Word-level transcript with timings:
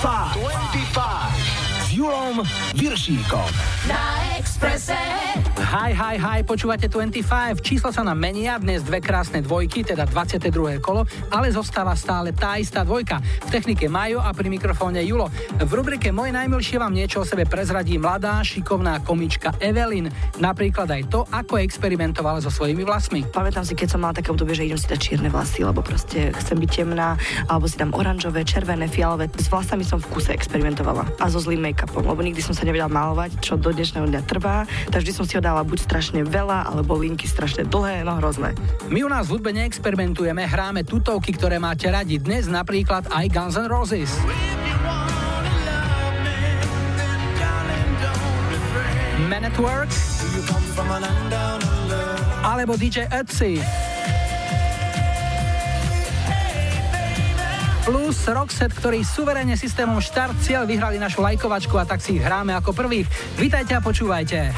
25 0.00 1.84
s 1.84 1.92
Julom 1.92 2.40
Viršíkom. 2.74 3.44
Na 3.84 4.24
Expresse. 4.60 4.92
Hi, 5.70 5.94
hi, 5.94 6.16
hi, 6.20 6.40
počúvate 6.44 6.84
25. 6.90 7.64
Číslo 7.64 7.94
sa 7.94 8.04
nám 8.04 8.18
menia, 8.20 8.58
dnes 8.58 8.84
dve 8.84 9.00
krásne 9.00 9.40
dvojky, 9.40 9.86
teda 9.86 10.04
22. 10.04 10.82
kolo, 10.84 11.06
ale 11.32 11.48
zostáva 11.48 11.96
stále 11.96 12.36
tá 12.36 12.60
istá 12.60 12.84
dvojka. 12.84 13.24
V 13.46 13.48
technike 13.48 13.88
Majo 13.88 14.20
a 14.20 14.34
pri 14.36 14.50
mikrofóne 14.52 15.00
Julo. 15.00 15.32
V 15.56 15.70
rubrike 15.70 16.12
Moje 16.12 16.36
najmilšie 16.36 16.76
vám 16.76 16.92
niečo 16.92 17.22
o 17.22 17.28
sebe 17.28 17.46
prezradí 17.48 17.96
mladá, 17.96 18.42
šikovná 18.44 19.00
komička 19.00 19.54
Evelyn. 19.62 20.12
Napríklad 20.42 20.90
aj 20.90 21.02
to, 21.08 21.22
ako 21.30 21.62
experimentovala 21.62 22.42
so 22.42 22.50
svojimi 22.50 22.82
vlasmi. 22.82 23.24
Pamätám 23.30 23.62
si, 23.62 23.78
keď 23.78 23.96
som 23.96 24.02
mala 24.02 24.18
také 24.18 24.34
obdobie, 24.34 24.58
že 24.58 24.66
idem 24.66 24.76
si 24.76 24.90
dať 24.90 25.00
čierne 25.00 25.30
vlasy, 25.32 25.62
lebo 25.62 25.80
proste 25.86 26.34
chcem 26.34 26.58
byť 26.58 26.70
temná, 26.82 27.14
alebo 27.46 27.70
si 27.70 27.78
dám 27.78 27.94
oranžové, 27.94 28.42
červené, 28.42 28.90
fialové. 28.90 29.30
S 29.38 29.46
vlasami 29.46 29.86
som 29.86 30.02
v 30.02 30.10
kuse 30.10 30.34
experimentovala 30.34 31.06
a 31.22 31.30
so 31.30 31.38
zlým 31.38 31.62
make-upom, 31.62 32.02
lebo 32.02 32.20
nikdy 32.26 32.42
som 32.42 32.58
sa 32.58 32.66
nevedela 32.66 32.90
malovať, 32.90 33.38
čo 33.38 33.54
do 33.54 33.70
dnešného 33.70 34.10
dňa 34.10 34.22
trvá. 34.26 34.49
Takže 34.90 35.04
vždy 35.06 35.12
som 35.14 35.26
si 35.26 35.34
ho 35.38 35.42
dala 35.42 35.62
buď 35.62 35.78
strašne 35.84 36.20
veľa, 36.26 36.70
alebo 36.70 36.98
linky 36.98 37.26
strašne 37.26 37.66
dlhé, 37.66 38.02
no 38.02 38.18
hrozné. 38.18 38.54
My 38.90 39.06
u 39.06 39.08
nás 39.10 39.30
v 39.30 39.38
hudbe 39.38 39.50
neexperimentujeme, 39.54 40.42
hráme 40.44 40.82
tutovky, 40.82 41.34
ktoré 41.34 41.62
máte 41.62 41.86
radi. 41.88 42.18
Dnes 42.18 42.50
napríklad 42.50 43.08
aj 43.10 43.24
Guns 43.30 43.56
N' 43.56 43.70
Roses. 43.70 44.12
Man 49.30 49.46
at 49.46 49.54
Work 49.60 49.92
alebo 52.42 52.74
DJ 52.74 53.06
Ötzi. 53.12 53.60
Plus 57.90 58.22
Roxette, 58.30 58.70
ktorí 58.70 59.02
suverene 59.02 59.58
systémom 59.58 59.98
štart 59.98 60.38
cieľ 60.46 60.62
vyhrali 60.62 60.94
našu 61.02 61.26
lajkovačku 61.26 61.74
a 61.74 61.82
tak 61.82 61.98
si 61.98 62.14
ich 62.14 62.22
hráme 62.22 62.54
ako 62.54 62.70
prvých. 62.70 63.10
Vítajte 63.34 63.74
a 63.74 63.82
počúvajte. 63.82 64.54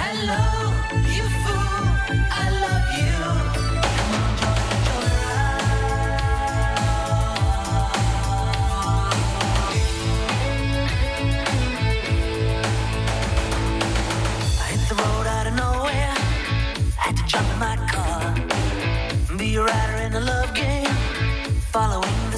Following 21.72 22.31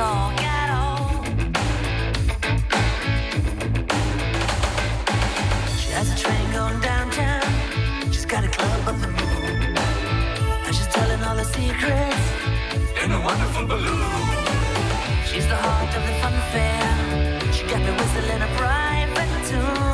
money 0.00 0.44
at 0.44 0.70
all. 0.78 1.24
She 5.80 5.90
has 5.96 6.06
a 6.14 6.16
train 6.22 6.46
going 6.52 6.80
downtown, 6.80 7.42
she's 8.12 8.24
got 8.24 8.44
a 8.44 8.48
club 8.48 8.88
up 8.88 9.00
the 9.00 9.08
moon, 9.08 9.76
and 10.66 10.74
she's 10.76 10.90
telling 10.96 11.22
all 11.22 11.36
her 11.36 11.50
secrets 11.58 12.26
in 13.02 13.12
a 13.12 13.20
wonderful 13.20 13.66
balloon. 13.66 14.26
She's 15.28 15.46
the 15.46 15.56
heart 15.56 15.94
of 15.98 16.02
the 16.08 16.14
fun 16.22 16.36
fair, 16.52 17.52
she 17.52 17.62
got 17.72 17.80
me 17.86 17.92
whistling 17.98 18.42
a 18.48 18.50
private 18.56 19.46
tune. 19.48 19.89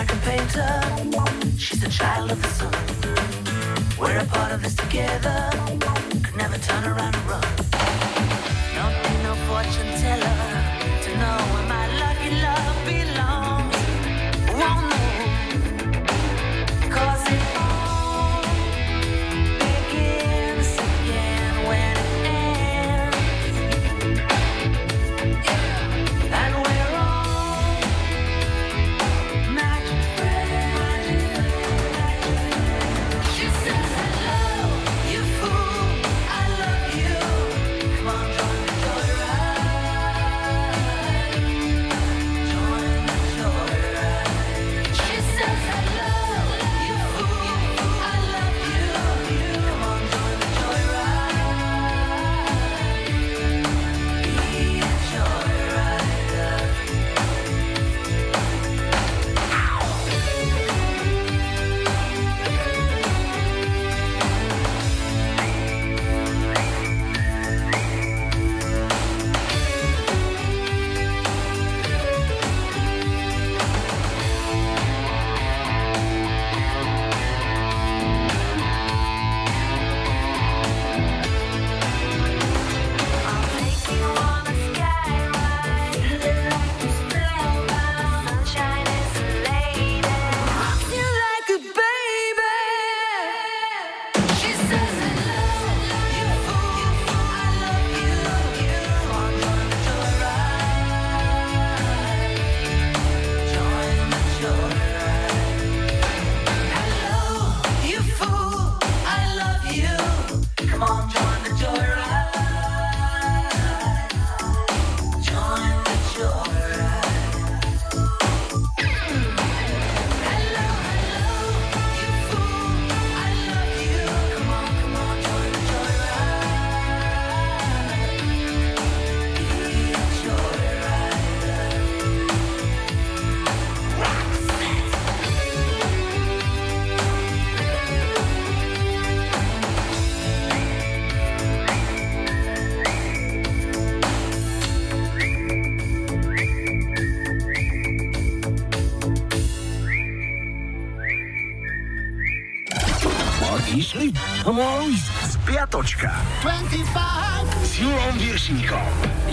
She's 0.00 0.08
a 0.08 0.16
flower 0.16 0.16
I 0.16 0.16
can 0.16 0.20
paint 0.20 0.52
her. 0.52 1.58
She's 1.58 1.82
a 1.82 1.88
child 1.88 2.30
of 2.32 2.40
the 2.40 2.48
sun. 2.48 2.72
We're 3.98 4.18
a 4.18 4.24
part 4.24 4.52
of 4.52 4.62
this 4.62 4.74
together. 4.74 5.50
Could 6.22 6.36
never 6.36 6.58
turn 6.58 6.84
around 6.84 7.14
and 7.14 7.28
run. 7.28 7.59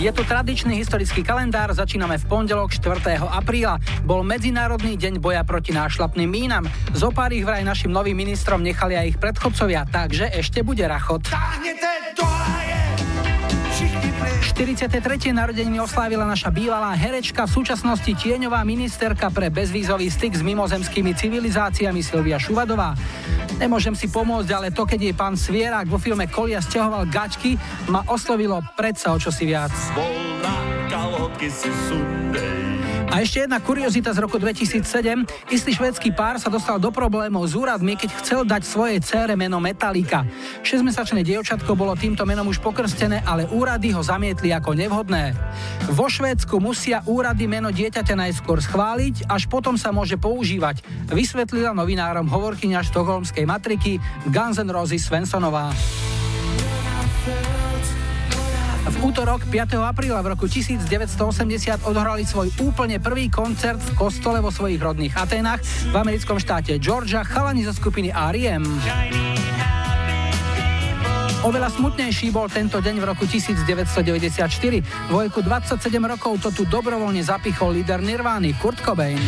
Je 0.08 0.16
tu 0.16 0.24
tradičný 0.24 0.72
historický 0.80 1.20
kalendár, 1.20 1.68
začíname 1.68 2.16
v 2.16 2.24
pondelok 2.24 2.72
4. 2.72 3.20
apríla. 3.28 3.76
Bol 4.08 4.24
Medzinárodný 4.24 4.96
deň 4.96 5.20
boja 5.20 5.44
proti 5.44 5.76
nášlapným 5.76 6.24
mínam. 6.24 6.64
Zo 6.96 7.12
pár 7.12 7.28
ich 7.36 7.44
vraj 7.44 7.60
našim 7.60 7.92
novým 7.92 8.16
ministrom 8.16 8.64
nechali 8.64 8.96
aj 8.96 9.04
ich 9.04 9.18
predchodcovia, 9.20 9.84
takže 9.84 10.32
ešte 10.32 10.64
bude 10.64 10.80
rachot. 10.88 11.28
43. 14.58 15.30
narodeniny 15.30 15.78
oslávila 15.78 16.24
naša 16.24 16.50
bývalá 16.50 16.90
herečka, 16.96 17.46
v 17.46 17.62
súčasnosti 17.62 18.10
tieňová 18.10 18.64
ministerka 18.64 19.28
pre 19.28 19.52
bezvízový 19.52 20.08
styk 20.08 20.34
s 20.34 20.42
mimozemskými 20.42 21.14
civilizáciami 21.14 22.00
Silvia 22.02 22.40
Šuvadová. 22.40 22.96
Nemôžem 23.58 23.94
si 23.98 24.06
pomôcť, 24.06 24.50
ale 24.54 24.68
to, 24.70 24.86
keď 24.86 25.00
jej 25.10 25.14
pán 25.18 25.34
Svierak 25.34 25.90
vo 25.90 25.98
filme 25.98 26.30
Kolia 26.30 26.62
stiahoval 26.62 27.10
gačky, 27.10 27.58
ma 27.90 28.06
oslovilo 28.06 28.62
predsa 28.78 29.10
o 29.10 29.18
čosi 29.18 29.50
viac. 29.50 29.74
A 33.08 33.24
ešte 33.24 33.40
jedna 33.40 33.56
kuriozita 33.56 34.12
z 34.12 34.20
roku 34.20 34.36
2007. 34.36 34.84
Istý 35.48 35.70
švedský 35.80 36.12
pár 36.12 36.36
sa 36.36 36.52
dostal 36.52 36.76
do 36.76 36.92
problémov 36.92 37.48
s 37.48 37.56
úradmi, 37.56 37.96
keď 37.96 38.10
chcel 38.20 38.40
dať 38.44 38.62
svojej 38.68 39.00
cére 39.00 39.32
meno 39.32 39.56
Metalika. 39.64 40.28
6-mesačné 40.60 41.24
dievčatko 41.24 41.72
bolo 41.72 41.96
týmto 41.96 42.28
menom 42.28 42.44
už 42.52 42.60
pokrstené, 42.60 43.24
ale 43.24 43.48
úrady 43.48 43.96
ho 43.96 44.04
zamietli 44.04 44.52
ako 44.52 44.76
nevhodné. 44.76 45.32
Vo 45.88 46.04
Švédsku 46.12 46.60
musia 46.60 47.00
úrady 47.08 47.48
meno 47.48 47.72
dieťaťa 47.72 48.12
najskôr 48.12 48.60
schváliť, 48.60 49.24
až 49.24 49.48
potom 49.48 49.80
sa 49.80 49.88
môže 49.88 50.20
používať, 50.20 50.84
vysvetlila 51.08 51.72
novinárom 51.72 52.28
hovorkyňa 52.28 52.84
štokholmskej 52.92 53.48
matriky 53.48 53.96
Guns 54.28 54.60
N' 54.60 54.68
Roses 54.68 55.00
Svensonová. 55.00 55.72
Útorok 58.98 59.46
5. 59.46 59.78
apríla 59.78 60.18
v 60.26 60.34
roku 60.34 60.50
1980 60.50 61.86
odhrali 61.86 62.26
svoj 62.26 62.50
úplne 62.58 62.98
prvý 62.98 63.30
koncert 63.30 63.78
v 63.78 63.94
kostole 63.94 64.42
vo 64.42 64.50
svojich 64.50 64.82
rodných 64.82 65.14
Atenách 65.14 65.62
v 65.94 65.94
americkom 65.94 66.42
štáte 66.42 66.82
Georgia 66.82 67.22
chalani 67.22 67.62
zo 67.62 67.70
skupiny 67.70 68.10
R.E.M. 68.10 68.66
Oveľa 71.46 71.70
smutnejší 71.78 72.34
bol 72.34 72.50
tento 72.50 72.82
deň 72.82 72.98
v 72.98 73.04
roku 73.06 73.22
1994. 73.22 74.34
V 74.82 75.12
veku 75.14 75.46
27 75.46 75.78
rokov 76.02 76.42
to 76.42 76.50
tu 76.50 76.66
dobrovoľne 76.66 77.22
zapichol 77.22 77.78
líder 77.78 78.02
Nirvány 78.02 78.58
Kurt 78.58 78.82
Cobain 78.82 79.22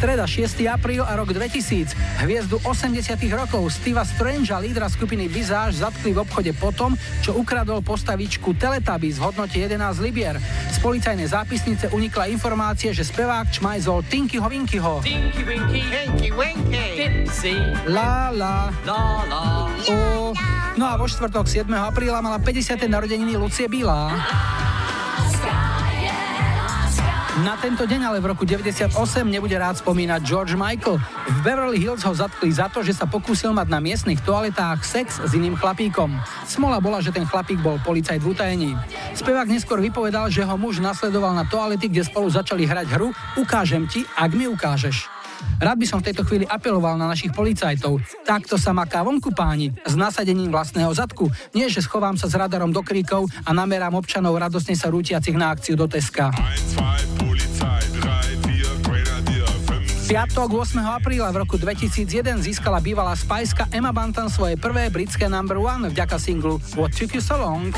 streda 0.00 0.24
6. 0.24 0.64
apríl 0.64 1.04
a 1.04 1.12
rok 1.12 1.36
2000. 1.36 1.92
Hviezdu 2.24 2.56
80 2.64 3.20
rokov 3.36 3.68
Steva 3.68 4.00
Strangea, 4.00 4.56
lídra 4.56 4.88
skupiny 4.88 5.28
Visage, 5.28 5.84
zatkli 5.84 6.16
v 6.16 6.24
obchode 6.24 6.56
potom, 6.56 6.96
čo 7.20 7.36
ukradol 7.36 7.84
postavičku 7.84 8.56
Teletubbies 8.56 9.20
v 9.20 9.28
hodnote 9.28 9.60
11 9.60 9.76
libier. 10.00 10.40
Z 10.72 10.80
policajnej 10.80 11.28
zápisnice 11.28 11.92
unikla 11.92 12.32
informácie, 12.32 12.96
že 12.96 13.04
spevák 13.04 13.52
čmajzol 13.52 14.00
Tinkyho 14.08 14.48
Winkyho. 14.48 15.04
Tinky 15.04 15.44
Winky, 15.44 15.84
Tinky 15.92 16.30
Winky, 16.32 16.86
Tipsy, 16.96 17.60
la 17.84 18.32
la, 18.32 18.72
la 18.88 19.04
la, 19.28 19.44
o. 19.84 20.32
No 20.80 20.84
a 20.88 20.96
vo 20.96 21.04
štvrtok 21.04 21.44
7. 21.44 21.68
apríla 21.76 22.24
mala 22.24 22.40
50. 22.40 22.88
narodeniny 22.88 23.36
Lucie 23.36 23.68
Bílá. 23.68 24.16
Na 27.38 27.54
tento 27.54 27.86
deň 27.86 28.10
ale 28.10 28.18
v 28.18 28.34
roku 28.34 28.42
98 28.42 28.90
nebude 29.30 29.54
rád 29.54 29.78
spomínať 29.78 30.18
George 30.26 30.58
Michael. 30.58 30.98
V 31.30 31.38
Beverly 31.46 31.78
Hills 31.78 32.02
ho 32.02 32.10
zatkli 32.10 32.50
za 32.50 32.66
to, 32.66 32.82
že 32.82 32.90
sa 32.90 33.06
pokúsil 33.06 33.54
mať 33.54 33.70
na 33.70 33.78
miestnych 33.78 34.18
toaletách 34.26 34.82
sex 34.82 35.22
s 35.22 35.30
iným 35.38 35.54
chlapíkom. 35.54 36.10
Smola 36.42 36.82
bola, 36.82 36.98
že 36.98 37.14
ten 37.14 37.22
chlapík 37.22 37.62
bol 37.62 37.78
policajt 37.86 38.18
v 38.18 38.34
utajení. 38.34 38.72
Spevák 39.14 39.46
neskôr 39.46 39.78
vypovedal, 39.78 40.26
že 40.26 40.42
ho 40.42 40.58
muž 40.58 40.82
nasledoval 40.82 41.30
na 41.30 41.46
toalety, 41.46 41.86
kde 41.86 42.02
spolu 42.02 42.26
začali 42.26 42.66
hrať 42.66 42.98
hru 42.98 43.14
Ukážem 43.38 43.86
ti, 43.86 44.02
ak 44.18 44.34
mi 44.34 44.50
ukážeš. 44.50 45.19
Rád 45.60 45.76
by 45.76 45.86
som 45.88 45.98
v 46.00 46.12
tejto 46.12 46.24
chvíli 46.24 46.48
apeloval 46.48 46.96
na 46.96 47.10
našich 47.10 47.32
policajtov. 47.36 48.00
Takto 48.24 48.56
sa 48.56 48.72
maká 48.72 49.04
vonku 49.04 49.32
páni, 49.36 49.72
s 49.84 49.94
nasadením 49.98 50.48
vlastného 50.48 50.90
zadku. 50.92 51.28
Nie, 51.52 51.68
že 51.68 51.84
schovám 51.84 52.16
sa 52.16 52.30
s 52.30 52.34
radarom 52.34 52.72
do 52.72 52.80
kríkov 52.80 53.28
a 53.44 53.50
namerám 53.52 53.96
občanov 53.96 54.38
radosne 54.40 54.72
sa 54.72 54.88
rútiacich 54.88 55.36
na 55.36 55.52
akciu 55.52 55.76
do 55.76 55.84
Teska. 55.84 56.32
piatok 60.10 60.50
8. 60.66 60.82
apríla 60.82 61.30
v 61.30 61.46
roku 61.46 61.54
2001 61.54 62.42
získala 62.42 62.82
bývalá 62.82 63.14
spajska 63.14 63.70
Emma 63.70 63.94
Bantam 63.94 64.26
svoje 64.26 64.58
prvé 64.58 64.90
britské 64.90 65.30
number 65.30 65.54
one 65.54 65.86
vďaka 65.86 66.18
singlu 66.18 66.58
What 66.74 66.98
Took 66.98 67.14
You 67.14 67.22
So 67.22 67.38
Long. 67.38 67.70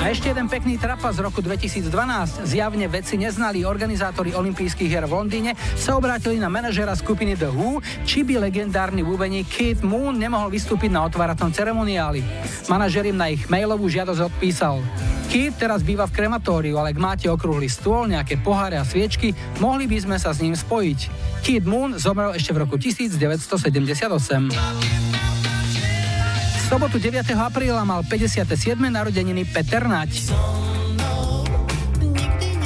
A 0.00 0.08
ešte 0.08 0.32
jeden 0.32 0.48
pekný 0.48 0.80
trapas 0.80 1.20
z 1.20 1.20
roku 1.20 1.44
2012. 1.44 1.92
Zjavne 2.48 2.88
vedci 2.88 3.20
neznali 3.20 3.68
organizátori 3.68 4.32
olympijských 4.32 4.88
hier 4.88 5.04
v 5.04 5.12
Londýne, 5.12 5.52
sa 5.76 5.92
obrátili 6.00 6.40
na 6.40 6.48
manažera 6.48 6.96
skupiny 6.96 7.36
The 7.36 7.52
Who, 7.52 7.84
či 8.08 8.24
by 8.24 8.40
legendárny 8.40 9.04
bubeník 9.04 9.52
Keith 9.52 9.84
Moon 9.84 10.16
nemohol 10.16 10.48
vystúpiť 10.48 10.88
na 10.88 11.04
otváracom 11.04 11.52
ceremoniáli. 11.52 12.24
Manažer 12.72 13.12
im 13.12 13.20
na 13.20 13.28
ich 13.28 13.44
mailovú 13.52 13.92
žiadosť 13.92 14.24
odpísal. 14.24 14.80
Keith 15.28 15.60
teraz 15.60 15.84
býva 15.84 16.08
v 16.08 16.16
krematóriu, 16.16 16.80
ale 16.80 16.96
ak 16.96 16.98
máte 16.98 17.28
okrúhly 17.28 17.68
stôl, 17.68 18.08
nejaké 18.08 18.40
poháre 18.40 18.80
a 18.80 18.88
sviečky, 18.88 19.36
mohli 19.60 19.84
by 19.84 20.00
sme 20.00 20.16
sa 20.16 20.32
s 20.32 20.40
ním 20.40 20.56
spojiť. 20.56 21.00
Keith 21.44 21.68
Moon 21.68 22.00
zomrel 22.00 22.32
ešte 22.32 22.56
v 22.56 22.64
roku 22.64 22.80
1978 22.80 23.20
sobotu 26.70 27.02
9. 27.02 27.26
apríla 27.34 27.82
mal 27.82 28.06
57. 28.06 28.46
narodeniny 28.78 29.42
Peter 29.42 29.82
Nať. 29.90 30.30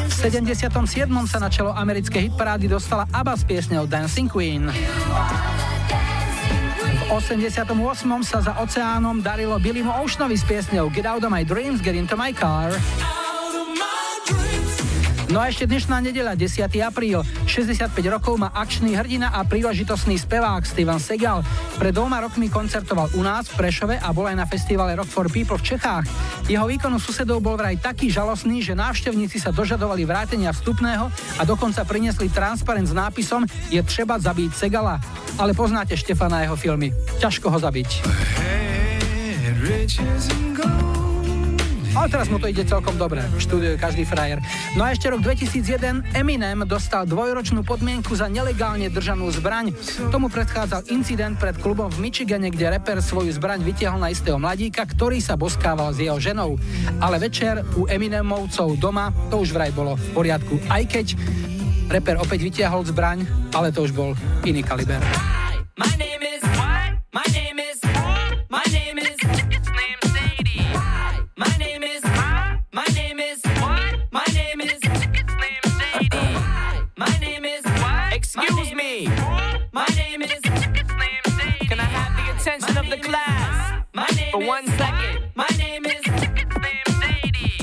V 0.05 0.13
77. 0.21 0.69
sa 1.25 1.41
na 1.41 1.49
čelo 1.49 1.73
americkej 1.73 2.29
hitparády 2.29 2.69
dostala 2.69 3.09
ABBA 3.09 3.33
s 3.33 3.43
piesňou 3.49 3.89
Dancing 3.89 4.29
Queen. 4.29 4.69
V 6.85 7.01
88. 7.17 7.65
sa 8.29 8.45
za 8.45 8.53
oceánom 8.61 9.25
darilo 9.25 9.57
Billymu 9.57 9.97
Oceanovi 10.05 10.37
s 10.37 10.45
piesňou 10.45 10.93
Get 10.93 11.09
Out 11.09 11.25
of 11.25 11.33
My 11.33 11.41
Dreams, 11.41 11.81
Get 11.81 11.97
Into 11.97 12.13
My 12.13 12.37
Car. 12.37 12.77
No 15.35 15.43
a 15.43 15.51
ešte 15.51 15.67
dnešná 15.67 15.99
nedeľa, 15.99 16.39
10. 16.39 16.63
apríl. 16.87 17.19
65 17.51 17.91
rokov 18.07 18.39
má 18.39 18.55
akčný 18.55 18.95
hrdina 18.95 19.35
a 19.35 19.43
príležitostný 19.43 20.15
spevák 20.15 20.63
Steven 20.63 21.03
Segal. 21.03 21.43
Pred 21.75 21.91
dvoma 21.91 22.23
rokmi 22.23 22.47
koncertoval 22.47 23.11
u 23.19 23.23
nás 23.27 23.51
v 23.51 23.67
Prešove 23.67 23.99
a 23.99 24.15
bol 24.15 24.31
aj 24.31 24.39
na 24.39 24.47
festivale 24.47 24.95
Rock 24.95 25.11
for 25.11 25.27
People 25.27 25.59
v 25.59 25.75
Čechách. 25.75 26.07
Jeho 26.47 26.63
výkonu 26.71 27.03
susedov 27.03 27.43
bol 27.43 27.59
vraj 27.59 27.83
taký 27.83 28.15
žalostný, 28.15 28.63
že 28.63 28.79
návštevníci 28.79 29.43
sa 29.43 29.51
dožadovali 29.51 30.07
vrátenia 30.07 30.55
vstupného 30.55 31.11
a 31.11 31.43
dokonca 31.43 31.83
priniesli 31.83 32.31
transparent 32.31 32.87
s 32.87 32.95
nápisom 32.95 33.43
Je 33.75 33.83
treba 33.83 34.15
zabiť 34.23 34.55
Segala. 34.55 35.03
Ale 35.35 35.51
poznáte 35.51 35.99
Štefana 35.99 36.47
jeho 36.47 36.55
filmy. 36.55 36.95
Ťažko 37.19 37.51
ho 37.51 37.59
zabiť. 37.59 38.07
Hey, 38.39 38.65
ale 41.95 42.07
teraz 42.11 42.27
mu 42.27 42.43
to 42.43 42.51
ide 42.51 42.67
celkom 42.67 42.99
dobre. 42.99 43.23
Študuje 43.39 43.79
každý 43.79 44.03
frajer. 44.03 44.43
No 44.75 44.83
a 44.83 44.91
ešte 44.91 45.07
rok 45.07 45.23
2001 45.23 46.19
Eminem 46.19 46.67
dostal 46.67 47.07
dvojročnú 47.07 47.63
podmienku 47.63 48.13
za 48.19 48.27
nelegálne 48.27 48.91
držanú 48.91 49.31
zbraň. 49.31 49.71
Tomu 50.11 50.27
predchádzal 50.27 50.91
incident 50.91 51.39
pred 51.39 51.55
klubom 51.63 51.87
v 51.89 52.11
Michigane, 52.11 52.51
kde 52.51 52.75
reper 52.75 52.99
svoju 52.99 53.31
zbraň 53.35 53.63
vytiahol 53.63 54.03
na 54.03 54.11
istého 54.11 54.37
mladíka, 54.37 54.83
ktorý 54.85 55.23
sa 55.23 55.39
boskával 55.39 55.95
s 55.95 56.03
jeho 56.03 56.19
ženou. 56.19 56.59
Ale 56.99 57.23
večer 57.23 57.63
u 57.79 57.87
Eminemovcov 57.87 58.77
doma 58.83 59.15
to 59.31 59.41
už 59.41 59.55
vraj 59.55 59.71
bolo 59.71 59.95
v 59.95 60.07
poriadku. 60.13 60.59
Aj 60.67 60.83
keď 60.83 61.15
reper 61.89 62.19
opäť 62.19 62.43
vytiahol 62.43 62.83
zbraň, 62.83 63.23
ale 63.55 63.71
to 63.71 63.87
už 63.87 63.95
bol 63.95 64.19
iný 64.43 64.67
kaliber. 64.67 65.01
My 65.75 66.14
For 82.45 84.39
one 84.39 84.67
second. 84.77 85.31
My 85.35 85.49
name 85.57 85.87
is 85.87 86.03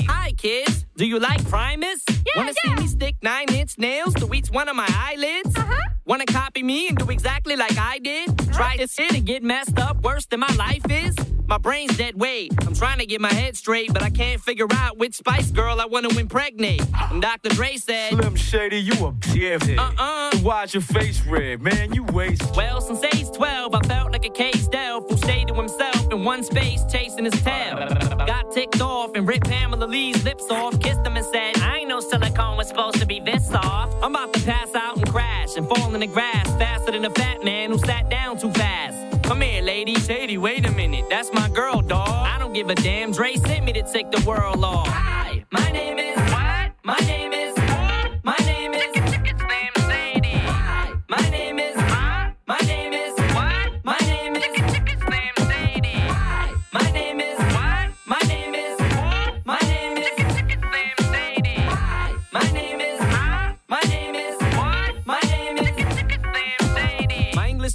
Hi, 0.08 0.32
kids. 0.36 0.86
Do 0.96 1.06
you 1.06 1.20
like 1.20 1.48
Primus? 1.48 2.02
Yeah, 2.08 2.14
Wanna 2.34 2.52
yeah. 2.64 2.74
see 2.76 2.82
me 2.82 2.88
stick 2.88 3.14
nine 3.22 3.46
inch 3.54 3.78
nails 3.78 4.12
to 4.14 4.34
each 4.34 4.50
one 4.50 4.68
of 4.68 4.74
my 4.74 4.88
eyelids? 4.88 5.56
Uh-huh. 5.56 5.76
Wanna 6.12 6.26
copy 6.26 6.62
me 6.62 6.88
and 6.88 6.98
do 6.98 7.08
exactly 7.08 7.56
like 7.56 7.78
I 7.78 7.98
did? 7.98 8.36
Try 8.52 8.76
to 8.76 8.86
sit 8.86 9.14
and 9.14 9.24
get 9.24 9.42
messed 9.42 9.78
up 9.78 10.02
worse 10.02 10.26
than 10.26 10.40
my 10.40 10.54
life 10.58 10.84
is? 10.90 11.16
My 11.46 11.56
brain's 11.56 11.96
dead 11.96 12.20
weight. 12.20 12.52
I'm 12.66 12.74
trying 12.74 12.98
to 12.98 13.06
get 13.06 13.22
my 13.22 13.32
head 13.32 13.56
straight, 13.56 13.94
but 13.94 14.02
I 14.02 14.10
can't 14.10 14.38
figure 14.38 14.66
out 14.72 14.98
which 14.98 15.14
Spice 15.14 15.50
Girl 15.50 15.80
I 15.80 15.86
wanna 15.86 16.10
impregnate. 16.10 16.84
And 17.10 17.22
Dr. 17.22 17.48
Dre 17.48 17.78
said, 17.78 18.10
Slim 18.10 18.36
Shady, 18.36 18.76
you 18.76 18.92
a 18.92 19.12
dickhead. 19.12 19.78
Uh-uh. 19.78 20.36
Why's 20.40 20.74
your 20.74 20.82
face 20.82 21.24
red, 21.24 21.62
man? 21.62 21.94
You 21.94 22.04
waste. 22.04 22.54
Well, 22.54 22.82
since 22.82 23.02
age 23.14 23.32
12, 23.34 23.74
I 23.74 23.80
felt 23.88 24.12
like 24.12 24.26
a 24.26 24.30
caged 24.30 24.74
elf 24.74 25.08
who 25.08 25.16
stayed 25.16 25.48
to 25.48 25.54
himself 25.54 26.12
in 26.12 26.24
one 26.24 26.44
space 26.44 26.84
chasing 26.92 27.24
his 27.24 27.42
tail. 27.42 27.88
Got 28.26 28.52
ticked 28.52 28.80
off 28.80 29.14
and 29.14 29.26
ripped 29.26 29.48
Pamela 29.48 29.86
Lee's 29.86 30.22
lips 30.24 30.50
off, 30.50 30.78
kissed 30.80 31.04
him 31.06 31.16
and 31.16 31.26
said, 31.26 31.58
I 31.58 31.78
ain't 31.78 31.88
know 31.88 32.00
silicone 32.00 32.56
was 32.56 32.68
supposed 32.68 32.98
to 33.00 33.06
be 33.06 33.20
this 33.20 33.48
soft. 33.48 33.96
I'm 34.02 34.14
about 34.14 34.32
to 34.34 34.40
pass 34.42 34.74
out 34.74 34.96
and 34.96 35.08
crash 35.08 35.56
and 35.56 35.68
fall 35.68 35.94
in 35.94 36.00
the 36.00 36.06
grass 36.06 36.46
faster 36.58 36.92
than 36.92 37.04
a 37.04 37.10
fat 37.10 37.44
man 37.44 37.70
who 37.70 37.78
sat 37.78 38.08
down 38.10 38.38
too 38.38 38.50
fast. 38.52 39.22
Come 39.22 39.40
here, 39.40 39.62
lady. 39.62 39.94
Shady, 39.94 40.38
wait 40.38 40.66
a 40.66 40.72
minute. 40.72 41.04
That's 41.08 41.32
my 41.32 41.48
girl, 41.48 41.80
dog. 41.80 42.08
I 42.08 42.38
don't 42.38 42.52
give 42.52 42.68
a 42.70 42.74
damn. 42.74 43.12
Dre 43.12 43.34
sent 43.36 43.64
me 43.64 43.72
to 43.72 43.82
take 43.92 44.10
the 44.10 44.22
world 44.28 44.64
off. 44.64 44.88
Hi, 44.88 45.44
my 45.50 45.70
name 45.70 45.98
is. 45.98 46.16
What? 46.16 46.72
My 46.84 46.98
name 47.06 47.32
is. 47.32 47.61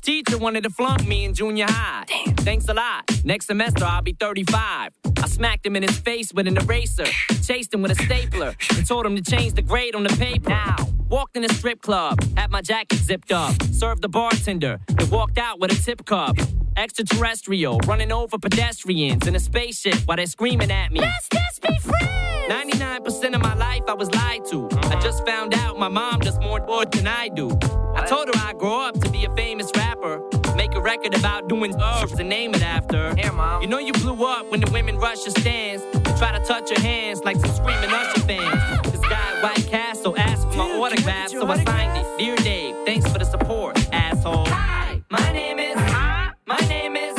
Teacher 0.08 0.38
wanted 0.38 0.64
to 0.64 0.70
flunk 0.70 1.06
me 1.06 1.26
in 1.26 1.34
junior 1.34 1.66
high. 1.68 2.06
Thanks 2.38 2.70
a 2.70 2.74
lot. 2.74 3.04
Next 3.26 3.48
semester 3.48 3.84
I'll 3.84 4.02
be 4.02 4.14
35. 4.14 4.94
I 5.22 5.28
smacked 5.28 5.66
him 5.66 5.76
in 5.76 5.84
his 5.84 6.00
face 6.00 6.32
with 6.34 6.48
an 6.48 6.56
eraser, 6.58 7.04
chased 7.44 7.74
him 7.74 7.82
with 7.82 7.92
a 7.92 8.04
stapler, 8.06 8.56
and 8.78 8.88
told 8.88 9.06
him 9.06 9.18
to 9.18 9.22
change 9.22 9.56
the 9.56 9.62
grade 9.62 9.96
on 9.96 10.04
the 10.04 10.16
paper. 10.16 10.50
Now, 10.50 10.78
walked 11.10 11.36
in 11.36 11.44
a 11.44 11.50
strip 11.50 11.82
club, 11.82 12.24
had 12.38 12.52
my 12.52 12.62
jacket 12.62 13.00
zipped 13.00 13.34
up, 13.34 13.62
served 13.74 14.02
the 14.02 14.08
bartender, 14.08 14.80
and 14.88 15.12
walked 15.12 15.38
out 15.38 15.60
with 15.60 15.74
a 15.74 15.76
tip 15.84 16.06
cup. 16.06 16.38
Extraterrestrial, 16.78 17.80
running 17.80 18.14
over 18.14 18.38
pedestrians 18.38 19.28
in 19.28 19.36
a 19.36 19.42
spaceship 19.42 19.98
while 20.06 20.16
they're 20.16 20.26
screaming 20.26 20.72
at 20.72 20.90
me. 20.90 21.02
Let's 21.02 21.28
just 21.28 21.62
be 21.62 21.78
friends. 21.80 22.28
99% 22.48 23.36
of 23.36 23.42
my 23.42 23.56
life 23.56 23.84
I 23.90 23.94
was 23.94 24.10
lied 24.16 24.46
to. 24.52 24.70
I 24.84 25.02
just 25.02 25.26
found 25.26 25.54
out 25.54 25.78
my 25.78 25.90
mom 25.90 26.22
does 26.22 26.40
more 26.40 26.62
than 26.86 27.08
I 27.08 27.28
do. 27.28 27.50
I 27.94 28.06
told 28.06 28.28
her 28.34 28.42
I'd 28.48 28.58
grow 28.58 28.80
up 28.88 29.02
to 29.02 29.10
be 29.10 29.26
a 29.26 29.36
famous 29.36 29.70
rapper. 29.76 29.87
Make 30.58 30.74
a 30.74 30.82
record 30.82 31.14
about 31.14 31.48
doing 31.48 31.76
oh. 31.76 31.78
stuff 31.78 32.14
to 32.14 32.24
name 32.24 32.56
it 32.56 32.64
after. 32.64 33.16
Here, 33.16 33.32
Mom. 33.32 33.62
You 33.62 33.68
know 33.68 33.78
you 33.78 33.94
blew 33.94 34.26
up 34.26 34.50
when 34.50 34.60
the 34.60 34.72
women 34.72 34.98
rush 34.98 35.24
your 35.24 35.36
stands 35.36 35.84
and 35.94 36.18
try 36.18 36.36
to 36.36 36.44
touch 36.44 36.72
your 36.72 36.80
hands 36.80 37.24
like 37.24 37.38
some 37.38 37.52
screaming 37.52 37.92
Usher 37.92 38.22
fans. 38.22 38.92
This 38.92 39.02
guy 39.02 39.44
White 39.44 39.68
Castle 39.68 40.18
asked 40.18 40.48
for 40.50 40.58
my 40.58 40.72
autograph, 40.72 41.30
so 41.30 41.46
I 41.46 41.64
signed 41.64 41.98
it. 42.00 42.18
Dear 42.18 42.36
Dave, 42.38 42.76
thanks 42.88 43.08
for 43.08 43.20
the 43.20 43.26
support, 43.26 43.78
asshole. 43.94 44.48
Hi, 44.48 45.00
my 45.12 45.32
name 45.32 45.60
is. 45.60 45.76
My 46.48 46.58
name 46.68 46.96
is. 46.96 47.17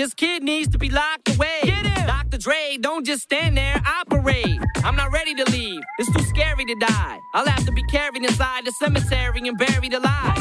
This 0.00 0.14
kid 0.14 0.42
needs 0.42 0.70
to 0.70 0.78
be 0.78 0.88
locked 0.88 1.28
away. 1.36 1.60
Get 1.62 1.84
him. 1.84 2.06
Dr. 2.06 2.38
Dre, 2.38 2.78
don't 2.80 3.04
just 3.04 3.20
stand 3.20 3.54
there. 3.58 3.82
Operate. 3.84 4.58
I'm 4.76 4.96
not 4.96 5.12
ready 5.12 5.34
to 5.34 5.44
leave. 5.50 5.82
It's 5.98 6.10
too 6.16 6.22
scary 6.22 6.64
to 6.64 6.74
die. 6.76 7.18
I'll 7.34 7.46
have 7.46 7.66
to 7.66 7.72
be 7.72 7.82
carried 7.82 8.24
inside 8.24 8.64
the 8.64 8.72
cemetery 8.72 9.46
and 9.46 9.58
buried 9.58 9.92
alive. 9.92 10.38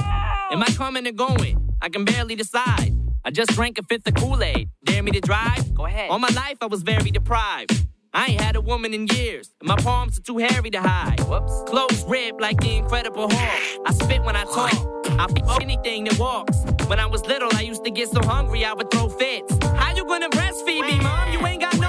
Am 0.51 0.63
I 0.63 0.67
coming 0.77 1.05
or 1.05 1.11
going? 1.11 1.75
I 1.81 1.89
can 1.89 2.05
barely 2.05 2.35
decide. 2.35 2.95
I 3.25 3.31
just 3.31 3.51
drank 3.51 3.77
a 3.77 3.83
fifth 3.83 4.07
of 4.07 4.13
Kool-Aid. 4.13 4.69
Dare 4.85 5.03
me 5.03 5.11
to 5.11 5.19
drive? 5.19 5.73
Go 5.73 5.85
ahead. 5.85 6.09
All 6.09 6.19
my 6.19 6.29
life 6.29 6.59
I 6.61 6.67
was 6.67 6.81
very 6.81 7.11
deprived. 7.11 7.85
I 8.13 8.25
ain't 8.25 8.41
had 8.41 8.55
a 8.55 8.61
woman 8.61 8.93
in 8.93 9.05
years, 9.07 9.51
and 9.59 9.67
my 9.67 9.75
palms 9.75 10.17
are 10.17 10.21
too 10.21 10.37
hairy 10.37 10.71
to 10.71 10.81
hide. 10.81 11.19
Whoops. 11.21 11.53
Clothes 11.67 12.03
ripped 12.07 12.41
like 12.41 12.59
the 12.59 12.77
Incredible 12.77 13.29
Hulk. 13.29 13.83
I 13.85 13.93
spit 13.93 14.23
when 14.23 14.35
I 14.35 14.45
talk. 14.45 14.73
I 15.19 15.27
fuck 15.45 15.61
anything 15.61 16.05
that 16.05 16.17
walks. 16.17 16.57
When 16.87 16.99
I 16.99 17.05
was 17.05 17.21
little, 17.27 17.49
I 17.53 17.61
used 17.61 17.83
to 17.85 17.91
get 17.91 18.09
so 18.09 18.21
hungry 18.23 18.65
I 18.65 18.73
would 18.73 18.89
throw 18.89 19.09
fits. 19.09 19.53
How 19.75 19.95
you 19.95 20.05
gonna 20.05 20.29
breastfeed 20.29 20.87
me, 20.87 20.99
mom? 20.99 21.31
You 21.33 21.45
ain't 21.45 21.61
got 21.61 21.77
no. 21.77 21.87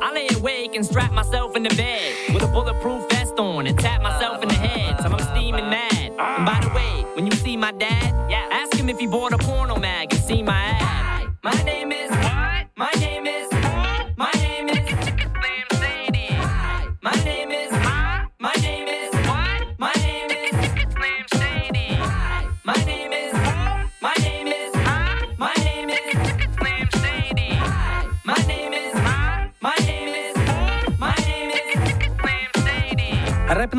I 0.00 0.12
lay 0.14 0.28
awake 0.36 0.76
and 0.76 0.86
strap 0.86 1.12
myself 1.12 1.56
in 1.56 1.64
the 1.64 1.74
bed 1.74 2.14
with 2.32 2.42
a 2.44 2.46
bulletproof 2.46 3.08
vest 3.10 3.36
on 3.38 3.66
and 3.66 3.76
tap 3.78 4.02
myself 4.02 4.42
in 4.42 4.48
the 4.48 4.54
head 4.54 4.98
till 4.98 5.12
I'm 5.12 5.18
steaming 5.34 5.68
mad. 5.68 6.12
And 6.18 6.46
by 6.46 6.60
the 6.62 6.72
way, 6.72 7.04
when 7.14 7.26
you 7.26 7.32
see 7.32 7.56
my 7.56 7.72
dad, 7.72 8.14
Yeah. 8.30 8.46
ask 8.52 8.74
him 8.74 8.88
if 8.88 8.98
he 9.00 9.08
bought 9.08 9.32
a 9.32 9.38
porno 9.38 9.76
mag 9.76 10.12
and 10.12 10.22
see 10.22 10.42
my 10.42 10.54
ad. 10.54 11.26
My 11.42 11.62
name 11.64 11.75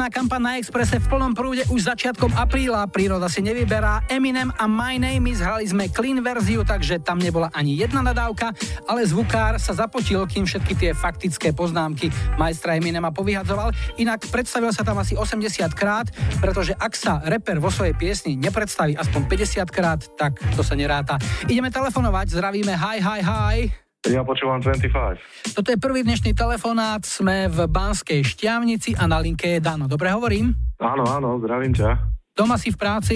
Repná 0.07 0.23
kampaň 0.23 0.39
na 0.39 0.55
Expresse 0.55 1.03
v 1.03 1.07
plnom 1.11 1.35
prúde 1.35 1.67
už 1.67 1.91
začiatkom 1.91 2.31
apríla. 2.39 2.87
Príroda 2.87 3.27
si 3.27 3.43
nevyberá. 3.43 4.07
Eminem 4.07 4.55
a 4.55 4.63
My 4.63 4.95
Name 4.95 5.35
is 5.35 5.43
hrali 5.43 5.67
sme 5.67 5.91
clean 5.91 6.23
verziu, 6.23 6.63
takže 6.63 7.03
tam 7.03 7.19
nebola 7.19 7.51
ani 7.51 7.75
jedna 7.75 7.99
nadávka, 7.99 8.55
ale 8.87 9.03
zvukár 9.03 9.59
sa 9.59 9.75
zapotil, 9.75 10.23
kým 10.23 10.47
všetky 10.47 10.79
tie 10.79 10.91
faktické 10.95 11.51
poznámky 11.51 12.07
majstra 12.39 12.79
Eminema 12.79 13.11
povyhadzoval. 13.11 13.75
Inak 13.99 14.31
predstavil 14.31 14.71
sa 14.71 14.87
tam 14.87 14.95
asi 14.95 15.19
80 15.19 15.75
krát, 15.75 16.07
pretože 16.39 16.71
ak 16.79 16.95
sa 16.95 17.19
reper 17.27 17.59
vo 17.59 17.67
svojej 17.67 17.91
piesni 17.91 18.39
nepredstaví 18.39 18.95
aspoň 18.95 19.27
50 19.27 19.67
krát, 19.67 19.99
tak 20.15 20.39
to 20.55 20.63
sa 20.63 20.79
neráta. 20.79 21.19
Ideme 21.51 21.67
telefonovať, 21.67 22.31
zdravíme, 22.31 22.79
hi, 22.79 23.03
hi, 23.03 23.19
hi. 23.27 23.86
Ja 24.07 24.23
počúvam 24.23 24.63
25. 24.63 25.51
Toto 25.51 25.67
je 25.67 25.75
prvý 25.75 25.99
dnešný 26.01 26.31
telefonát, 26.31 27.03
sme 27.03 27.51
v 27.51 27.67
Banskej 27.67 28.23
šťavnici 28.23 28.95
a 28.95 29.03
na 29.03 29.19
linke 29.19 29.57
je 29.57 29.59
Dano. 29.59 29.85
Dobre 29.85 30.07
hovorím? 30.15 30.55
Áno, 30.79 31.03
áno, 31.03 31.35
zdravím 31.43 31.75
ťa. 31.75 31.99
Doma 32.31 32.55
si 32.55 32.71
v 32.71 32.77
práci 32.79 33.15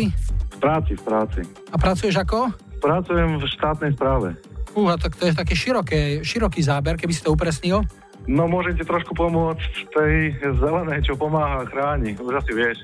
V 0.51 0.57
práci, 0.59 0.97
v 0.97 1.03
práci. 1.05 1.41
a 1.71 1.75
pracuješ 1.79 2.19
ako? 2.19 2.51
Pracujem 2.83 3.39
v 3.39 3.45
štátnej 3.47 3.91
správe. 3.95 4.35
Fúha, 4.73 4.99
tak 4.99 5.15
to 5.15 5.29
je 5.29 5.33
také 5.33 5.53
široké, 5.55 5.99
široký 6.25 6.59
záber, 6.59 6.99
keby 6.99 7.13
si 7.15 7.23
to 7.23 7.31
upresnil. 7.31 7.85
No 8.27 8.45
môžem 8.45 8.75
ti 8.75 8.83
trošku 8.83 9.15
pomôcť 9.15 9.71
tej 9.93 10.13
zelenej, 10.59 11.07
čo 11.07 11.15
pomáha 11.15 11.63
a 11.63 11.69
chráni. 11.69 12.13
Už 12.19 12.35
asi 12.35 12.51
vieš. 12.51 12.77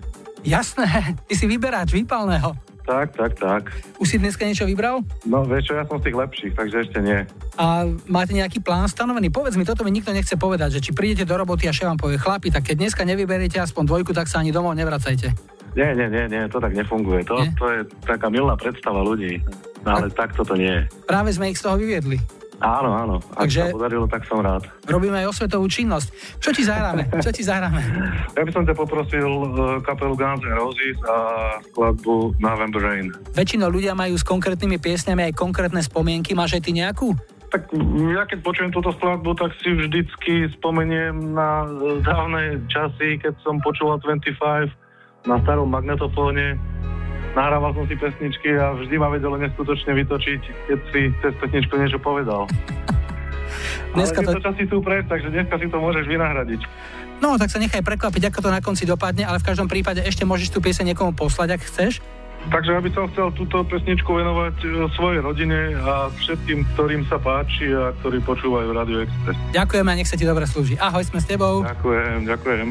Jasné, 0.46 0.86
ty 1.26 1.34
si 1.34 1.46
vyberáč 1.50 1.94
výpalného. 1.94 2.54
Tak, 2.88 3.20
tak, 3.20 3.36
tak. 3.36 3.64
Už 4.00 4.08
si 4.08 4.16
dneska 4.16 4.48
niečo 4.48 4.64
vybral? 4.64 5.04
No 5.28 5.44
vieš 5.44 5.70
čo, 5.70 5.74
ja 5.76 5.84
som 5.84 6.00
z 6.00 6.08
tých 6.08 6.18
lepších, 6.24 6.54
takže 6.56 6.78
ešte 6.88 7.00
nie. 7.04 7.20
A 7.60 7.84
máte 8.08 8.32
nejaký 8.32 8.64
plán 8.64 8.88
stanovený? 8.88 9.28
Povedz 9.28 9.60
mi, 9.60 9.68
toto 9.68 9.84
mi 9.84 9.92
nikto 9.92 10.16
nechce 10.16 10.40
povedať, 10.40 10.80
že 10.80 10.84
či 10.88 10.96
prídete 10.96 11.28
do 11.28 11.36
roboty 11.36 11.68
a 11.68 11.76
šéf 11.76 11.84
vám 11.84 12.00
povie, 12.00 12.16
chlapi, 12.16 12.48
tak 12.48 12.64
keď 12.64 12.88
dneska 12.88 13.04
nevyberiete 13.04 13.60
aspoň 13.60 13.84
dvojku, 13.92 14.16
tak 14.16 14.32
sa 14.32 14.40
ani 14.40 14.56
domov 14.56 14.72
nevracajte. 14.80 15.36
Nie, 15.76 15.92
nie, 16.00 16.08
nie, 16.08 16.32
nie, 16.32 16.48
to 16.48 16.64
tak 16.64 16.72
nefunguje. 16.72 17.28
To, 17.28 17.44
Nie? 17.44 17.52
to 17.60 17.66
je 17.70 17.80
taká 18.08 18.32
milná 18.32 18.56
predstava 18.56 19.04
ľudí. 19.04 19.44
No, 19.84 20.00
ale 20.00 20.08
takto 20.08 20.48
to 20.48 20.56
nie 20.56 20.72
je. 20.72 20.84
Práve 21.04 21.36
sme 21.36 21.52
ich 21.52 21.60
z 21.60 21.68
toho 21.68 21.76
vyviedli. 21.76 22.18
Áno, 22.58 22.90
áno. 22.90 23.16
Ak 23.38 23.46
Takže- 23.46 23.70
sa 23.70 23.76
podarilo, 23.78 24.06
tak 24.10 24.26
som 24.26 24.42
rád. 24.42 24.66
Robíme 24.90 25.22
aj 25.22 25.30
osvetovú 25.30 25.70
činnosť. 25.70 26.10
Čo 26.42 26.50
ti 26.50 26.66
zahráme? 26.66 27.06
Čo 27.22 27.30
ti 27.30 27.46
zahráme? 27.46 27.82
Ja 28.38 28.46
by 28.46 28.52
som 28.54 28.64
ťa 28.70 28.76
poprosil 28.78 29.26
uh, 29.26 29.82
kapelu 29.82 30.14
Guns 30.14 30.46
N' 30.46 30.54
Roses 30.54 30.98
a 31.10 31.16
skladbu 31.74 32.38
November 32.38 32.82
Rain. 32.82 33.10
Väčšinou 33.34 33.74
ľudia 33.74 33.98
majú 33.98 34.14
s 34.14 34.22
konkrétnymi 34.22 34.78
piesňami 34.78 35.30
aj 35.30 35.34
konkrétne 35.34 35.82
spomienky. 35.82 36.38
Máš 36.38 36.62
aj 36.62 36.70
ty 36.70 36.72
nejakú? 36.78 37.18
Tak 37.48 37.72
ja 38.14 38.28
keď 38.28 38.40
počujem 38.44 38.72
túto 38.76 38.92
skladbu, 38.94 39.32
tak 39.40 39.56
si 39.64 39.72
vždycky 39.72 40.52
spomeniem 40.60 41.32
na 41.32 41.64
e, 41.64 42.04
dávne 42.04 42.60
časy, 42.68 43.18
keď 43.24 43.40
som 43.40 43.64
počúval 43.64 44.04
25 44.04 44.70
na 45.26 45.40
starom 45.48 45.72
magnetofóne 45.72 46.60
nahrával 47.34 47.74
som 47.76 47.86
si 47.90 47.96
pesničky 47.98 48.56
a 48.56 48.78
vždy 48.78 48.96
ma 49.02 49.12
vedelo 49.12 49.36
neskutočne 49.36 49.92
vytočiť, 49.98 50.42
keď 50.70 50.80
si 50.94 51.02
cez 51.20 51.34
pesničku 51.42 51.74
niečo 51.76 52.00
povedal. 52.00 52.48
Dneska 53.96 54.22
ale 54.22 54.38
to... 54.38 54.44
časy 54.44 54.64
sú 54.68 54.84
pred, 54.84 55.08
takže 55.08 55.32
dneska 55.32 55.56
si 55.58 55.68
to 55.72 55.80
môžeš 55.80 56.06
vynahradiť. 56.06 56.62
No, 57.18 57.34
tak 57.40 57.50
sa 57.50 57.58
nechaj 57.58 57.82
prekvapiť, 57.82 58.30
ako 58.30 58.40
to 58.46 58.50
na 58.54 58.62
konci 58.62 58.86
dopadne, 58.86 59.26
ale 59.26 59.42
v 59.42 59.48
každom 59.48 59.66
prípade 59.66 60.06
ešte 60.06 60.22
môžeš 60.22 60.54
tú 60.54 60.62
pieseň 60.62 60.94
niekomu 60.94 61.18
poslať, 61.18 61.58
ak 61.58 61.62
chceš. 61.66 61.94
Takže 62.48 62.78
ja 62.78 62.80
by 62.80 62.90
som 62.94 63.10
chcel 63.12 63.28
túto 63.34 63.60
pesničku 63.66 64.08
venovať 64.08 64.56
e, 64.64 64.68
svojej 64.96 65.20
rodine 65.20 65.76
a 65.82 66.08
všetkým, 66.14 66.64
ktorým 66.78 67.04
sa 67.10 67.18
páči 67.20 67.74
a 67.74 67.92
ktorí 68.00 68.24
počúvajú 68.24 68.72
Radio 68.72 69.04
Express. 69.04 69.36
Ďakujeme 69.52 69.90
a 69.92 69.96
nech 69.98 70.08
sa 70.08 70.16
ti 70.16 70.24
dobre 70.24 70.46
slúži. 70.48 70.80
Ahoj, 70.80 71.04
sme 71.04 71.20
s 71.20 71.28
tebou. 71.28 71.66
Ďakujem, 71.66 72.30
ďakujem. 72.30 72.68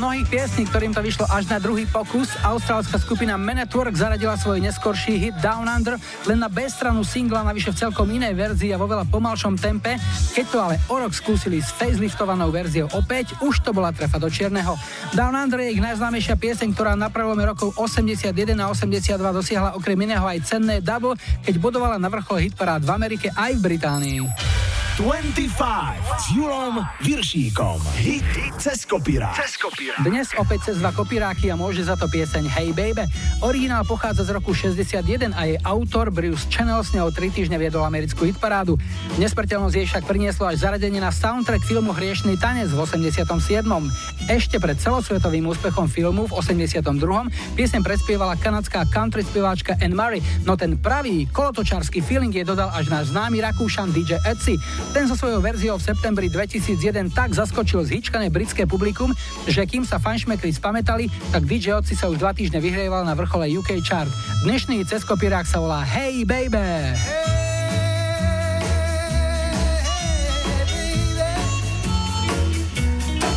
Mnohých 0.00 0.32
piesní, 0.32 0.64
ktorým 0.64 0.96
to 0.96 1.04
vyšlo 1.04 1.28
až 1.28 1.52
na 1.52 1.60
druhý 1.60 1.84
pokus. 1.84 2.32
Austrálska 2.40 2.96
skupina 2.96 3.36
Man 3.36 3.60
at 3.60 3.68
Work 3.68 3.92
zaradila 3.92 4.32
svoj 4.40 4.56
neskorší 4.64 5.20
hit 5.20 5.36
Down 5.44 5.68
Under 5.68 6.00
len 6.24 6.40
na 6.40 6.48
B 6.48 6.64
stranu 6.72 7.04
singla, 7.04 7.44
navyše 7.44 7.76
v 7.76 7.84
celkom 7.84 8.08
inej 8.08 8.32
verzii 8.32 8.72
a 8.72 8.80
vo 8.80 8.88
veľa 8.88 9.04
pomalšom 9.12 9.60
tempe. 9.60 10.00
Keď 10.32 10.46
to 10.48 10.56
ale 10.56 10.80
o 10.88 10.96
rok 10.96 11.12
skúsili 11.12 11.60
s 11.60 11.68
faceliftovanou 11.76 12.48
verziou 12.48 12.88
opäť, 12.96 13.36
už 13.44 13.60
to 13.60 13.76
bola 13.76 13.92
trefa 13.92 14.16
do 14.16 14.32
čierneho. 14.32 14.72
Down 15.12 15.36
Under 15.36 15.60
je 15.60 15.76
ich 15.76 15.84
najznámejšia 15.84 16.40
pieseň, 16.40 16.72
ktorá 16.72 16.96
na 16.96 17.12
prelome 17.12 17.44
rokov 17.44 17.76
81 17.76 18.32
a 18.56 18.72
82 18.72 19.20
dosiahla 19.20 19.76
okrem 19.76 20.00
iného 20.00 20.24
aj 20.24 20.48
cenné 20.48 20.80
double, 20.80 21.20
keď 21.44 21.60
bodovala 21.60 22.00
na 22.00 22.08
vrchol 22.08 22.48
hitparád 22.48 22.88
v 22.88 22.90
Amerike 22.96 23.28
aj 23.36 23.52
v 23.52 23.60
Británii. 23.60 24.69
25 24.98 25.54
s 26.18 26.24
Julom 26.34 26.82
Viršíkom. 27.06 27.78
Hit, 28.02 28.26
hit 28.34 28.54
cez 28.58 28.82
kopírák. 28.82 29.38
Cez 29.38 29.54
kopírák. 29.54 30.02
Dnes 30.02 30.34
opäť 30.34 30.72
cez 30.72 30.82
dva 30.82 30.90
kopíráky 30.90 31.46
a 31.52 31.54
môže 31.54 31.86
za 31.86 31.94
to 31.94 32.10
pieseň 32.10 32.50
Hey 32.50 32.74
Baby. 32.74 33.06
Originál 33.38 33.86
pochádza 33.86 34.26
z 34.26 34.34
roku 34.34 34.50
61 34.50 35.30
a 35.38 35.46
jej 35.46 35.62
autor 35.62 36.10
Bruce 36.10 36.42
Channel 36.50 36.82
s 36.82 36.90
ňou 36.90 37.14
3 37.14 37.22
týždne 37.30 37.62
viedol 37.62 37.86
americkú 37.86 38.26
hitparádu. 38.26 38.82
Nesmrteľnosť 39.22 39.74
jej 39.78 39.86
však 39.86 40.04
prinieslo 40.10 40.50
až 40.50 40.66
zaradenie 40.66 40.98
na 40.98 41.14
soundtrack 41.14 41.62
filmu 41.62 41.94
Hriešný 41.94 42.34
tanec 42.42 42.74
v 42.74 42.82
87. 42.82 43.22
Ešte 44.26 44.56
pred 44.58 44.74
celosvetovým 44.74 45.46
úspechom 45.46 45.86
filmu 45.86 46.26
v 46.26 46.34
82. 46.34 46.82
piesem 47.54 47.82
predspievala 47.84 48.34
kanadská 48.40 48.88
country 48.90 49.22
spieváčka 49.22 49.78
Anne 49.78 49.94
Murray, 49.94 50.20
no 50.42 50.58
ten 50.58 50.74
pravý 50.74 51.30
kolotočársky 51.30 52.02
feeling 52.02 52.34
je 52.34 52.42
dodal 52.42 52.74
až 52.74 52.90
náš 52.90 53.14
známy 53.14 53.38
Rakúšan 53.44 53.94
DJ 53.94 54.18
Etsy. 54.26 54.58
Ten 54.90 55.06
so 55.06 55.14
svojou 55.14 55.38
verziou 55.38 55.78
v 55.78 55.86
septembri 55.86 56.26
2001 56.26 57.14
tak 57.14 57.30
zaskočil 57.36 57.86
zhyčkané 57.86 58.32
britské 58.32 58.66
publikum, 58.66 59.14
že 59.46 59.62
kým 59.68 59.86
sa 59.86 60.02
fanšmekri 60.02 60.50
spametali, 60.50 61.06
tak 61.30 61.46
DJ 61.46 61.78
Otsi 61.78 61.94
sa 61.94 62.10
už 62.10 62.18
dva 62.18 62.34
týždne 62.34 62.58
vyhrieval 62.58 63.06
na 63.06 63.14
vrchole 63.14 63.46
UK 63.48 63.78
chart. 63.86 64.10
Dnešný 64.42 64.82
cez 64.88 65.06
kopírák 65.06 65.46
sa 65.46 65.62
volá 65.62 65.86
Hey 65.86 66.26
Baby! 66.26 66.58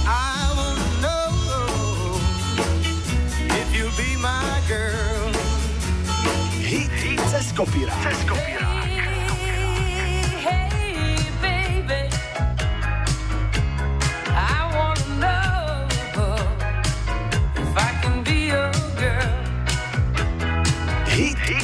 I 0.08 0.52
wanna 0.58 0.88
know 1.00 1.24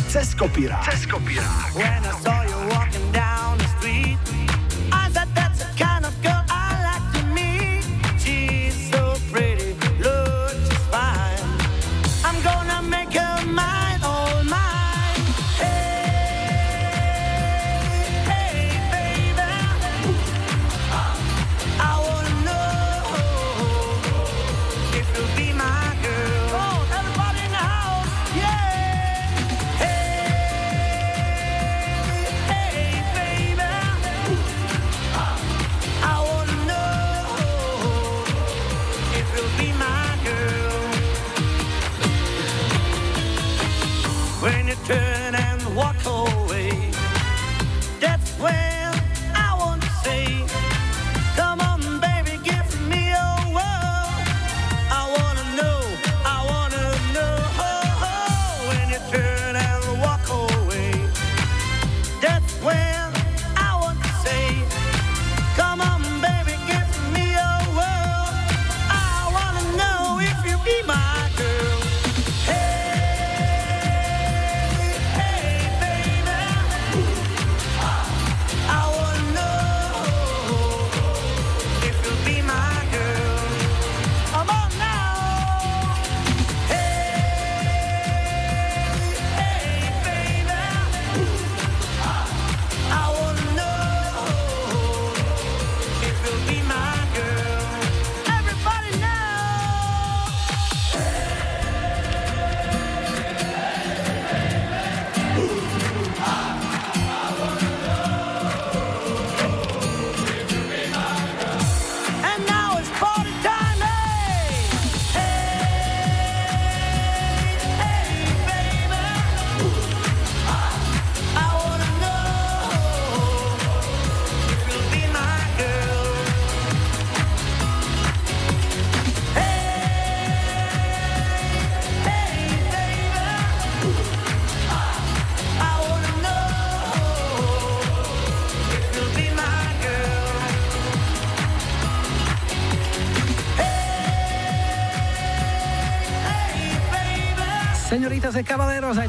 cez 0.10 0.36
kopírák. 0.36 0.84
Cez 0.84 1.06
kopírák. 1.06 1.74
When 1.74 2.04
I 2.04 2.14
saw 2.24 2.44
you 2.50 2.58
walking 2.70 2.89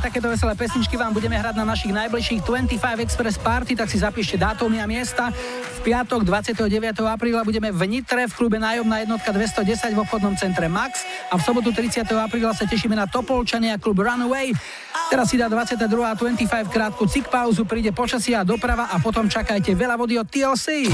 aj 0.01 0.09
takéto 0.09 0.33
veselé 0.33 0.57
pesničky 0.57 0.97
vám 0.97 1.13
budeme 1.13 1.37
hrať 1.37 1.61
na 1.61 1.69
našich 1.69 1.93
najbližších 1.93 2.41
25 2.49 3.05
Express 3.05 3.37
Party, 3.37 3.77
tak 3.77 3.93
si 3.93 4.01
zapíšte 4.01 4.41
dátumy 4.41 4.81
a 4.81 4.89
miesta. 4.89 5.29
V 5.77 5.79
piatok 5.85 6.25
29. 6.25 6.73
apríla 7.05 7.45
budeme 7.45 7.69
v 7.69 7.85
Nitre 7.85 8.25
v 8.25 8.33
klube 8.33 8.57
Nájomná 8.57 9.05
jednotka 9.05 9.29
210 9.29 9.93
v 9.93 10.01
obchodnom 10.01 10.33
centre 10.41 10.73
Max 10.73 11.05
a 11.29 11.37
v 11.37 11.45
sobotu 11.45 11.69
30. 11.77 12.09
apríla 12.17 12.57
sa 12.57 12.65
tešíme 12.65 12.97
na 12.97 13.05
Topolčania 13.05 13.77
klub 13.77 14.01
Runaway. 14.01 14.57
Teraz 15.13 15.29
si 15.29 15.37
dá 15.37 15.53
22. 15.53 15.85
a 15.85 16.17
25 16.17 16.49
krátku 16.73 17.05
cik 17.05 17.29
pauzu, 17.29 17.69
príde 17.69 17.93
počasie 17.93 18.33
a 18.33 18.41
doprava 18.41 18.89
a 18.89 18.97
potom 19.05 19.29
čakajte 19.29 19.77
veľa 19.77 20.01
vody 20.01 20.17
od 20.17 20.25
TLC. 20.25 20.89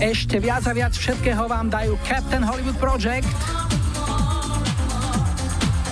Ešte 0.00 0.40
viac 0.40 0.64
a 0.64 0.72
viac 0.72 0.96
všetkého 0.96 1.44
vám 1.44 1.68
dajú 1.68 1.92
Captain 2.08 2.40
Hollywood 2.40 2.80
Project. 2.80 3.65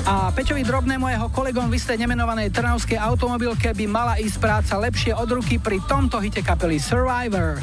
A 0.04 0.28
Peťovi 0.36 0.68
Drobnému 0.68 1.08
jeho 1.08 1.32
kolegom 1.32 1.72
v 1.72 1.80
istej 1.80 1.96
nemenovanej 1.96 2.52
trnavskej 2.52 3.00
automobilke 3.00 3.72
by 3.72 3.88
mala 3.88 4.20
ísť 4.20 4.36
práca 4.36 4.76
lepšie 4.76 5.16
od 5.16 5.28
ruky 5.32 5.56
pri 5.56 5.80
tomto 5.88 6.20
hite 6.20 6.44
kapely 6.44 6.76
Survivor. 6.76 7.56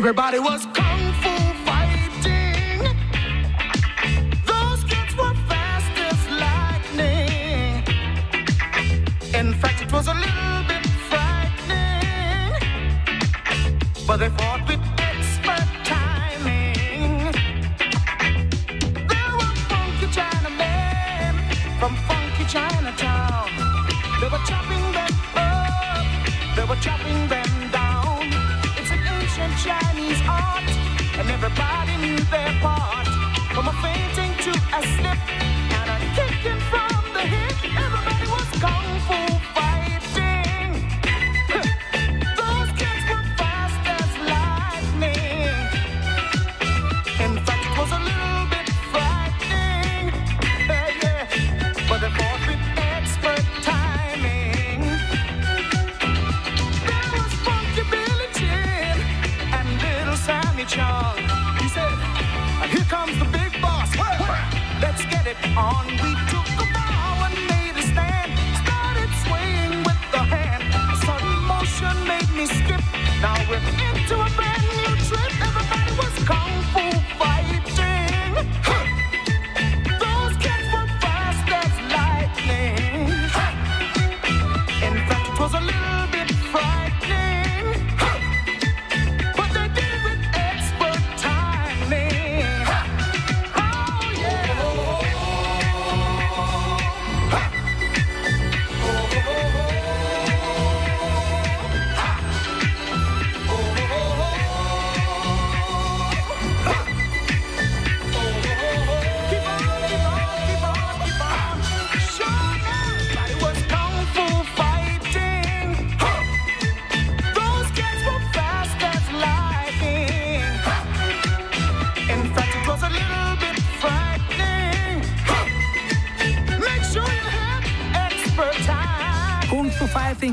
everybody 0.00 0.38
was. 0.38 0.79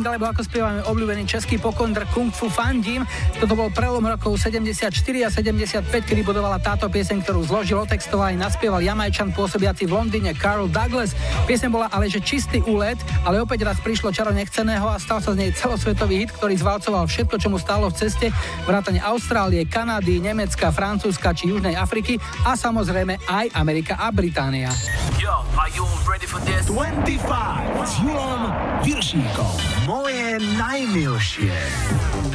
Alebo 0.07 0.31
ako 0.31 0.47
spievame 0.47 0.79
obľúbený 0.87 1.27
český 1.27 1.59
pokondr 1.59 2.07
Kung 2.15 2.31
Fu 2.31 2.47
Fandím. 2.47 3.03
Toto 3.43 3.59
bol 3.59 3.67
prelom 3.75 4.07
rokov 4.07 4.39
74 4.39 4.87
a 5.21 5.29
75, 5.29 5.83
kedy 5.83 6.23
budovala 6.23 6.63
táto 6.63 6.87
pieseň, 6.87 7.27
ktorú 7.27 7.43
zložil, 7.43 7.83
otextoval 7.83 8.31
aj 8.31 8.39
naspieval 8.39 8.79
jamajčan 8.79 9.35
pôsobiaci 9.35 9.83
v 9.83 9.91
Londýne 9.91 10.31
Carl 10.31 10.71
Douglas. 10.71 11.11
Pieseň 11.43 11.67
bola 11.67 11.91
ale 11.91 12.07
že 12.07 12.23
čistý 12.23 12.63
úlet, 12.63 12.95
ale 13.27 13.43
opäť 13.43 13.67
raz 13.67 13.77
prišlo 13.83 14.15
čaro 14.15 14.31
nechceného 14.31 14.87
a 14.87 14.95
stal 14.95 15.19
sa 15.19 15.35
z 15.35 15.43
nej 15.43 15.51
celosvetový 15.51 16.23
hit, 16.23 16.31
ktorý 16.31 16.55
zvalcoval 16.55 17.03
všetko, 17.03 17.35
čo 17.35 17.51
mu 17.51 17.59
stálo 17.59 17.91
v 17.91 17.99
ceste, 17.99 18.31
vrátane 18.63 19.03
Austrálie, 19.03 19.67
Kanady, 19.67 20.23
Nemecka, 20.23 20.71
Francúzska 20.71 21.35
či 21.35 21.51
Južnej 21.51 21.75
Afriky 21.75 22.15
a 22.47 22.55
samozrejme 22.55 23.19
aj 23.27 23.51
Amerika 23.53 23.99
a 23.99 24.07
Británia. 24.15 24.71
Yo, 25.19 25.43
are 25.59 25.71
you 25.75 25.83
ready 26.07 26.25
for 26.25 26.39
this? 26.47 26.65
25 26.71 27.27
s 27.83 27.91
Julom 27.99 28.41
Viršíkom. 28.83 29.76
Moje 29.87 30.35
najmilšie. 30.59 31.55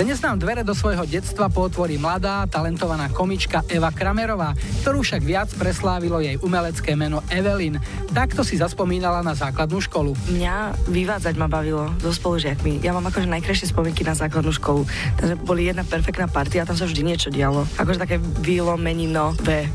Dnes 0.02 0.18
nám 0.18 0.42
dvere 0.42 0.66
do 0.66 0.74
svojho 0.74 1.06
detstva 1.06 1.46
potvorí 1.46 1.94
mladá, 1.94 2.42
talentovaná 2.50 3.06
komička 3.14 3.62
Eva 3.70 3.94
Kramerová, 3.94 4.50
ktorú 4.82 4.98
však 4.98 5.22
viac 5.22 5.46
preslávilo 5.54 6.18
jej 6.18 6.42
umelecké 6.42 6.98
meno 6.98 7.22
Evelyn. 7.30 7.78
Takto 8.10 8.42
si 8.42 8.58
zaspomínala 8.58 9.22
na 9.22 9.38
základnú 9.38 9.78
školu. 9.78 10.18
Mňa 10.26 10.74
vyvádzať 10.90 11.38
ma 11.38 11.46
bavilo 11.46 11.86
so 12.02 12.10
spolužiakmi. 12.10 12.82
Ja 12.82 12.98
mám 12.98 13.06
akože 13.14 13.30
najkrajšie 13.30 13.70
spomienky 13.70 14.02
na 14.02 14.18
základnú 14.18 14.50
školu. 14.50 14.82
Takže 15.22 15.38
boli 15.38 15.70
jedna 15.70 15.86
perfektná 15.86 16.26
partia 16.26 16.66
tam 16.66 16.74
sa 16.74 16.90
vždy 16.90 17.06
niečo 17.06 17.30
dialo. 17.30 17.62
Akože 17.78 18.02
také 18.02 18.18
vylomenino 18.42 19.38
V. 19.38 19.70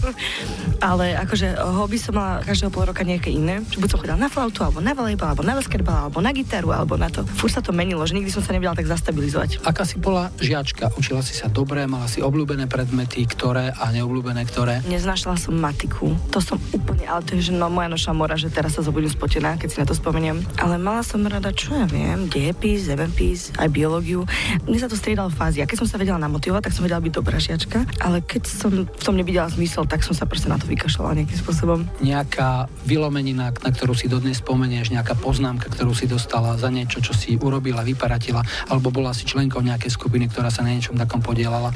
Ale 0.88 1.12
akože 1.20 1.60
hobby 1.60 2.00
som 2.00 2.16
mala 2.16 2.40
každého 2.48 2.72
pol 2.72 2.88
roka 2.88 3.04
nejaké 3.04 3.28
iné. 3.28 3.60
Buď 3.76 3.88
som 3.92 4.00
chodila 4.00 4.16
na 4.16 4.32
flautu, 4.32 4.64
alebo 4.64 4.80
na 4.80 4.96
volejbal, 4.96 5.36
alebo 5.36 5.44
na 5.44 5.52
basketbal, 5.52 6.08
alebo 6.08 6.24
na 6.24 6.32
gitaru, 6.32 6.72
alebo 6.72 6.96
na 6.96 7.12
to. 7.12 7.28
Fúr 7.36 7.52
sa 7.52 7.60
to 7.60 7.76
menilo, 7.76 8.00
že 8.08 8.16
nikdy 8.16 8.32
som 8.32 8.40
sa 8.40 8.56
nevedela 8.56 8.72
tak 8.72 8.88
zastabilizovať. 8.88 9.49
Aká 9.66 9.82
si 9.82 9.98
bola 9.98 10.30
žiačka? 10.38 10.94
Učila 10.94 11.20
si 11.24 11.34
sa 11.34 11.50
dobre, 11.50 11.82
mala 11.90 12.06
si 12.06 12.22
obľúbené 12.22 12.70
predmety, 12.70 13.26
ktoré 13.26 13.74
a 13.74 13.90
neobľúbené 13.90 14.42
ktoré? 14.46 14.84
Neznášala 14.86 15.34
som 15.34 15.58
matiku. 15.58 16.14
To 16.30 16.38
som 16.38 16.62
úplne, 16.70 17.08
ale 17.10 17.26
to 17.26 17.34
je 17.34 17.50
že 17.50 17.56
no, 17.56 17.72
moja 17.72 17.88
noša 17.88 18.12
mora, 18.12 18.36
že 18.36 18.52
teraz 18.52 18.76
sa 18.76 18.84
zobudím 18.84 19.08
spotená, 19.08 19.56
keď 19.56 19.68
si 19.72 19.78
na 19.80 19.86
to 19.88 19.96
spomeniem. 19.96 20.44
Ale 20.60 20.76
mala 20.76 21.00
som 21.00 21.24
rada, 21.24 21.50
čo 21.50 21.72
ja 21.74 21.88
viem, 21.88 22.28
dejepis, 22.28 22.86
zemenpis, 22.86 23.50
aj 23.56 23.72
biológiu. 23.72 24.28
Mne 24.68 24.78
sa 24.78 24.90
to 24.90 24.98
striedalo 24.98 25.32
fázy. 25.32 25.64
A 25.64 25.68
keď 25.68 25.82
som 25.82 25.88
sa 25.88 25.96
vedela 25.96 26.20
namotivovať, 26.20 26.68
tak 26.68 26.74
som 26.76 26.84
vedela 26.84 27.00
byť 27.00 27.12
dobrá 27.16 27.40
žiačka. 27.40 27.88
Ale 28.04 28.20
keď 28.20 28.42
som 28.44 28.84
v 28.84 29.02
tom 29.02 29.16
nevidela 29.16 29.48
zmysel, 29.48 29.88
tak 29.88 30.04
som 30.04 30.12
sa 30.12 30.28
proste 30.28 30.52
na 30.52 30.60
to 30.60 30.68
vykašľala 30.68 31.16
nejakým 31.16 31.38
spôsobom. 31.40 31.88
Nejaká 32.04 32.68
vylomenina, 32.84 33.54
na 33.54 33.70
ktorú 33.70 33.96
si 33.96 34.10
dodnes 34.10 34.42
spomenieš, 34.42 34.92
nejaká 34.92 35.16
poznámka, 35.16 35.70
ktorú 35.72 35.94
si 35.94 36.10
dostala 36.10 36.58
za 36.58 36.68
niečo, 36.68 36.98
čo 36.98 37.14
si 37.14 37.38
urobila, 37.38 37.86
vyparatila, 37.86 38.42
alebo 38.66 38.90
bola 38.90 39.14
si 39.14 39.29
členkou 39.30 39.62
nejakej 39.62 39.94
skupiny, 39.94 40.26
ktorá 40.26 40.50
sa 40.50 40.66
na 40.66 40.74
niečom 40.74 40.98
takom 40.98 41.22
podielala? 41.22 41.70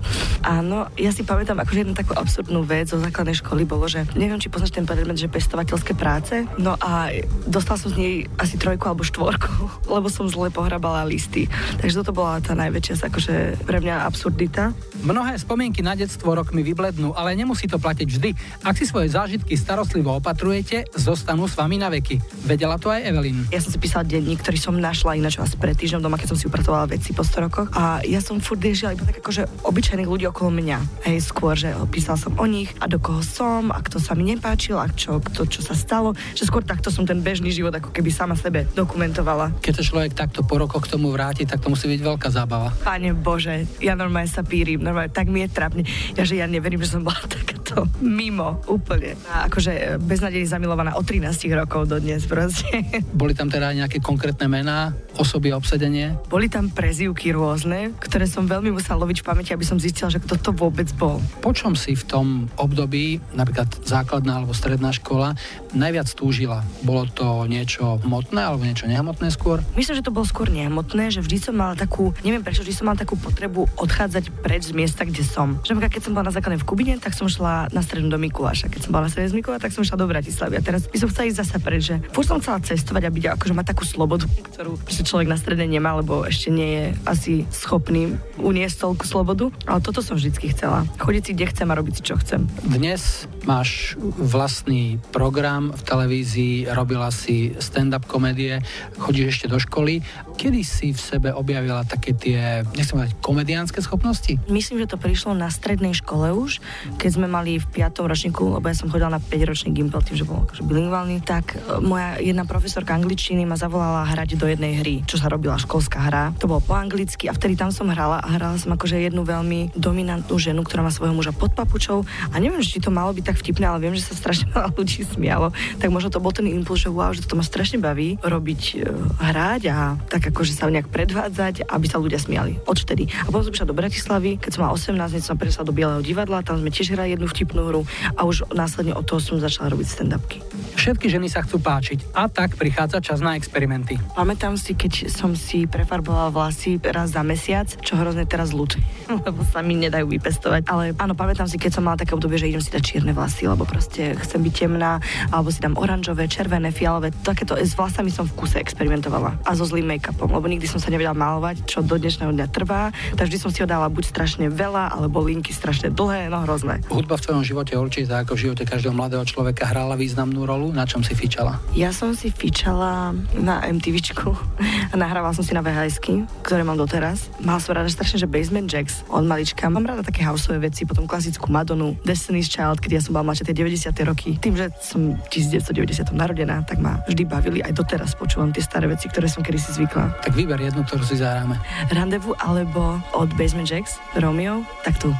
Áno, 0.58 0.92
ja 1.00 1.08
si 1.08 1.24
pamätám 1.24 1.56
akože 1.64 1.88
jednu 1.88 1.94
takú 1.96 2.12
absurdnú 2.12 2.60
vec 2.68 2.92
zo 2.92 3.00
základnej 3.00 3.40
školy 3.40 3.64
bolo, 3.64 3.88
že 3.88 4.04
neviem, 4.12 4.36
či 4.36 4.52
poznáš 4.52 4.76
ten 4.76 4.84
predmet, 4.84 5.16
že 5.16 5.32
pestovateľské 5.32 5.96
práce. 5.96 6.44
No 6.60 6.76
a 6.76 7.08
dostal 7.48 7.80
som 7.80 7.88
z 7.88 7.96
nej 7.96 8.14
asi 8.36 8.60
trojku 8.60 8.84
alebo 8.84 9.06
štvorku, 9.06 9.52
lebo 9.94 10.12
som 10.12 10.28
zle 10.28 10.52
pohrabala 10.52 11.08
listy. 11.08 11.48
Takže 11.80 12.04
toto 12.04 12.12
bola 12.12 12.44
tá 12.44 12.52
najväčšia 12.52 13.08
akože 13.08 13.64
pre 13.64 13.78
mňa 13.80 14.04
absurdita. 14.04 14.76
Mnohé 15.00 15.38
spomienky 15.38 15.80
na 15.80 15.94
detstvo 15.94 16.34
rokmi 16.34 16.60
vyblednú, 16.60 17.14
ale 17.14 17.38
nemusí 17.38 17.70
to 17.70 17.78
platiť 17.78 18.06
vždy. 18.10 18.30
Ak 18.66 18.74
si 18.74 18.84
svoje 18.84 19.14
zážitky 19.14 19.54
starostlivo 19.54 20.18
opatrujete, 20.18 20.90
zostanú 20.98 21.46
s 21.46 21.54
vami 21.54 21.78
na 21.78 21.86
veky. 21.88 22.18
Vedela 22.44 22.76
to 22.76 22.90
aj 22.90 23.06
Evelyn. 23.06 23.46
Ja 23.54 23.62
som 23.62 23.70
si 23.70 23.78
písala 23.78 24.02
denník, 24.02 24.42
ktorý 24.42 24.58
som 24.58 24.74
našla 24.74 25.14
ináč 25.14 25.38
asi 25.38 25.54
pred 25.54 25.78
týždňom 25.78 26.02
doma, 26.02 26.18
keď 26.18 26.34
som 26.34 26.38
si 26.38 26.50
upratovala 26.50 26.90
veci 26.90 26.97
po 27.14 27.22
100 27.22 27.46
rokoch. 27.46 27.68
A 27.74 28.02
ja 28.04 28.18
som 28.18 28.42
furt 28.42 28.60
riešila 28.60 28.94
iba 28.94 29.06
tak 29.06 29.22
akože 29.22 29.64
obyčajných 29.64 30.10
ľudí 30.10 30.26
okolo 30.28 30.50
mňa. 30.50 31.06
Hej, 31.06 31.30
skôr, 31.30 31.54
že 31.54 31.72
písala 31.88 32.18
som 32.18 32.34
o 32.36 32.46
nich 32.46 32.74
a 32.82 32.90
do 32.90 32.98
koho 32.98 33.22
som 33.22 33.70
a 33.70 33.78
kto 33.80 34.02
sa 34.02 34.18
mi 34.18 34.26
nepáčil 34.28 34.76
a 34.78 34.90
čo, 34.90 35.22
kto, 35.22 35.46
čo 35.46 35.60
sa 35.62 35.74
stalo. 35.78 36.12
Že 36.34 36.44
skôr 36.48 36.62
takto 36.66 36.90
som 36.90 37.06
ten 37.06 37.22
bežný 37.22 37.54
život 37.54 37.74
ako 37.74 37.94
keby 37.94 38.10
sama 38.10 38.34
sebe 38.34 38.66
dokumentovala. 38.74 39.58
Keď 39.62 39.72
sa 39.80 39.86
človek 39.86 40.12
takto 40.14 40.42
po 40.42 40.58
rokoch 40.58 40.86
k 40.86 40.98
tomu 40.98 41.10
vráti, 41.14 41.46
tak 41.46 41.62
to 41.62 41.70
musí 41.72 41.86
byť 41.88 42.00
veľká 42.02 42.28
zábava. 42.32 42.74
Pane 42.82 43.14
Bože, 43.14 43.66
ja 43.78 43.94
normálne 43.94 44.30
sa 44.30 44.42
pírim, 44.42 44.82
normálne 44.82 45.12
tak 45.12 45.30
mi 45.30 45.42
je 45.44 45.48
trápne. 45.50 45.82
Ja, 46.14 46.22
že 46.26 46.38
ja 46.38 46.46
neverím, 46.48 46.82
že 46.82 46.96
som 46.96 47.04
bola 47.04 47.18
takáto 47.36 47.86
mimo 48.02 48.60
úplne. 48.66 49.14
A 49.28 49.46
akože 49.46 50.00
beznadejne 50.02 50.48
zamilovaná 50.48 50.96
od 50.96 51.04
13 51.04 51.30
rokov 51.54 51.88
do 51.90 52.00
dnes 52.00 52.24
proste. 52.24 52.84
Boli 53.12 53.36
tam 53.36 53.52
teda 53.52 53.70
nejaké 53.74 54.00
konkrétne 54.00 54.48
mená, 54.48 54.94
osoby 55.18 55.52
a 55.52 55.58
obsedenie? 55.58 56.14
Boli 56.30 56.46
tam 56.48 56.70
prezývky 56.88 57.36
rôzne, 57.36 57.92
ktoré 58.00 58.24
som 58.24 58.48
veľmi 58.48 58.72
musela 58.72 59.04
loviť 59.04 59.20
v 59.20 59.26
pamäti, 59.28 59.52
aby 59.52 59.60
som 59.60 59.76
zistila, 59.76 60.08
že 60.08 60.24
kto 60.24 60.40
to 60.40 60.50
vôbec 60.56 60.88
bol. 60.96 61.20
Po 61.44 61.52
čom 61.52 61.76
si 61.76 61.92
v 61.92 62.00
tom 62.08 62.26
období, 62.56 63.20
napríklad 63.36 63.68
základná 63.84 64.40
alebo 64.40 64.56
stredná 64.56 64.88
škola, 64.88 65.36
najviac 65.76 66.08
túžila? 66.16 66.64
Bolo 66.80 67.04
to 67.12 67.44
niečo 67.44 68.00
hmotné 68.00 68.40
alebo 68.40 68.64
niečo 68.64 68.88
nehmotné 68.88 69.28
skôr? 69.28 69.60
Myslím, 69.76 70.00
že 70.00 70.06
to 70.08 70.16
bolo 70.16 70.24
skôr 70.24 70.48
nehmotné, 70.48 71.12
že 71.12 71.20
vždy 71.20 71.36
som 71.36 71.60
mala 71.60 71.76
takú, 71.76 72.16
neviem 72.24 72.40
prečo, 72.40 72.64
vždy 72.64 72.72
som 72.72 72.88
mala 72.88 72.96
takú 72.96 73.20
potrebu 73.20 73.68
odchádzať 73.76 74.32
preč 74.40 74.72
z 74.72 74.72
miesta, 74.72 75.04
kde 75.04 75.28
som. 75.28 75.60
Že 75.68 75.76
napríklad, 75.76 75.92
keď 75.92 76.02
som 76.08 76.16
bola 76.16 76.32
na 76.32 76.32
základnej 76.32 76.64
v 76.64 76.68
Kubine, 76.72 76.96
tak 76.96 77.12
som 77.12 77.28
šla 77.28 77.68
na 77.68 77.84
strednú 77.84 78.08
do 78.08 78.16
Mikuláša. 78.16 78.72
Keď 78.72 78.88
som 78.88 78.96
bola 78.96 79.04
na 79.04 79.12
strednej 79.12 79.36
z 79.36 79.36
Mikuláša, 79.36 79.68
tak 79.68 79.76
som 79.76 79.84
šla 79.84 80.00
do 80.00 80.08
Bratislavy. 80.08 80.56
A 80.56 80.64
teraz 80.64 80.88
by 80.88 80.96
som 80.96 81.12
chcela 81.12 81.28
ísť 81.28 81.40
zase 81.44 81.56
preč, 81.60 81.92
že 81.92 82.00
furt 82.16 82.24
som 82.24 82.40
chcela 82.40 82.64
cestovať 82.64 83.02
a 83.04 83.12
byť 83.12 83.24
akože 83.36 83.52
mať 83.52 83.66
takú 83.76 83.84
slobodu, 83.84 84.24
ktorú 84.56 84.80
človek 84.88 85.28
na 85.28 85.36
strednej 85.36 85.68
nemá, 85.68 85.92
lebo 86.00 86.24
ešte 86.24 86.48
nie 86.48 86.77
je 86.77 86.77
asi 87.04 87.44
schopný 87.50 88.16
uniesť 88.38 88.76
toľku 88.84 89.04
slobodu. 89.04 89.50
Ale 89.66 89.80
toto 89.84 90.00
som 90.00 90.14
vždycky 90.14 90.52
chcela. 90.52 90.86
Chodiť 91.00 91.22
si, 91.22 91.32
kde 91.34 91.46
chcem 91.50 91.68
a 91.68 91.74
robiť 91.78 91.94
si, 91.98 92.02
čo 92.02 92.14
chcem. 92.20 92.46
Dnes 92.64 93.28
máš 93.48 93.96
vlastný 94.00 95.00
program 95.10 95.72
v 95.72 95.82
televízii, 95.82 96.54
robila 96.72 97.08
si 97.08 97.56
stand-up 97.56 98.04
komédie, 98.04 98.60
chodíš 99.00 99.38
ešte 99.38 99.46
do 99.48 99.58
školy. 99.58 100.04
Kedy 100.38 100.60
si 100.62 100.92
v 100.94 101.00
sebe 101.00 101.28
objavila 101.34 101.82
také 101.82 102.14
tie, 102.14 102.62
nechcem 102.76 103.00
povedať, 103.00 103.14
komediánske 103.24 103.80
schopnosti? 103.82 104.36
Myslím, 104.46 104.84
že 104.84 104.94
to 104.94 105.00
prišlo 105.00 105.34
na 105.34 105.48
strednej 105.48 105.96
škole 105.96 106.30
už, 106.36 106.62
keď 107.00 107.10
sme 107.10 107.26
mali 107.26 107.58
v 107.58 107.66
5. 107.72 108.04
ročníku, 108.04 108.58
lebo 108.60 108.66
ja 108.68 108.76
som 108.76 108.92
chodila 108.92 109.16
na 109.16 109.20
5-ročný 109.22 109.74
gimpel, 109.74 110.04
tým, 110.04 110.20
že 110.20 110.28
bol 110.28 110.44
akože 110.44 110.62
bilingválny, 110.62 111.24
tak 111.24 111.56
e, 111.56 111.80
moja 111.82 112.20
jedna 112.20 112.44
profesorka 112.44 112.94
angličtiny 112.94 113.48
ma 113.48 113.56
zavolala 113.56 114.04
hrať 114.06 114.36
do 114.36 114.46
jednej 114.46 114.78
hry, 114.78 115.02
čo 115.08 115.16
sa 115.16 115.32
robila 115.32 115.58
školská 115.58 115.98
hra. 116.04 116.24
To 116.38 116.46
bolo 116.46 116.60
po 116.68 116.76
anglicky 116.76 117.32
a 117.32 117.32
vtedy 117.32 117.56
tam 117.56 117.72
som 117.72 117.88
hrala 117.88 118.20
a 118.20 118.28
hrala 118.36 118.60
som 118.60 118.76
akože 118.76 119.00
jednu 119.00 119.24
veľmi 119.24 119.72
dominantnú 119.72 120.36
ženu, 120.36 120.60
ktorá 120.60 120.84
má 120.84 120.92
svojho 120.92 121.16
muža 121.16 121.32
pod 121.32 121.56
papučou 121.56 122.04
a 122.28 122.36
neviem, 122.36 122.60
či 122.60 122.76
to 122.76 122.92
malo 122.92 123.16
byť 123.16 123.24
tak 123.24 123.40
vtipné, 123.40 123.64
ale 123.64 123.80
viem, 123.80 123.96
že 123.96 124.04
sa 124.04 124.12
strašne 124.12 124.52
veľa 124.52 124.76
ľudí 124.76 125.00
smialo. 125.08 125.48
Tak 125.80 125.88
možno 125.88 126.12
to 126.12 126.20
bol 126.20 126.28
ten 126.28 126.44
impuls, 126.44 126.84
že 126.84 126.92
wow, 126.92 127.08
že 127.16 127.24
to 127.24 127.40
ma 127.40 127.44
strašne 127.46 127.80
baví 127.80 128.20
robiť, 128.20 128.84
e, 128.84 128.92
hrať 129.16 129.62
a 129.72 129.96
tak 130.12 130.28
akože 130.28 130.52
sa 130.52 130.68
nejak 130.68 130.92
predvádzať, 130.92 131.64
aby 131.64 131.86
sa 131.88 131.96
ľudia 131.96 132.20
smiali. 132.20 132.60
Odvtedy. 132.68 133.08
A 133.24 133.32
potom 133.32 133.48
som 133.48 133.52
prišla 133.56 133.72
do 133.72 133.78
Bratislavy, 133.80 134.36
keď 134.36 134.50
som 134.52 134.60
mala 134.68 134.76
18, 134.76 135.16
hneď 135.16 135.24
som 135.24 135.40
prešla 135.40 135.64
do 135.64 135.72
Bieleho 135.72 136.04
divadla, 136.04 136.44
tam 136.44 136.60
sme 136.60 136.68
tiež 136.68 136.92
hrali 136.92 137.16
jednu 137.16 137.32
vtipnú 137.32 137.64
hru 137.64 137.88
a 138.12 138.28
už 138.28 138.52
následne 138.52 138.92
od 138.92 139.08
toho 139.08 139.24
som 139.24 139.40
začala 139.40 139.72
robiť 139.72 139.88
stand-upky. 139.88 140.44
Všetky 140.76 141.08
ženy 141.08 141.32
sa 141.32 141.40
chcú 141.48 141.64
páčiť 141.64 142.12
a 142.12 142.28
tak 142.28 142.60
prichádza 142.60 143.00
čas 143.00 143.24
na 143.24 143.40
experimenty. 143.40 143.96
Pamätám 144.12 144.60
si, 144.60 144.76
keď 144.76 145.08
som 145.08 145.32
si 145.32 145.64
prefarbovala 145.64 146.28
vlasy 146.28 146.57
raz 146.90 147.14
za 147.14 147.22
mesiac, 147.22 147.70
čo 147.82 147.94
hrozne 147.94 148.26
teraz 148.26 148.50
ľúči, 148.50 148.82
lebo 149.26 149.46
sa 149.46 149.62
mi 149.62 149.78
nedajú 149.78 150.10
vypestovať. 150.10 150.66
Ale 150.66 150.84
áno, 150.98 151.14
pamätám 151.14 151.46
si, 151.46 151.60
keď 151.60 151.78
som 151.78 151.86
mala 151.86 152.00
také 152.00 152.18
obdobie, 152.18 152.40
že 152.40 152.50
idem 152.50 152.62
si 152.62 152.74
dať 152.74 152.82
čierne 152.82 153.12
vlasy, 153.14 153.46
lebo 153.46 153.62
proste 153.62 154.18
chcem 154.18 154.40
byť 154.42 154.54
temná, 154.54 154.98
alebo 155.30 155.54
si 155.54 155.62
dám 155.62 155.78
oranžové, 155.78 156.26
červené, 156.26 156.74
fialové. 156.74 157.14
Takéto 157.22 157.54
s 157.54 157.78
vlasami 157.78 158.10
som 158.10 158.26
v 158.26 158.34
kuse 158.34 158.58
experimentovala. 158.58 159.38
A 159.46 159.54
so 159.54 159.62
zlým 159.62 159.86
make-upom, 159.86 160.30
lebo 160.30 160.50
nikdy 160.50 160.66
som 160.66 160.82
sa 160.82 160.90
nevedela 160.90 161.14
malovať, 161.14 161.68
čo 161.68 161.84
do 161.84 161.94
dnešného 161.94 162.34
dňa 162.34 162.46
trvá. 162.50 162.90
Tak 163.14 163.30
vždy 163.30 163.38
som 163.38 163.50
si 163.54 163.62
ho 163.62 163.68
dala 163.68 163.86
buď 163.86 164.04
strašne 164.10 164.46
veľa, 164.50 164.98
alebo 164.98 165.22
linky 165.22 165.54
strašne 165.54 165.94
dlhé, 165.94 166.26
no 166.32 166.42
hrozné. 166.42 166.82
Hudba 166.90 167.20
v 167.20 167.24
tvojom 167.28 167.44
živote 167.46 167.78
určite, 167.78 168.10
ako 168.10 168.34
v 168.34 168.50
živote 168.50 168.64
každého 168.66 168.94
mladého 168.96 169.22
človeka, 169.22 169.70
hrala 169.70 169.94
významnú 169.94 170.42
rolu. 170.48 170.74
Na 170.74 170.88
čom 170.88 171.04
si 171.06 171.14
fičala? 171.14 171.60
Ja 171.76 171.94
som 171.94 172.16
si 172.16 172.32
fičala 172.32 173.14
na 173.36 173.62
MTVčku 173.62 174.48
nahrávala 174.98 175.34
som 175.34 175.44
si 175.44 175.52
na 175.54 175.62
vhs 175.62 176.00
ktoré 176.48 176.64
mám 176.64 176.80
doteraz. 176.80 177.28
Mala 177.44 177.60
som 177.60 177.76
rada 177.76 177.92
strašne, 177.92 178.16
že 178.16 178.24
Basement 178.24 178.72
Jacks 178.72 179.04
od 179.12 179.20
malička. 179.28 179.68
Mám 179.68 179.84
rada 179.84 180.00
také 180.00 180.24
houseové 180.24 180.72
veci, 180.72 180.88
potom 180.88 181.04
klasickú 181.04 181.52
Madonu, 181.52 181.92
Destiny's 182.08 182.48
Child, 182.48 182.80
keď 182.80 182.90
ja 182.96 183.00
som 183.04 183.12
bola 183.12 183.28
mladšia 183.28 183.52
tie 183.52 183.56
90. 183.60 183.92
roky. 184.08 184.40
Tým, 184.40 184.56
že 184.56 184.72
som 184.80 185.20
1990 185.28 186.08
narodená, 186.16 186.64
tak 186.64 186.80
ma 186.80 187.04
vždy 187.04 187.28
bavili. 187.28 187.60
Aj 187.60 187.76
doteraz 187.76 188.16
počúvam 188.16 188.48
tie 188.48 188.64
staré 188.64 188.88
veci, 188.88 189.12
ktoré 189.12 189.28
som 189.28 189.44
kedysi 189.44 189.76
zvykla. 189.76 190.24
Tak 190.24 190.32
vyber 190.32 190.56
jednu, 190.56 190.88
ktorú 190.88 191.04
si 191.04 191.20
zahráme. 191.20 191.60
Randevu 191.92 192.32
alebo 192.40 192.96
od 193.12 193.28
Basement 193.36 193.68
Jacks, 193.68 194.00
Romeo, 194.16 194.64
tak 194.88 194.96
tu. 194.96 195.12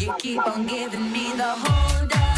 You 0.00 0.16
keep 0.16 0.40
on 0.40 0.64
giving 0.64 1.12
me 1.12 1.36
the 1.36 1.60
hold 1.60 2.08
up. 2.16 2.29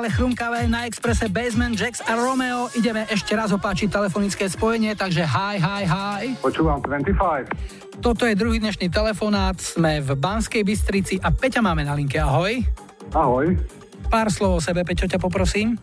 Stále 0.00 0.16
stále 0.16 0.32
chrumkavé 0.32 0.60
na 0.64 0.88
Expresse 0.88 1.28
Basement, 1.28 1.76
Jax 1.76 2.00
a 2.00 2.16
Romeo. 2.16 2.72
Ideme 2.72 3.04
ešte 3.04 3.36
raz 3.36 3.52
opáčiť 3.52 3.92
telefonické 3.92 4.48
spojenie, 4.48 4.96
takže 4.96 5.28
hi, 5.28 5.60
hi, 5.60 5.84
hi. 5.84 6.40
Počúvam 6.40 6.80
25. 6.80 8.00
Toto 8.00 8.24
je 8.24 8.32
druhý 8.32 8.64
dnešný 8.64 8.88
telefonát, 8.88 9.60
sme 9.60 10.00
v 10.00 10.16
Banskej 10.16 10.64
Bystrici 10.64 11.20
a 11.20 11.28
Peťa 11.28 11.60
máme 11.60 11.84
na 11.84 11.92
linke, 11.92 12.16
ahoj. 12.16 12.64
Ahoj. 13.12 13.60
Pár 14.08 14.32
slov 14.32 14.56
o 14.56 14.60
sebe, 14.64 14.88
Peťo, 14.88 15.04
ťa 15.04 15.20
poprosím. 15.20 15.76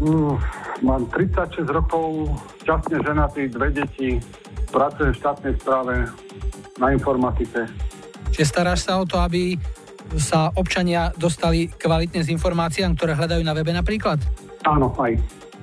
Mm, 0.00 0.40
mám 0.80 1.04
36 1.12 1.68
rokov, 1.68 2.32
šťastne 2.64 2.96
ženatý, 3.04 3.52
dve 3.52 3.76
deti, 3.76 4.24
pracujem 4.72 5.12
v 5.12 5.20
štátnej 5.20 5.52
správe 5.60 6.08
na 6.80 6.96
informatike. 6.96 7.68
Čiže 8.32 8.56
staráš 8.56 8.88
sa 8.88 8.96
o 8.96 9.04
to, 9.04 9.20
aby 9.20 9.60
sa 10.18 10.50
občania 10.56 11.14
dostali 11.14 11.70
kvalitne 11.70 12.24
s 12.24 12.32
informáciám, 12.32 12.96
ktoré 12.98 13.14
hľadajú 13.14 13.42
na 13.44 13.54
webe 13.54 13.70
napríklad? 13.70 14.18
Áno, 14.66 14.90
aj. 14.98 15.14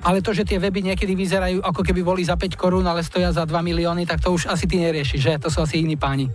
Ale 0.06 0.22
to, 0.22 0.30
že 0.30 0.46
tie 0.46 0.62
weby 0.62 0.80
niekedy 0.80 1.18
vyzerajú 1.18 1.58
ako 1.58 1.82
keby 1.82 2.06
boli 2.06 2.22
za 2.22 2.38
5 2.38 2.54
korún, 2.54 2.86
ale 2.86 3.02
stoja 3.02 3.34
za 3.34 3.42
2 3.42 3.50
milióny, 3.50 4.06
tak 4.06 4.22
to 4.22 4.30
už 4.30 4.46
asi 4.46 4.70
ty 4.70 4.78
neriešiš, 4.78 5.20
že? 5.20 5.32
To 5.42 5.50
sú 5.50 5.66
asi 5.66 5.82
iní 5.82 5.98
páni. 5.98 6.30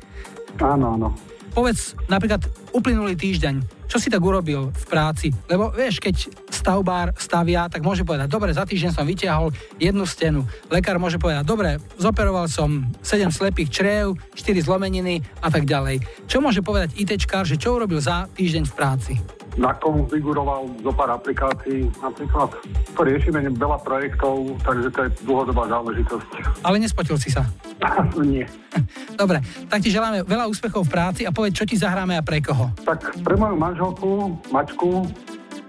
Áno, 0.59 0.99
áno. 0.99 1.09
Povedz 1.55 1.95
napríklad 2.11 2.43
uplynulý 2.74 3.13
týždeň, 3.13 3.86
čo 3.88 4.01
si 4.01 4.09
tak 4.09 4.26
urobil 4.26 4.74
v 4.74 4.86
práci? 4.89 5.30
Lebo 5.45 5.69
vieš, 5.69 6.01
keď 6.01 6.34
stavbár 6.49 7.13
stavia, 7.13 7.69
tak 7.69 7.86
môže 7.86 8.01
povedať, 8.01 8.26
dobre, 8.26 8.49
za 8.49 8.65
týždeň 8.65 8.91
som 8.91 9.05
vytiahol 9.05 9.53
jednu 9.78 10.03
stenu. 10.09 10.41
Lekár 10.74 10.97
môže 10.97 11.21
povedať, 11.21 11.45
dobre, 11.45 11.78
zoperoval 12.01 12.49
som 12.49 12.89
7 13.05 13.30
slepých 13.30 13.69
čriev, 13.69 14.17
4 14.34 14.65
zlomeniny 14.65 15.21
a 15.45 15.53
tak 15.53 15.69
ďalej. 15.69 16.01
Čo 16.26 16.41
môže 16.41 16.65
povedať 16.65 16.97
ITčkár, 16.97 17.45
že 17.45 17.61
čo 17.61 17.78
urobil 17.78 18.01
za 18.01 18.26
týždeň 18.34 18.63
v 18.65 18.74
práci? 18.74 19.13
Nakonfiguroval 19.53 20.82
zo 20.82 20.89
pár 20.97 21.13
aplikácií, 21.13 21.86
napríklad 22.01 22.49
to 22.97 23.01
riešime 23.05 23.45
veľa 23.53 23.86
projektov, 23.86 24.57
takže 24.65 24.89
to 24.89 24.99
je 25.05 25.09
dlhodobá 25.30 25.69
záležitosť. 25.69 26.30
Ale 26.65 26.82
nespotil 26.82 27.21
si 27.21 27.30
sa. 27.30 27.45
Nie. 28.17 28.49
Dobre, 29.21 29.43
tak 29.69 29.86
ti 29.86 29.93
želáme 29.93 30.26
veľa 30.26 30.49
úspechov 30.49 30.89
v 30.89 30.93
práci 30.93 31.21
a 31.28 31.36
povedz, 31.36 31.53
čo 31.53 31.69
ti 31.69 31.78
zahráme 31.78 32.17
a 32.17 32.26
pre 32.26 32.41
koho. 32.41 32.62
Tak 32.84 33.24
pre 33.24 33.36
moju 33.36 33.55
manželku, 33.55 34.09
Mačku, 34.51 35.07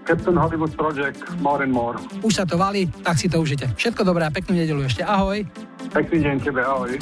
Captain 0.05 0.37
Hollywood 0.37 0.73
Project, 0.77 1.17
More 1.41 1.65
and 1.65 1.73
More. 1.73 1.97
Už 2.21 2.33
sa 2.37 2.45
to 2.45 2.61
valí, 2.61 2.85
tak 3.01 3.17
si 3.17 3.25
to 3.25 3.41
užite. 3.41 3.65
Všetko 3.73 4.05
dobré 4.05 4.27
a 4.27 4.31
peknú 4.31 4.53
nedelu 4.53 4.85
ešte. 4.85 5.01
Ahoj. 5.01 5.41
Pekný 5.89 6.21
deň 6.21 6.35
tebe, 6.45 6.61
ahoj. 6.61 6.93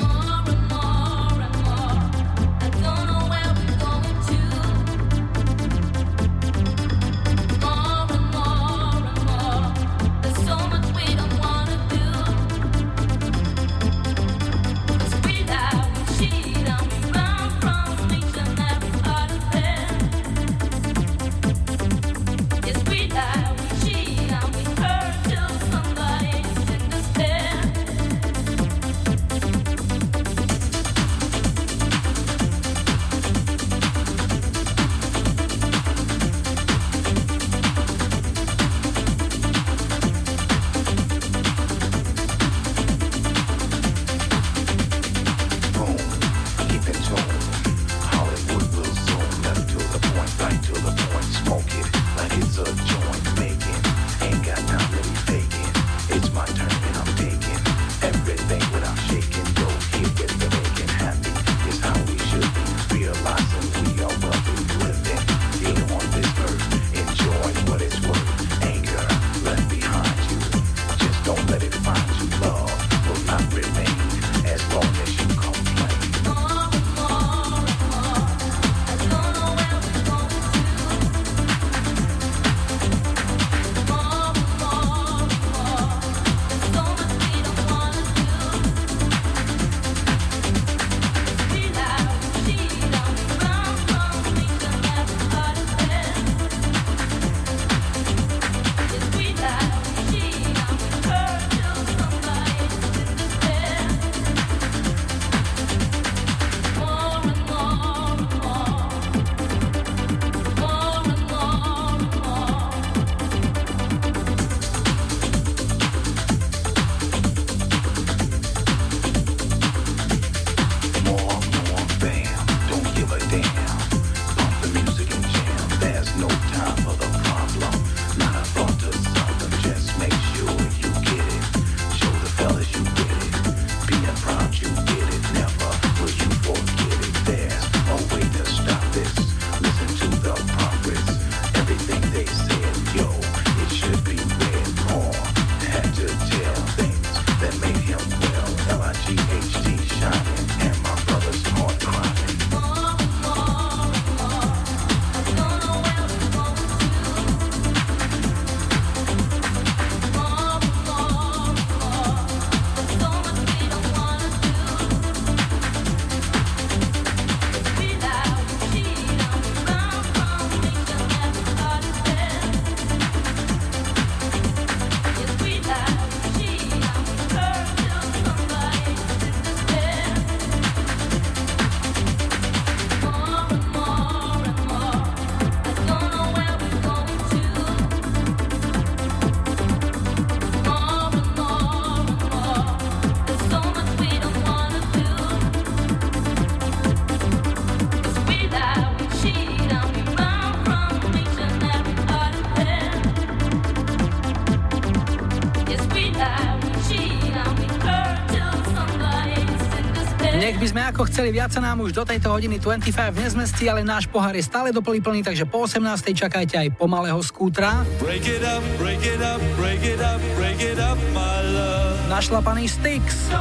Ako 210.93 211.09
chceli 211.09 211.33
viac 211.33 211.49
sa 211.49 211.57
nám 211.57 211.81
už 211.81 211.89
do 211.89 212.05
tejto 212.05 212.29
hodiny 212.29 212.61
25 212.61 213.17
nezmestí, 213.17 213.65
ale 213.65 213.81
náš 213.81 214.05
pohár 214.05 214.37
je 214.37 214.45
stále 214.45 214.69
doplný 214.69 215.01
plný, 215.01 215.25
takže 215.25 215.49
po 215.49 215.65
18. 215.65 215.81
čakajte 216.13 216.53
aj 216.53 216.69
pomalého 216.77 217.17
skútra. 217.25 217.81
Break 217.97 218.29
it 218.29 218.45
up, 218.45 218.61
break 218.77 219.01
it 219.01 219.17
up, 219.17 219.41
break 219.57 219.81
it 219.81 219.97
up, 219.97 220.21
break 220.37 220.61
it 220.61 220.77
up, 220.77 220.93
my 221.17 221.41
love. 221.49 221.97
Našlapaný 222.13 222.69
Styx 222.69 223.33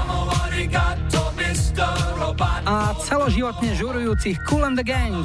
a 2.64 2.96
celoživotne 3.04 3.76
žurujúcich 3.76 4.40
Cool 4.48 4.72
and 4.72 4.80
the 4.80 4.86
Gang. 4.88 5.20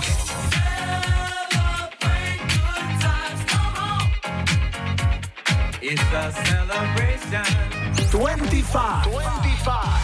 It's 5.80 6.03
a 6.11 6.25
celebration. 6.36 7.47
25. 8.11 9.07
25. 9.15 9.96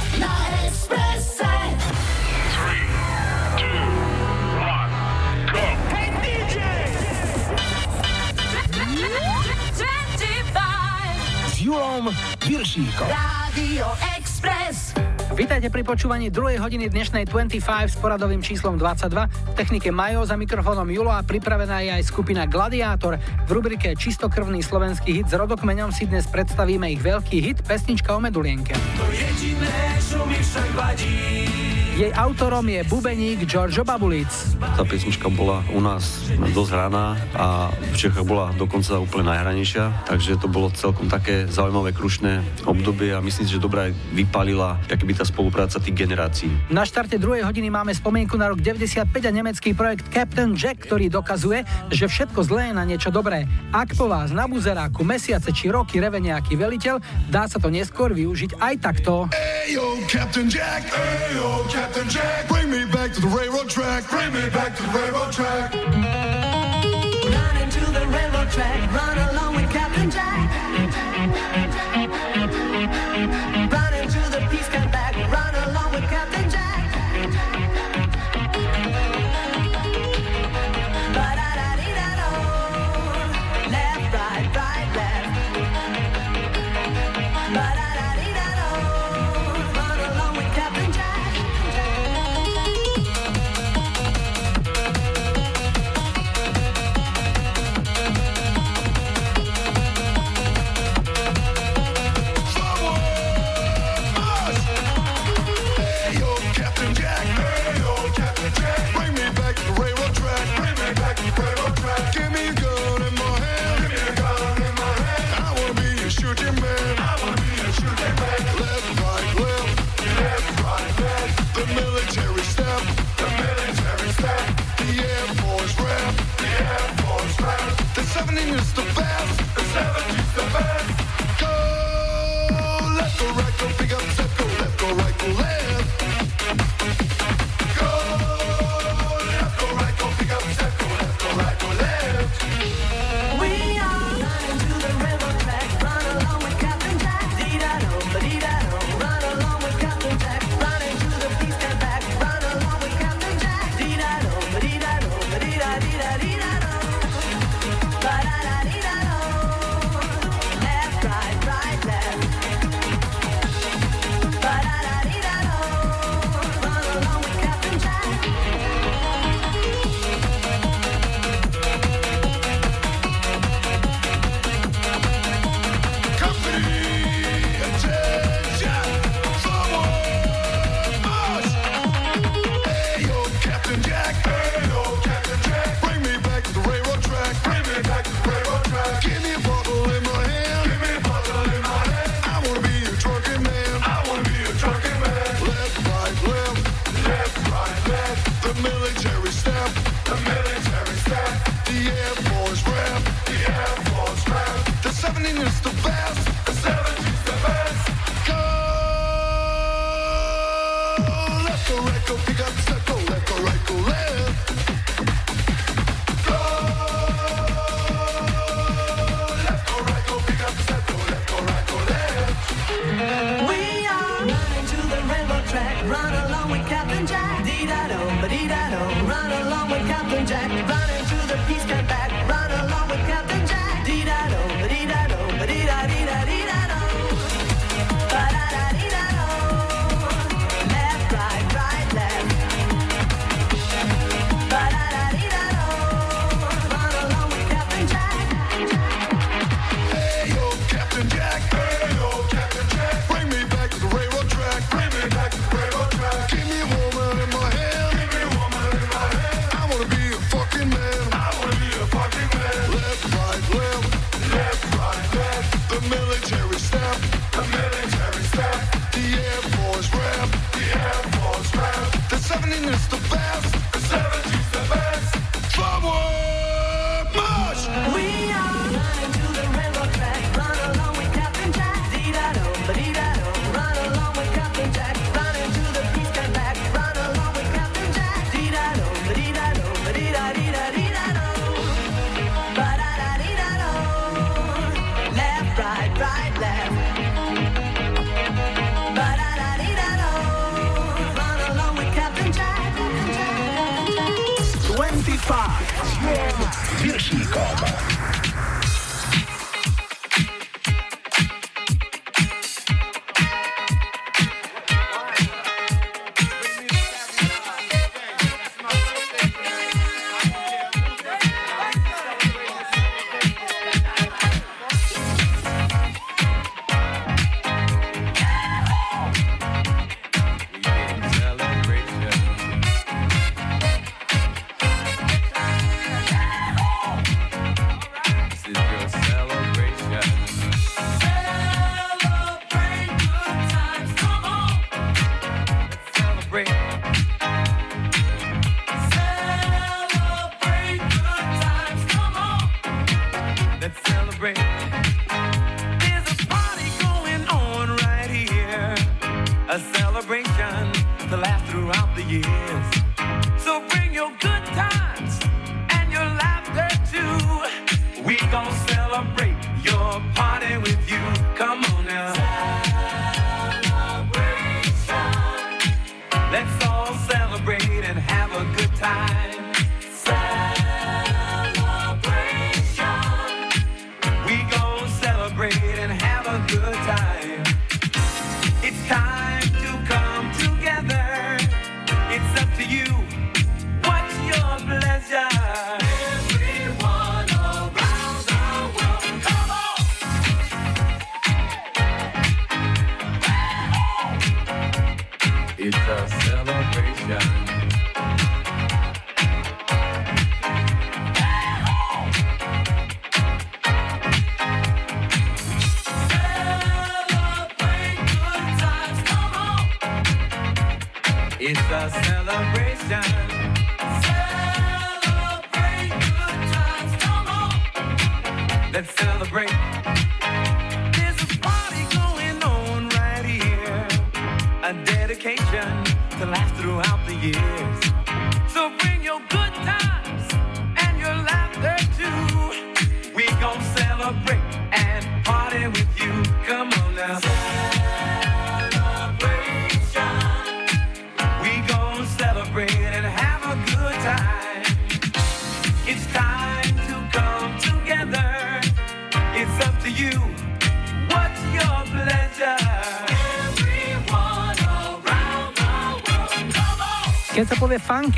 Viršíkom. 12.73 13.05
Radio 13.05 13.85
Express. 14.17 14.97
Vítajte 15.37 15.69
pri 15.69 15.85
počúvaní 15.85 16.33
druhej 16.33 16.57
hodiny 16.57 16.89
dnešnej 16.89 17.29
25 17.29 17.61
s 17.61 17.93
poradovým 18.01 18.41
číslom 18.41 18.81
22. 18.81 19.29
V 19.29 19.53
technike 19.53 19.93
Majo 19.93 20.25
za 20.25 20.33
mikrofónom 20.33 20.89
Julo 20.89 21.13
a 21.13 21.21
pripravená 21.21 21.85
je 21.85 22.01
aj 22.01 22.01
skupina 22.01 22.49
Gladiátor. 22.49 23.21
V 23.45 23.49
rubrike 23.53 23.93
Čistokrvný 23.93 24.65
slovenský 24.65 25.21
hit 25.21 25.29
s 25.29 25.37
rodokmeňom 25.37 25.93
si 25.93 26.09
dnes 26.09 26.25
predstavíme 26.25 26.89
ich 26.89 26.97
veľký 26.97 27.37
hit 27.45 27.61
Pesnička 27.61 28.17
o 28.17 28.17
medulienke. 28.17 28.73
To 28.73 29.05
jediné, 29.13 29.77
čo 30.01 30.25
mi 30.25 30.41
však 30.41 30.69
vadí. 30.73 31.62
Jej 31.93 32.09
autorom 32.17 32.65
je 32.65 32.81
bubeník 32.89 33.45
Giorgio 33.45 33.85
Babulic. 33.85 34.33
Tá 34.57 34.81
pesnička 34.81 35.29
bola 35.29 35.61
u 35.69 35.77
nás 35.77 36.25
dosť 36.33 36.71
hraná 36.73 37.13
a 37.37 37.69
v 37.69 37.93
Čechách 37.93 38.25
bola 38.25 38.49
dokonca 38.57 38.97
úplne 38.97 39.29
najhranejšia, 39.29 40.09
takže 40.09 40.41
to 40.41 40.49
bolo 40.49 40.73
celkom 40.73 41.05
také 41.05 41.45
zaujímavé, 41.45 41.93
krušné 41.93 42.65
obdobie 42.65 43.13
a 43.13 43.21
myslím 43.21 43.45
si, 43.45 43.53
že 43.53 43.61
dobre 43.61 43.89
aj 43.89 43.91
vypalila 44.09 44.81
by 44.89 45.13
tá 45.13 45.21
spolupráca 45.21 45.77
tých 45.77 45.93
generácií. 45.93 46.49
Na 46.73 46.81
štarte 46.81 47.21
druhej 47.21 47.45
hodiny 47.45 47.69
máme 47.69 47.93
spomienku 47.93 48.41
na 48.41 48.49
rok 48.49 48.57
95 48.57 49.13
a 49.13 49.29
nemecký 49.29 49.77
projekt 49.77 50.09
Captain 50.09 50.57
Jack, 50.57 50.89
ktorý 50.89 51.13
dokazuje, 51.13 51.61
že 51.93 52.09
všetko 52.09 52.41
zlé 52.41 52.71
je 52.71 52.73
na 52.73 52.89
niečo 52.89 53.13
dobré. 53.13 53.45
Ak 53.69 53.93
po 53.93 54.09
vás 54.09 54.33
na 54.33 54.49
buzeráku 54.49 55.05
mesiace 55.05 55.53
či 55.53 55.69
roky 55.69 56.01
reve 56.01 56.17
nejaký 56.17 56.57
veliteľ, 56.57 56.97
dá 57.29 57.45
sa 57.45 57.61
to 57.61 57.69
neskôr 57.69 58.15
využiť 58.15 58.57
aj 58.57 58.73
takto. 58.81 59.29
Ayo, 59.29 60.01
Captain 60.09 60.49
Jack. 60.49 60.89
Ayo, 60.89 61.61
Captain 61.67 61.82
Jack. 61.91 62.47
Bring 62.47 62.71
me 62.71 62.85
back 62.85 63.11
to 63.13 63.21
the 63.21 63.27
railroad 63.27 63.69
track. 63.69 64.09
Bring 64.09 64.33
me 64.33 64.49
back 64.49 64.75
to 64.77 64.83
the 64.83 64.89
railroad 64.89 65.33
track. 65.33 65.73
Run 65.73 67.57
into 67.57 67.79
the 67.91 68.05
railroad 68.07 68.49
track, 68.51 68.91
run 68.93 69.17
along 69.29 69.42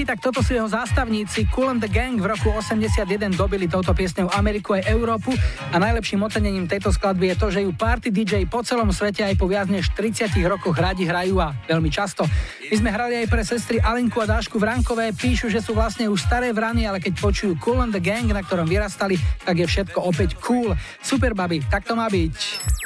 tak 0.05 0.21
toto 0.21 0.45
sú 0.45 0.53
jeho 0.53 0.69
zástavníci. 0.69 1.49
Cool 1.49 1.73
and 1.73 1.81
the 1.81 1.89
Gang 1.89 2.21
v 2.21 2.29
roku 2.29 2.53
81 2.53 3.33
dobili 3.33 3.65
touto 3.65 3.89
piesňou 3.91 4.29
Ameriku 4.29 4.77
aj 4.77 4.85
Európu 4.85 5.33
a 5.73 5.75
najlepším 5.81 6.21
ocenením 6.21 6.69
tejto 6.69 6.93
skladby 6.93 7.33
je 7.33 7.35
to, 7.35 7.47
že 7.49 7.59
ju 7.65 7.73
party 7.73 8.13
DJ 8.13 8.45
po 8.45 8.61
celom 8.61 8.93
svete 8.93 9.25
aj 9.25 9.33
po 9.33 9.49
viac 9.49 9.65
než 9.65 9.89
30 9.97 10.29
rokoch 10.45 10.77
radi 10.77 11.09
hrajú 11.09 11.41
a 11.41 11.57
veľmi 11.65 11.89
často. 11.89 12.29
My 12.69 12.75
sme 12.77 12.89
hrali 12.93 13.25
aj 13.25 13.27
pre 13.33 13.41
sestry 13.41 13.81
Alinku 13.81 14.21
a 14.21 14.29
Dášku 14.29 14.61
Vrankové, 14.61 15.09
píšu, 15.09 15.49
že 15.49 15.65
sú 15.65 15.73
vlastne 15.73 16.05
už 16.05 16.21
staré 16.21 16.53
vrany, 16.53 16.85
ale 16.85 17.01
keď 17.01 17.17
počujú 17.17 17.57
Cool 17.57 17.81
and 17.81 17.91
the 17.91 18.01
Gang, 18.01 18.29
na 18.29 18.45
ktorom 18.45 18.69
vyrastali, 18.69 19.17
tak 19.41 19.57
je 19.57 19.65
všetko 19.65 20.05
opäť 20.05 20.37
cool. 20.45 20.77
Super, 21.01 21.33
babi, 21.33 21.65
tak 21.65 21.81
to 21.89 21.97
má 21.97 22.05
byť. 22.05 22.84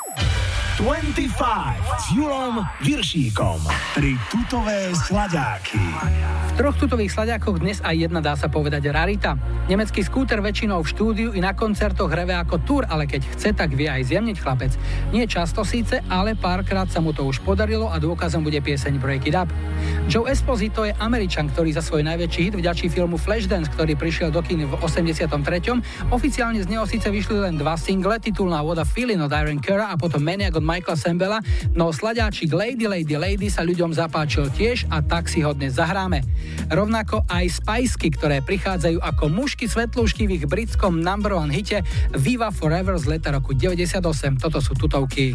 25 0.79 1.35
s 1.99 2.05
Julom 2.15 2.63
Viršíkom. 2.79 3.59
Tri 3.91 4.15
tutové 4.31 4.95
sladáky. 4.95 5.75
V 5.75 6.51
troch 6.55 6.79
tutových 6.79 7.11
sladiakoch 7.11 7.59
dnes 7.59 7.83
aj 7.83 8.07
jedna 8.07 8.23
dá 8.23 8.39
sa 8.39 8.47
povedať 8.47 8.87
rarita. 8.87 9.35
Nemecký 9.67 10.07
skúter 10.07 10.39
väčšinou 10.39 10.79
v 10.79 10.87
štúdiu 10.87 11.29
i 11.35 11.43
na 11.43 11.51
koncertoch 11.51 12.07
hreve 12.07 12.31
ako 12.31 12.63
túr, 12.63 12.87
ale 12.87 13.11
keď 13.11 13.27
chce, 13.27 13.51
tak 13.51 13.75
vie 13.75 13.91
aj 13.91 14.07
zjemniť 14.07 14.39
chlapec. 14.39 14.71
Nie 15.11 15.27
často 15.27 15.67
síce, 15.67 15.99
ale 16.07 16.39
párkrát 16.39 16.87
sa 16.87 17.03
mu 17.03 17.11
to 17.11 17.27
už 17.27 17.43
podarilo 17.43 17.91
a 17.91 17.99
dôkazom 17.99 18.47
bude 18.47 18.63
pieseň 18.63 19.03
Break 19.03 19.27
It 19.27 19.35
Up. 19.35 19.51
Joe 20.07 20.31
Esposito 20.31 20.87
je 20.87 20.95
Američan, 20.95 21.51
ktorý 21.51 21.75
za 21.75 21.83
svoj 21.83 22.07
najväčší 22.07 22.39
hit 22.49 22.55
vďačí 22.55 22.87
filmu 22.87 23.19
Flashdance, 23.19 23.67
ktorý 23.75 23.99
prišiel 23.99 24.31
do 24.31 24.39
kín 24.39 24.63
v 24.63 24.73
83. 24.79 25.27
Oficiálne 26.07 26.63
z 26.63 26.71
neho 26.71 26.87
síce 26.87 27.11
vyšli 27.11 27.35
len 27.51 27.59
dva 27.59 27.75
single, 27.75 28.15
titulná 28.15 28.63
What 28.63 28.79
a 28.79 28.87
Feeling 28.87 29.19
od 29.19 29.35
Iron 29.35 29.59
Cura 29.59 29.91
a 29.91 29.99
potom 29.99 30.23
Maniac 30.23 30.55
od 30.55 30.68
Michaela 30.69 30.93
Sembela, 30.93 31.39
no 31.73 31.89
sladáčik 31.89 32.53
Lady 32.53 32.85
Lady 32.85 33.17
Lady 33.17 33.49
sa 33.49 33.65
ľuďom 33.65 33.89
zapáčil 33.89 34.53
tiež 34.53 34.85
a 34.93 35.01
tak 35.01 35.25
si 35.25 35.41
ho 35.41 35.49
dnes 35.57 35.81
zahráme. 35.81 36.21
Rovnako 36.69 37.25
aj 37.25 37.57
Spiceky, 37.57 38.13
ktoré 38.13 38.45
prichádzajú 38.45 39.01
ako 39.01 39.33
mušky 39.33 39.65
svetlúšky 39.65 40.29
v 40.29 40.37
ich 40.37 40.45
britskom 40.45 41.01
number 41.01 41.33
one 41.33 41.49
hite 41.49 41.81
Viva 42.13 42.53
Forever 42.53 43.01
z 43.01 43.17
leta 43.17 43.33
roku 43.33 43.57
98. 43.57 43.97
Toto 44.37 44.61
sú 44.61 44.77
tutovky. 44.77 45.33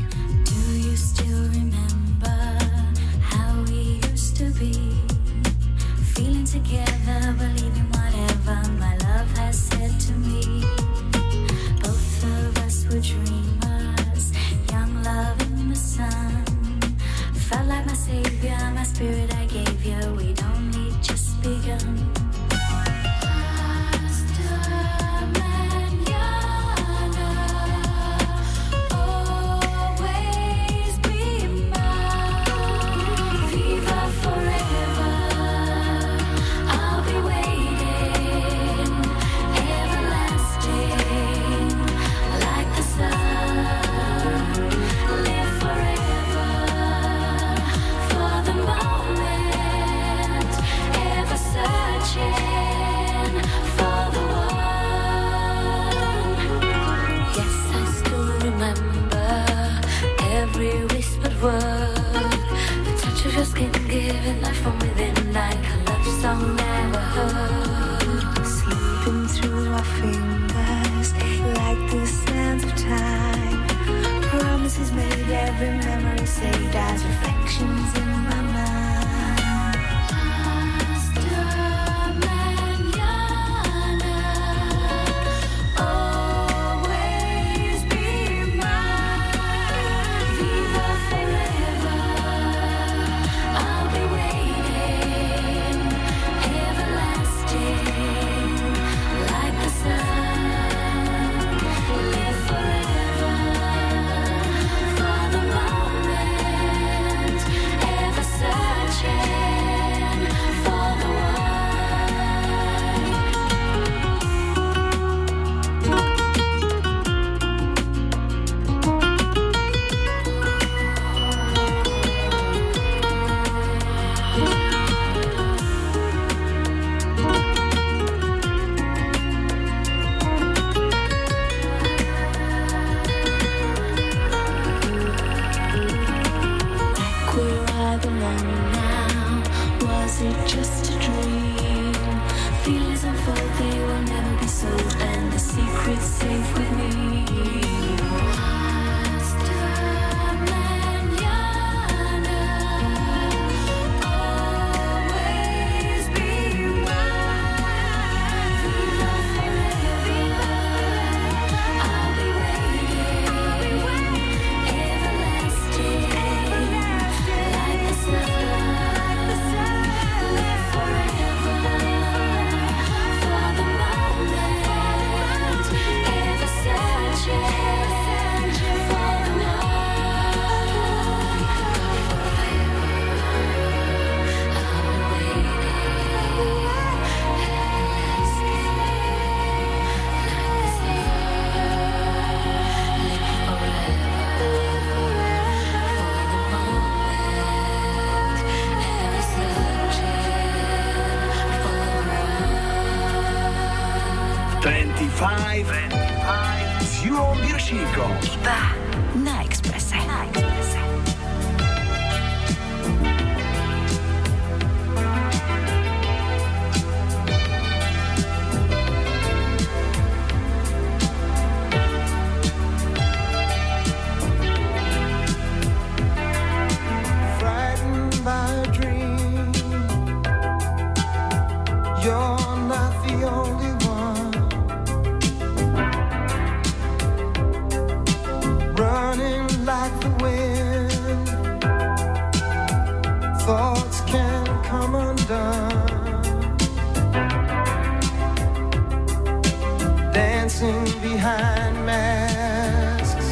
dancing 250.64 251.00
behind 251.00 251.74
masks, 251.86 253.28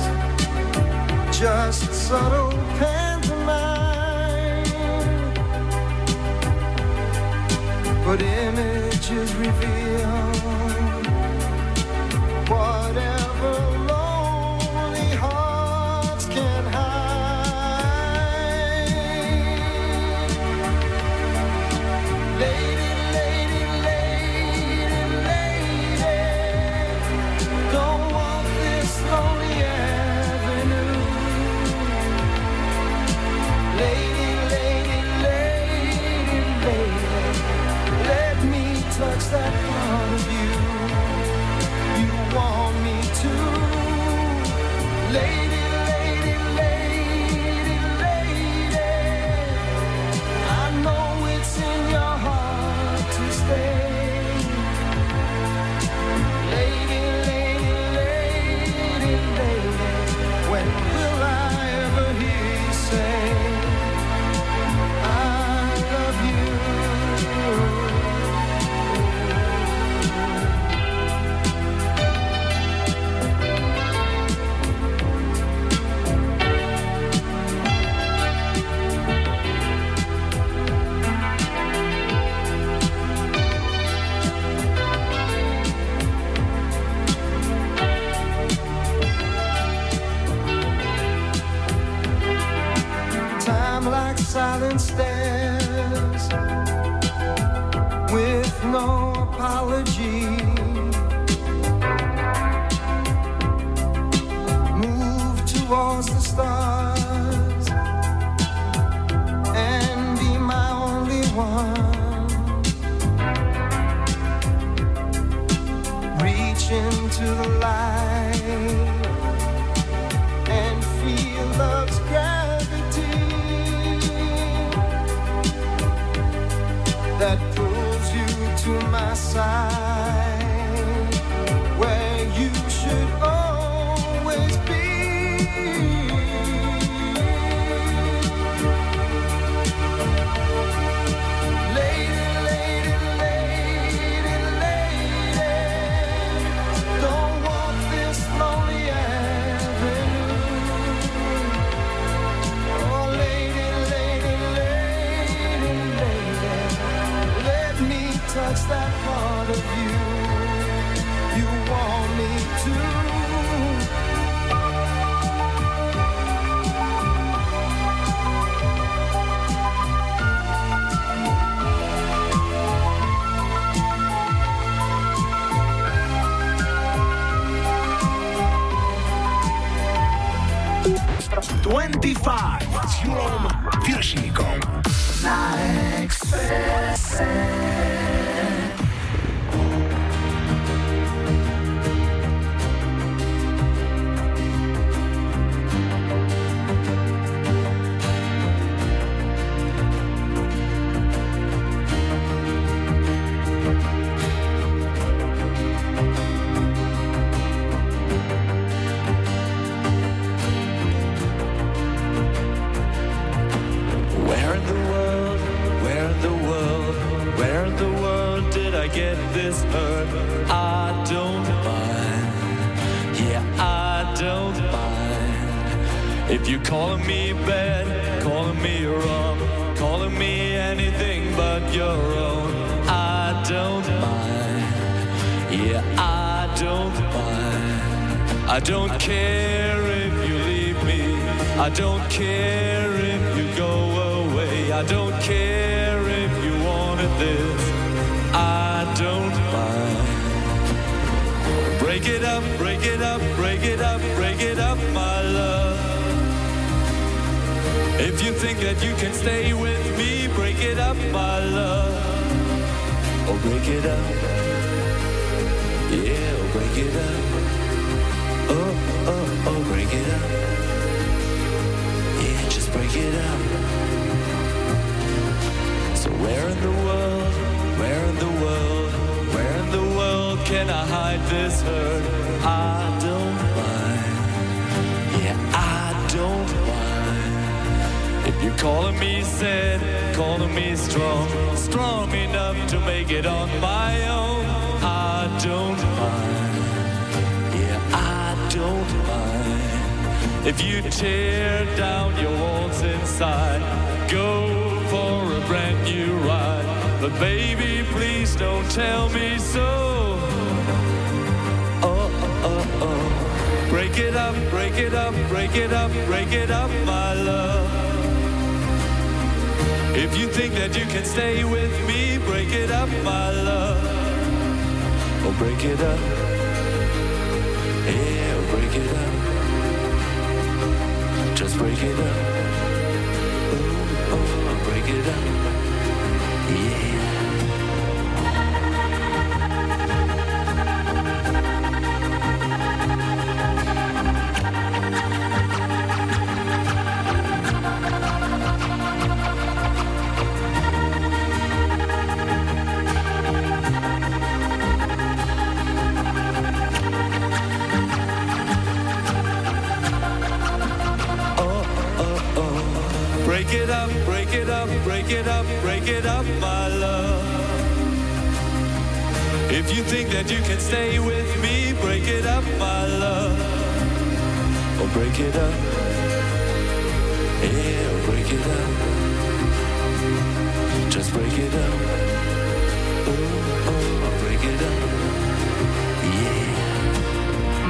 just 1.38 1.92
subtle 1.92 2.50
pantomime. 2.78 4.64
But 8.04 8.20
images 8.22 9.34
reveal 9.36 10.10
whatever. 12.48 13.71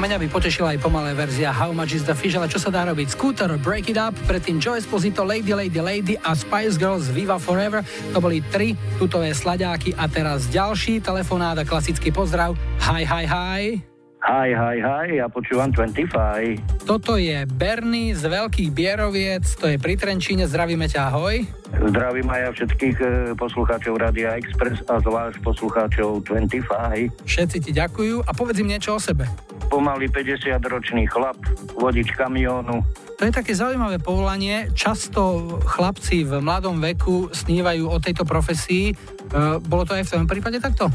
mňa 0.02 0.18
by 0.18 0.28
potešila 0.34 0.74
aj 0.74 0.82
pomalá 0.82 1.14
verzia 1.14 1.54
How 1.54 1.70
Much 1.70 1.94
Is 1.94 2.02
The 2.02 2.18
Fish, 2.18 2.34
ale 2.34 2.50
čo 2.50 2.58
sa 2.58 2.74
dá 2.74 2.82
robiť? 2.90 3.14
Scooter, 3.14 3.54
Break 3.54 3.94
It 3.94 3.98
Up, 4.02 4.10
predtým 4.26 4.58
Joe 4.58 4.74
Esposito, 4.74 5.22
Lady, 5.22 5.54
Lady, 5.54 5.78
Lady 5.78 6.14
a 6.26 6.34
Spice 6.34 6.74
Girls 6.74 7.06
Viva 7.06 7.38
Forever. 7.38 7.86
To 8.10 8.18
boli 8.18 8.42
tri 8.50 8.74
tutové 8.98 9.30
sladáky 9.30 9.94
a 9.94 10.10
teraz 10.10 10.50
ďalší 10.50 10.98
telefonáda, 10.98 11.62
klasický 11.62 12.10
pozdrav. 12.10 12.58
Hi, 12.82 13.06
hi, 13.06 13.24
hi. 13.30 13.62
Hi, 14.26 14.50
hi, 14.50 14.76
hi, 14.82 15.06
ja 15.22 15.30
počúvam 15.30 15.70
25. 15.70 16.82
Toto 16.82 17.14
je 17.14 17.46
Bernie 17.46 18.14
z 18.18 18.26
Veľkých 18.26 18.70
Bieroviec, 18.74 19.46
to 19.54 19.70
je 19.70 19.78
pri 19.78 19.94
Trenčíne, 19.94 20.50
zdravíme 20.50 20.90
ťa, 20.90 21.14
ahoj. 21.14 21.61
Zdravím 21.72 22.28
aj 22.28 22.40
ja 22.40 22.50
všetkých 22.52 22.96
e, 23.00 23.06
poslucháčov 23.32 23.96
Radia 23.96 24.36
Express 24.36 24.84
a 24.92 25.00
zvlášť 25.00 25.40
poslucháčov 25.40 26.28
25. 26.28 26.68
Všetci 27.24 27.56
ti 27.64 27.70
ďakujú 27.72 28.28
a 28.28 28.30
povedz 28.36 28.60
im 28.60 28.68
niečo 28.68 28.96
o 28.96 29.00
sebe. 29.00 29.24
Pomaly 29.72 30.12
50-ročný 30.12 31.08
chlap, 31.08 31.40
vodič 31.72 32.12
kamiónu. 32.12 32.84
To 33.16 33.22
je 33.24 33.32
také 33.32 33.56
zaujímavé 33.56 33.96
povolanie. 34.02 34.68
Často 34.76 35.56
chlapci 35.64 36.28
v 36.28 36.44
mladom 36.44 36.82
veku 36.82 37.32
snívajú 37.32 37.88
o 37.88 37.96
tejto 37.96 38.28
profesii. 38.28 38.92
E, 38.92 38.94
bolo 39.64 39.88
to 39.88 39.96
aj 39.96 40.04
v 40.04 40.10
tvojom 40.12 40.28
prípade 40.28 40.58
takto? 40.60 40.92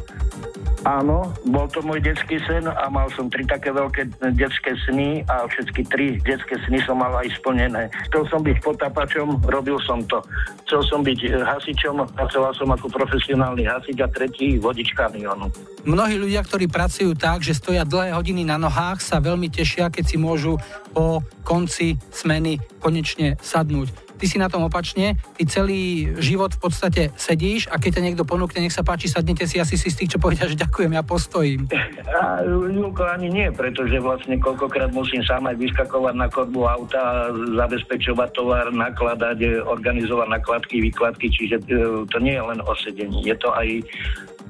Áno, 0.87 1.33
bol 1.49 1.67
to 1.67 1.83
môj 1.83 1.99
detský 1.99 2.39
sen 2.47 2.63
a 2.63 2.85
mal 2.87 3.11
som 3.17 3.27
tri 3.27 3.43
také 3.43 3.73
veľké 3.73 4.07
detské 4.39 4.71
sny 4.87 5.25
a 5.25 5.43
všetky 5.43 5.81
tri 5.89 6.21
detské 6.21 6.55
sny 6.63 6.79
som 6.87 7.03
mal 7.03 7.11
aj 7.17 7.33
splnené. 7.41 7.91
Chcel 8.07 8.23
som 8.29 8.39
byť 8.39 8.57
potápačom, 8.61 9.41
robil 9.49 9.75
som 9.83 10.05
to. 10.05 10.23
Chcel 10.67 10.83
som 10.83 10.99
byť 10.99 11.19
e, 11.23 11.47
hasičom, 11.47 12.11
pracoval 12.11 12.51
som 12.51 12.67
ako 12.75 12.91
profesionálny 12.91 13.63
hasič 13.63 14.03
a 14.03 14.11
tretí 14.11 14.59
vodič 14.59 14.91
kamionu. 14.91 15.47
Mnohí 15.87 16.19
ľudia, 16.19 16.43
ktorí 16.43 16.67
pracujú 16.67 17.15
tak, 17.15 17.39
že 17.39 17.55
stoja 17.55 17.87
dlhé 17.87 18.11
hodiny 18.11 18.43
na 18.43 18.59
nohách, 18.59 18.99
sa 18.99 19.23
veľmi 19.23 19.47
tešia, 19.47 19.87
keď 19.87 20.03
si 20.03 20.19
môžu 20.19 20.59
po 20.91 21.23
konci 21.47 21.95
smeny 22.11 22.59
konečne 22.83 23.39
sadnúť. 23.39 24.06
Ty 24.17 24.25
si 24.25 24.37
na 24.41 24.49
tom 24.49 24.65
opačne, 24.65 25.15
ty 25.37 25.45
celý 25.45 26.13
život 26.17 26.57
v 26.57 26.61
podstate 26.65 27.01
sedíš 27.13 27.69
a 27.69 27.77
keď 27.77 28.01
ťa 28.01 28.05
niekto 28.05 28.23
ponúkne, 28.25 28.65
nech 28.65 28.73
sa 28.73 28.81
páči, 28.81 29.05
sadnite 29.07 29.45
si, 29.45 29.61
asi 29.61 29.77
si 29.77 29.93
z 29.93 30.03
tých, 30.03 30.17
čo 30.17 30.19
povedia, 30.19 30.49
že 30.49 30.57
ďakujem, 30.57 30.91
ja 30.97 31.03
postojím. 31.05 31.69
A 32.17 32.41
Julko 32.41 33.05
ani 33.05 33.29
nie, 33.29 33.47
pretože 33.53 34.01
vlastne 34.01 34.41
koľkokrát 34.41 34.89
musím 34.89 35.21
sám 35.21 35.45
aj 35.45 35.59
vyskakovať 35.61 36.15
na 36.17 36.25
korbu 36.25 36.65
auta, 36.65 37.29
zabezpečovať 37.35 38.29
tovar, 38.33 38.73
nakladať, 38.73 39.37
e, 39.37 39.61
organizovať 39.61 40.27
nakladky, 40.31 40.81
výkladky, 40.81 41.29
čiže 41.29 41.61
e, 41.61 41.63
to 42.09 42.17
nie 42.17 42.33
je 42.33 42.43
len 42.43 42.59
o 42.65 42.73
sedení, 42.73 43.21
je 43.21 43.35
to 43.37 43.53
aj 43.53 43.67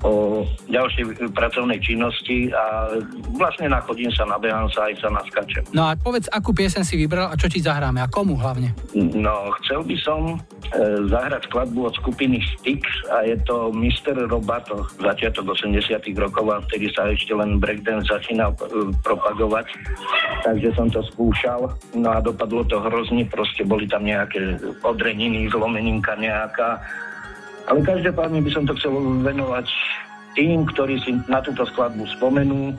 o 0.06 0.46
ďalšej 0.70 1.34
pracovnej 1.34 1.80
činnosti 1.82 2.54
a 2.54 2.94
vlastne 3.34 3.72
nachodím 3.72 4.14
sa, 4.14 4.30
nabehám 4.30 4.70
sa, 4.70 4.90
aj 4.92 4.96
sa 5.02 5.10
naskačem. 5.10 5.64
No 5.74 5.90
a 5.90 5.98
povedz, 5.98 6.30
akú 6.30 6.54
piesen 6.54 6.86
si 6.86 7.00
vybral 7.00 7.34
a 7.34 7.36
čo 7.40 7.50
ti 7.50 7.58
zahráme 7.58 8.04
a 8.04 8.08
komu 8.12 8.38
hlavne? 8.38 8.78
No, 8.94 9.50
chcel 9.64 9.82
by 9.84 9.96
som 10.02 10.22
e, 10.34 10.36
zahrať 11.10 11.50
skladbu 11.50 11.90
od 11.90 11.94
skupiny 11.98 12.38
Styx 12.58 12.84
a 13.10 13.26
je 13.26 13.38
to 13.44 13.74
Mr. 13.74 14.28
Robato, 14.30 14.86
začiatok 15.02 15.58
80 15.58 15.82
rokov 16.18 16.46
a 16.54 16.64
vtedy 16.70 16.92
sa 16.94 17.10
ešte 17.10 17.34
len 17.34 17.58
breakdance 17.58 18.10
začínal 18.10 18.54
e, 18.54 18.94
propagovať, 19.02 19.68
takže 20.46 20.70
som 20.78 20.88
to 20.88 21.02
skúšal, 21.14 21.74
no 21.98 22.10
a 22.14 22.22
dopadlo 22.22 22.64
to 22.68 22.78
hrozne, 22.80 23.26
proste 23.28 23.66
boli 23.66 23.90
tam 23.90 24.06
nejaké 24.06 24.62
odreniny, 24.86 25.50
zlomeninka 25.50 26.14
nejaká, 26.16 26.80
ale 27.68 27.84
každopádne 27.84 28.40
by 28.40 28.52
som 28.54 28.64
to 28.64 28.74
chcel 28.80 28.96
venovať 29.26 29.68
tým, 30.38 30.70
ktorí 30.70 31.02
si 31.02 31.18
na 31.26 31.42
túto 31.42 31.66
skladbu 31.66 32.06
spomenú 32.16 32.78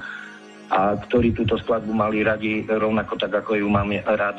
a 0.69 0.95
ktorí 0.97 1.33
túto 1.33 1.57
skladbu 1.59 1.91
mali 1.91 2.23
radi 2.23 2.63
rovnako 2.69 3.17
tak, 3.17 3.43
ako 3.43 3.57
ju 3.57 3.67
mám 3.69 3.91
rád. 4.05 4.39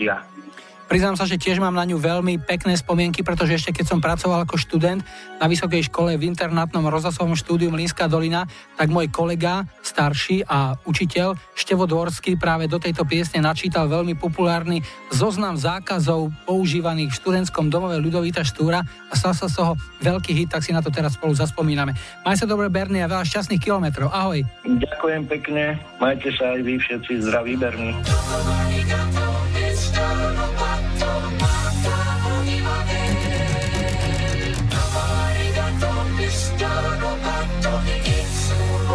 Priznám 0.90 1.14
sa, 1.14 1.30
že 1.30 1.38
tiež 1.38 1.62
mám 1.62 1.78
na 1.78 1.86
ňu 1.86 2.02
veľmi 2.02 2.42
pekné 2.42 2.74
spomienky, 2.74 3.22
pretože 3.22 3.62
ešte 3.62 3.78
keď 3.78 3.86
som 3.94 4.02
pracoval 4.02 4.50
ako 4.50 4.58
študent 4.58 5.06
na 5.38 5.46
vysokej 5.46 5.86
škole 5.86 6.18
v 6.18 6.26
internátnom 6.26 6.82
rozhlasovom 6.90 7.38
štúdiu 7.38 7.70
Mlínská 7.70 8.10
dolina, 8.10 8.50
tak 8.74 8.90
môj 8.90 9.14
kolega, 9.14 9.70
starší 9.86 10.42
a 10.50 10.82
učiteľ 10.90 11.38
Števo 11.54 11.86
Dvorský 11.86 12.42
práve 12.42 12.66
do 12.66 12.82
tejto 12.82 13.06
piesne 13.06 13.38
načítal 13.38 13.86
veľmi 13.86 14.18
populárny 14.18 14.82
zoznam 15.14 15.62
zákazov 15.62 16.34
používaných 16.50 17.14
v 17.14 17.18
študentskom 17.22 17.70
domove 17.70 18.02
Ľudovita 18.02 18.42
Štúra 18.42 18.82
a 18.82 19.14
stal 19.14 19.38
sa 19.38 19.46
z 19.46 19.62
toho 19.62 19.78
veľký 20.02 20.34
hit, 20.34 20.50
tak 20.58 20.66
si 20.66 20.74
na 20.74 20.82
to 20.82 20.90
teraz 20.90 21.14
spolu 21.14 21.38
zaspomíname. 21.38 21.94
Maj 22.26 22.42
sa 22.42 22.50
dobre, 22.50 22.66
Bernie, 22.74 23.06
a 23.06 23.12
veľa 23.12 23.30
šťastných 23.30 23.62
kilometrov. 23.62 24.10
Ahoj. 24.10 24.42
Ďakujem 24.66 25.22
pekne, 25.30 25.78
majte 26.02 26.34
sa 26.34 26.58
aj 26.58 26.66
vy 26.66 26.82
všetci 26.82 27.30
zdraví, 27.30 27.54
Berni. 27.62 27.94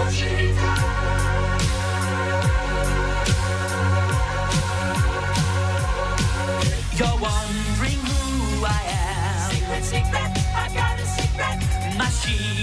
You're 0.05 0.13
wondering 7.19 8.05
who 8.05 8.67
I 8.67 8.83
am. 8.87 9.51
Secret, 9.51 9.85
secret, 9.85 10.31
I 10.55 10.69
got 10.75 11.01
a 11.01 11.07
secret. 11.07 11.59
Machine 11.97 12.54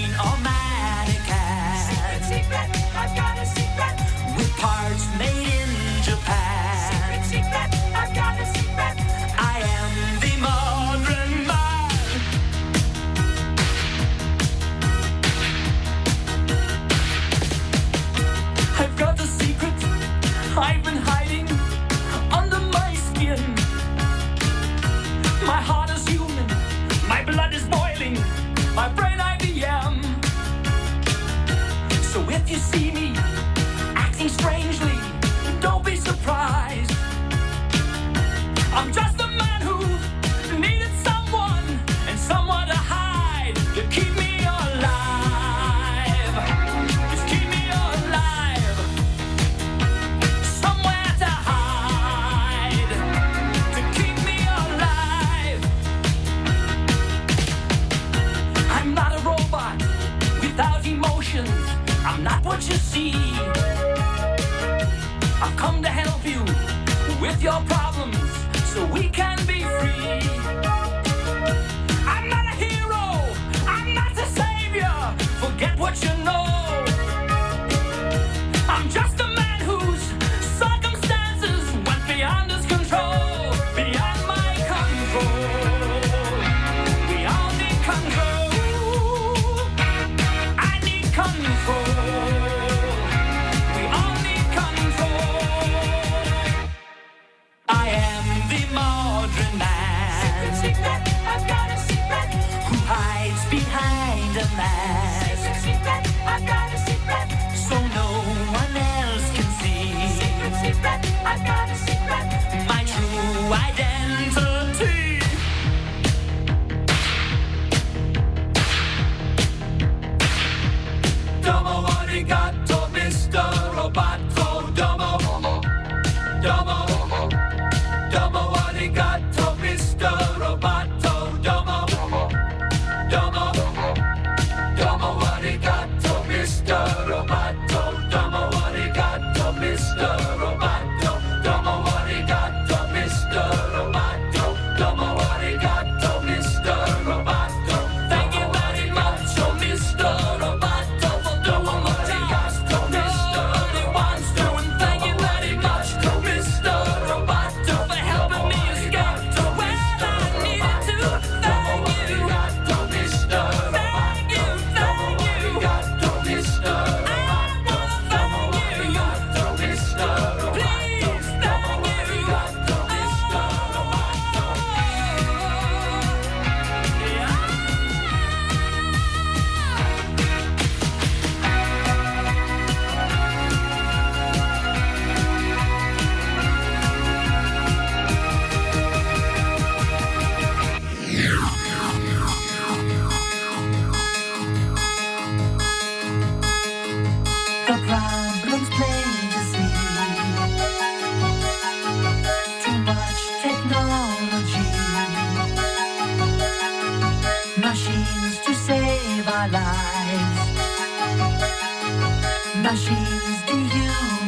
But 212.62 212.76
she's 212.76 213.74
you. 213.74 214.21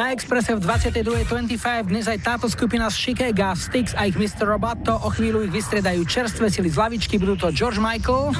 Na 0.00 0.16
Expresse 0.16 0.56
v 0.56 0.64
22.25 0.64 1.92
dnes 1.92 2.08
aj 2.08 2.24
táto 2.24 2.48
skupina 2.48 2.88
z 2.88 2.96
Chicago, 2.96 3.52
Styx 3.52 3.92
a 3.92 4.08
ich 4.08 4.16
Mr. 4.16 4.48
Roboto. 4.48 4.96
O 4.96 5.12
chvíľu 5.12 5.44
ich 5.44 5.52
vystredajú 5.52 6.08
čerstvé 6.08 6.48
sily 6.48 6.72
z 6.72 6.80
lavičky, 6.80 7.20
budú 7.20 7.36
to 7.36 7.52
George 7.52 7.76
Michael. 7.76 8.32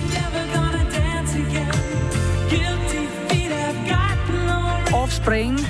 Offspring. 4.88 5.60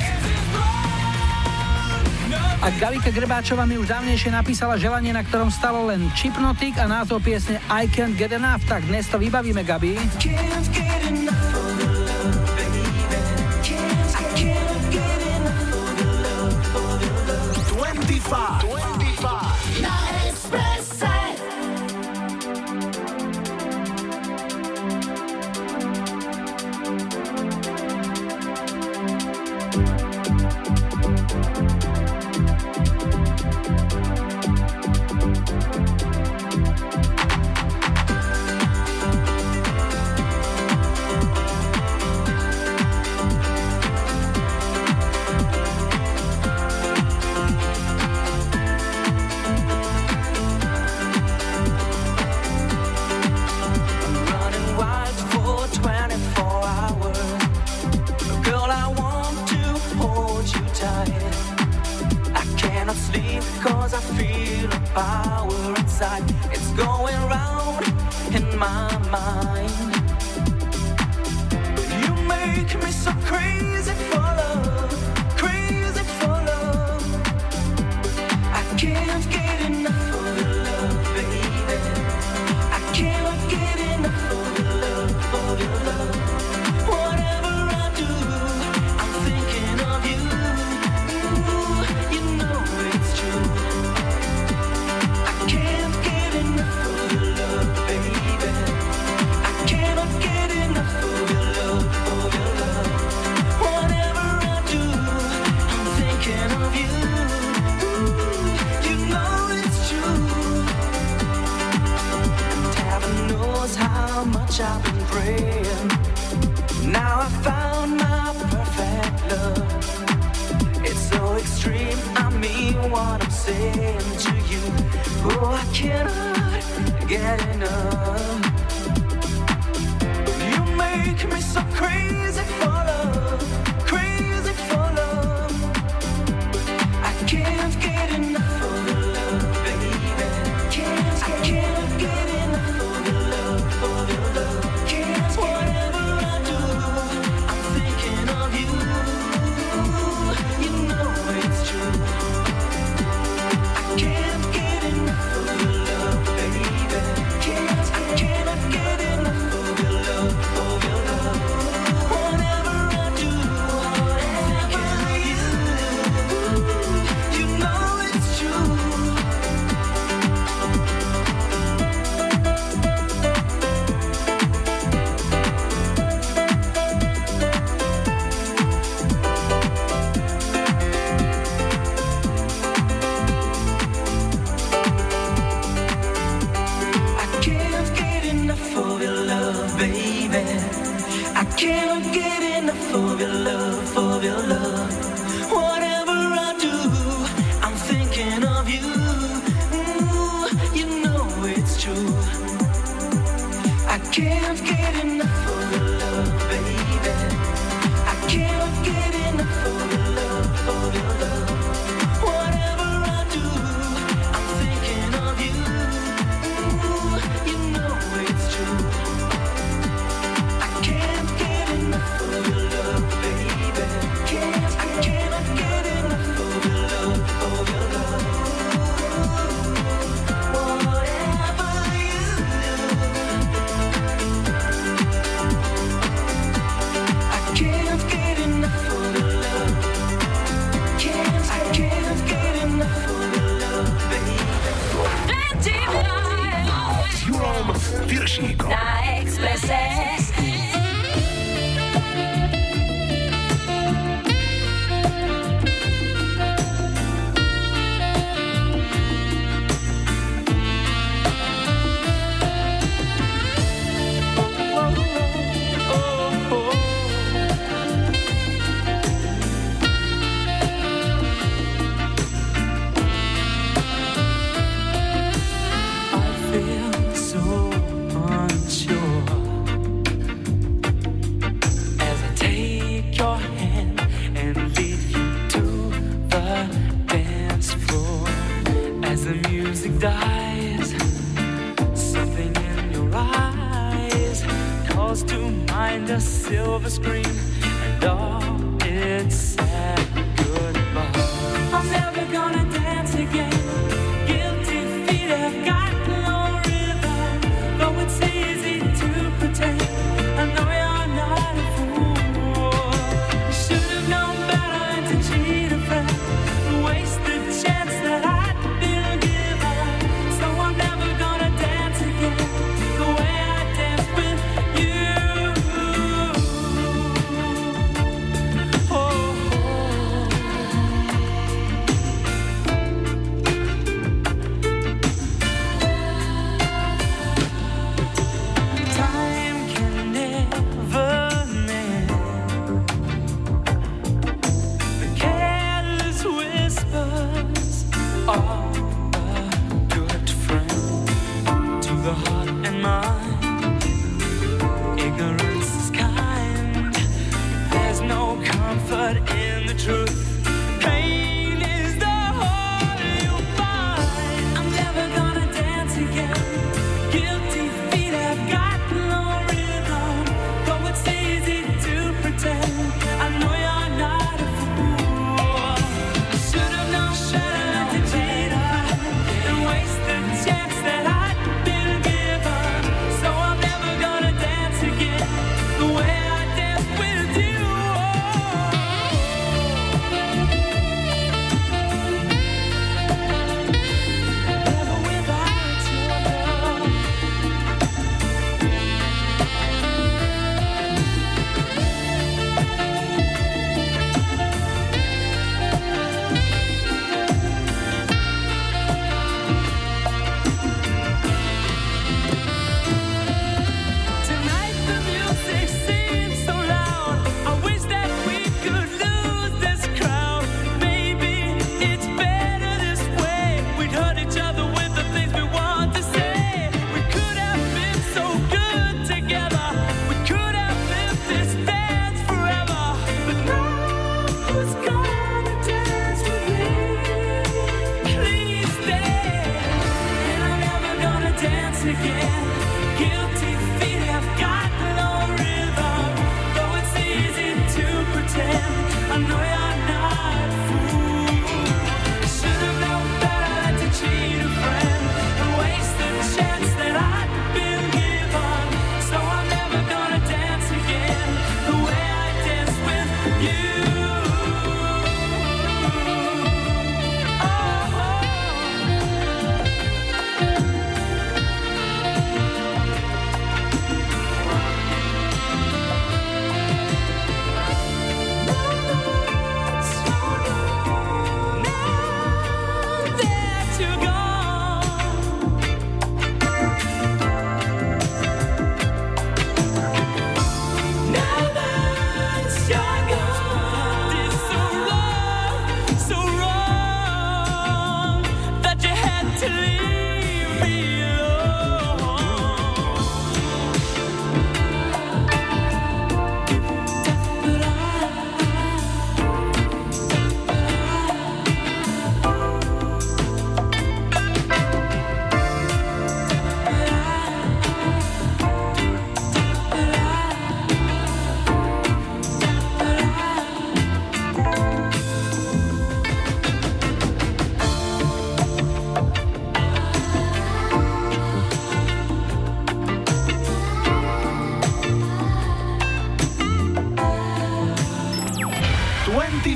A 2.62 2.70
Gavika 2.78 3.10
Grebáčova 3.10 3.66
mi 3.66 3.74
už 3.74 3.90
dávnejšie 3.90 4.30
napísala 4.30 4.78
želanie, 4.78 5.10
na 5.10 5.26
ktorom 5.26 5.50
stalo 5.50 5.90
len 5.90 6.06
Chipnotic 6.14 6.78
a 6.78 6.86
názov 6.86 7.18
piesne 7.26 7.58
I 7.66 7.90
Can't 7.90 8.14
Get 8.14 8.30
Enough, 8.30 8.62
tak 8.62 8.86
dnes 8.86 9.10
to 9.10 9.18
vybavíme, 9.18 9.66
Gabi. 9.66 9.98
I 9.98 10.06
can't 10.22 10.70
get 10.70 11.02
enough. 11.10 11.39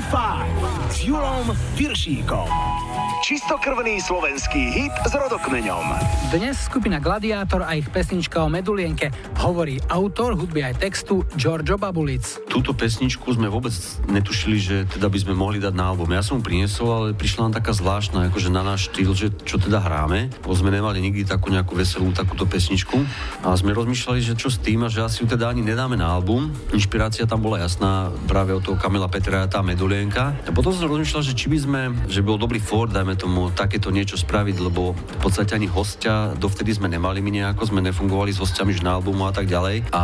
55 0.01 0.93
z 0.93 1.03
Jurą 1.03 1.43
Wiersziką. 1.75 2.45
čistokrvný 3.25 3.97
slovenský 4.05 4.69
hit 4.69 4.93
s 5.01 5.09
rodokmeňom. 5.09 5.97
Dnes 6.29 6.61
skupina 6.61 7.01
Gladiátor 7.01 7.65
a 7.65 7.73
ich 7.73 7.89
pesnička 7.89 8.45
o 8.45 8.53
medulienke 8.53 9.09
hovorí 9.41 9.81
autor 9.89 10.37
hudby 10.37 10.61
aj 10.61 10.85
textu 10.85 11.25
Giorgio 11.33 11.81
Babulic. 11.81 12.21
Túto 12.45 12.77
pesničku 12.77 13.25
sme 13.33 13.49
vôbec 13.49 13.73
netušili, 14.13 14.57
že 14.61 14.75
teda 14.85 15.09
by 15.09 15.17
sme 15.17 15.33
mohli 15.33 15.57
dať 15.57 15.73
na 15.73 15.89
album. 15.89 16.13
Ja 16.13 16.21
som 16.21 16.37
ju 16.37 16.45
priniesol, 16.45 16.85
ale 16.85 17.17
prišla 17.17 17.49
nám 17.49 17.57
taká 17.57 17.73
zvláštna, 17.73 18.29
akože 18.29 18.53
na 18.53 18.61
náš 18.61 18.93
štýl, 18.93 19.17
že 19.17 19.33
čo 19.41 19.57
teda 19.57 19.81
hráme. 19.81 20.29
Bo 20.45 20.53
sme 20.53 20.69
nemali 20.69 21.01
nikdy 21.01 21.25
takú 21.25 21.49
nejakú 21.49 21.73
veselú 21.73 22.13
takúto 22.13 22.45
pesničku 22.45 23.01
a 23.41 23.57
sme 23.57 23.73
rozmýšľali, 23.73 24.21
že 24.21 24.37
čo 24.37 24.53
s 24.53 24.61
tým 24.61 24.85
a 24.85 24.89
že 24.93 25.01
asi 25.01 25.25
ju 25.25 25.33
teda 25.33 25.49
ani 25.49 25.65
nedáme 25.65 25.97
na 25.97 26.13
album. 26.13 26.53
Inšpirácia 26.69 27.25
tam 27.25 27.41
bola 27.41 27.57
jasná 27.57 28.13
práve 28.29 28.53
od 28.53 28.61
toho 28.61 28.77
Kamila 28.77 29.09
Petra 29.09 29.49
tá 29.49 29.65
medulienka. 29.65 30.37
A 30.45 30.53
potom 30.53 30.69
som 30.77 30.85
rozmýšľal, 30.85 31.25
že 31.25 31.33
či 31.33 31.49
by 31.49 31.57
sme, 31.57 31.81
že 32.05 32.21
bol 32.21 32.37
dobrý 32.37 32.61
Ford, 32.61 32.93
dajme 32.93 33.14
tomu, 33.15 33.51
takéto 33.51 33.91
niečo 33.91 34.19
spraviť, 34.19 34.55
lebo 34.59 34.95
v 34.95 35.19
podstate 35.19 35.55
ani 35.55 35.67
hostia, 35.67 36.35
dovtedy 36.35 36.75
sme 36.75 36.91
nemali 36.91 37.19
my 37.19 37.31
nejako, 37.31 37.71
sme 37.71 37.81
nefungovali 37.83 38.31
s 38.31 38.41
hostiami 38.43 38.75
už 38.75 38.83
na 38.83 38.95
albumu 38.99 39.27
a 39.27 39.33
tak 39.33 39.47
ďalej. 39.49 39.89
A 39.91 40.03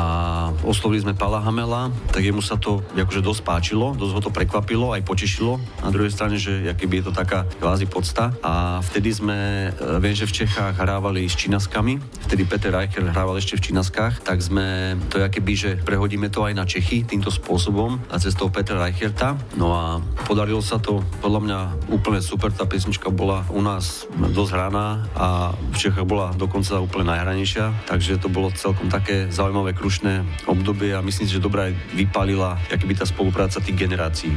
oslovili 0.64 1.04
sme 1.04 1.18
Pala 1.18 1.44
Hamela, 1.44 1.92
tak 2.12 2.24
jemu 2.24 2.44
sa 2.44 2.60
to 2.60 2.84
akože 2.96 3.24
dosť 3.24 3.42
páčilo, 3.44 3.94
dosť 3.96 4.14
ho 4.16 4.22
to 4.28 4.32
prekvapilo, 4.32 4.96
aj 4.96 5.04
potešilo. 5.04 5.60
Na 5.84 5.90
druhej 5.90 6.12
strane, 6.14 6.36
že 6.36 6.68
akýby 6.70 7.02
je 7.02 7.06
to 7.10 7.14
taká 7.16 7.48
kvázi 7.60 7.88
podsta. 7.88 8.36
A 8.44 8.84
vtedy 8.84 9.12
sme, 9.12 9.70
e, 9.72 10.00
viem, 10.00 10.16
že 10.16 10.30
v 10.30 10.44
Čechách 10.44 10.78
hrávali 10.78 11.26
s 11.26 11.36
činaskami, 11.36 11.98
vtedy 12.28 12.46
Peter 12.46 12.72
Reicher 12.72 13.08
hrával 13.08 13.40
ešte 13.40 13.58
v 13.58 13.72
činaskách, 13.72 14.24
tak 14.24 14.40
sme 14.44 14.98
to 15.10 15.20
akéby, 15.22 15.54
že 15.58 15.72
prehodíme 15.82 16.30
to 16.30 16.46
aj 16.46 16.54
na 16.54 16.66
Čechy 16.68 17.04
týmto 17.04 17.34
spôsobom 17.34 18.00
a 18.12 18.16
cestou 18.22 18.54
Petra 18.54 18.78
Reicherta. 18.78 19.36
No 19.58 19.74
a 19.74 19.84
podarilo 20.28 20.62
sa 20.62 20.78
to 20.78 21.02
podľa 21.24 21.42
mňa 21.42 21.60
úplne 21.90 22.22
super, 22.22 22.54
tá 22.54 22.70
pesnička 22.70 23.01
bola 23.10 23.42
u 23.50 23.66
nás 23.66 24.06
dosť 24.14 24.52
hraná 24.54 25.10
a 25.18 25.58
v 25.58 25.76
Čechách 25.78 26.06
bola 26.06 26.38
dokonca 26.38 26.78
úplne 26.78 27.10
najhranejšia, 27.10 27.90
takže 27.90 28.22
to 28.22 28.30
bolo 28.30 28.54
celkom 28.54 28.94
také 28.94 29.26
zaujímavé, 29.34 29.74
krušné 29.74 30.46
obdobie 30.46 30.94
a 30.94 31.02
myslím 31.02 31.26
si, 31.26 31.34
že 31.34 31.42
dobrá 31.42 31.74
vypalila 31.98 32.62
akoby 32.70 32.94
tá 32.94 33.06
spolupráca 33.10 33.58
tých 33.58 33.78
generácií. 33.78 34.34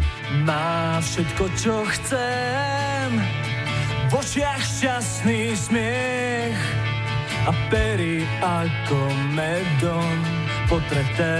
Má 0.49 1.01
všetko, 1.05 1.45
čo 1.59 1.75
chcem 1.93 3.09
V 4.09 4.13
očiach 4.21 4.61
šťastný 4.61 5.57
smiech 5.57 6.59
A 7.49 7.53
pery 7.73 8.25
ako 8.41 9.01
medom 9.33 10.17
potreté 10.69 11.37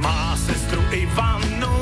Má 0.00 0.36
sestru 0.36 0.80
Ivanu 0.92 1.77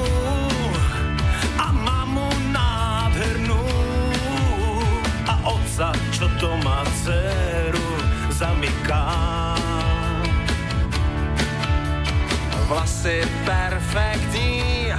otca, 5.76 5.92
čo 6.08 6.24
to 6.40 6.56
má 6.64 6.80
dceru 7.04 7.88
zamyká 8.32 9.04
Vlasy 12.66 13.22
perfektní, 13.44 14.90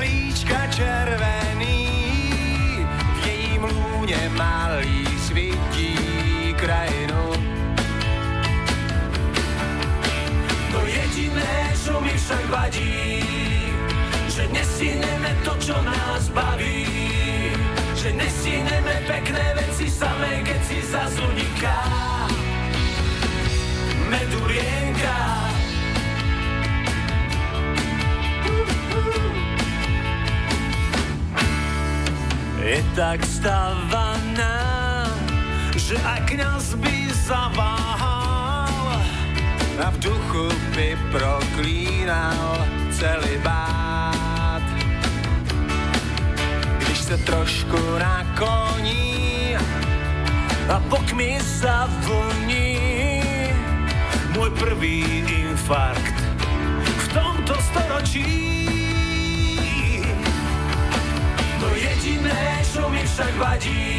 líčka 0.00 0.66
červený, 0.72 1.92
v 2.88 3.26
jejím 3.26 3.62
lůně 3.64 4.30
malý 4.32 5.04
svítí 5.28 5.98
krajinu. 6.56 7.36
To 10.72 10.80
jediné, 10.86 11.76
čo 11.84 12.00
mi 12.00 12.16
však 12.16 12.44
vadí, 12.48 13.20
že 14.32 14.48
nestineme 14.48 15.36
to, 15.44 15.52
čo 15.60 15.76
nás 15.84 16.32
baví. 16.32 17.21
Že 18.02 18.18
nestineme 18.18 18.94
pekné 19.06 19.54
veci 19.54 19.86
samé, 19.86 20.42
keď 20.42 20.60
si 20.66 20.82
zazuniká. 20.90 21.78
Medurienka, 24.10 25.18
je 32.58 32.82
tak 32.98 33.22
stavaná, 33.22 34.58
že 35.78 35.94
aj 36.02 36.26
kňaz 36.26 36.74
by 36.82 37.06
zaváhal 37.22 38.98
a 39.78 39.86
v 39.94 39.96
duchu 40.02 40.50
by 40.74 40.98
proklínal 41.14 42.66
celý 42.90 43.38
bát. 43.46 44.31
Se 47.02 47.18
trošku 47.18 47.76
nakloní 47.98 49.52
a 50.70 50.80
pokmi 50.88 51.36
sa 51.42 51.84
vlní, 52.08 52.78
môj 54.32 54.48
prvý 54.56 55.20
infarkt 55.26 56.16
v 56.78 57.06
tomto 57.12 57.52
storočí. 57.68 58.32
To 61.60 61.68
jediné, 61.76 62.64
čo 62.72 62.88
mi 62.88 63.04
však 63.04 63.32
vadí, 63.36 63.92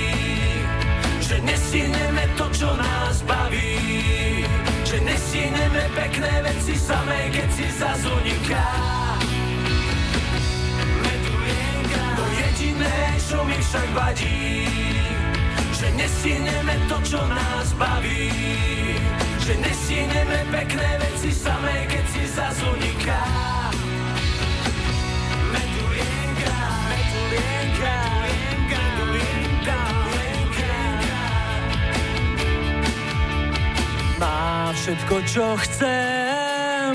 že 1.22 1.38
nestihneme 1.44 2.24
to, 2.34 2.50
čo 2.50 2.72
nás 2.74 3.22
baví. 3.30 3.78
Že 4.90 5.06
nestihneme 5.06 5.86
pekné 5.94 6.34
veci 6.42 6.74
samé, 6.80 7.30
keď 7.30 7.48
si 7.52 7.66
zazuniká. 7.78 9.03
Jediné, 12.74 13.22
čo 13.30 13.38
mi 13.46 13.54
však 13.54 13.88
vadí, 13.94 14.66
že 15.78 15.94
nestihneme 15.94 16.74
to, 16.90 16.98
čo 17.06 17.22
nás 17.30 17.70
baví. 17.78 18.34
Že 19.46 19.62
nestihneme 19.62 20.42
pekné 20.50 20.90
veci 20.98 21.30
samé, 21.38 21.86
keď 21.86 22.06
si 22.10 22.24
zazuniká. 22.34 23.22
Medulienka, 25.54 26.58
medulienka, 26.90 27.94
medulienka, 28.26 29.78
medulienka. 30.18 30.74
Má 34.18 34.74
všetko, 34.74 35.16
čo 35.30 35.46
chcem, 35.62 36.94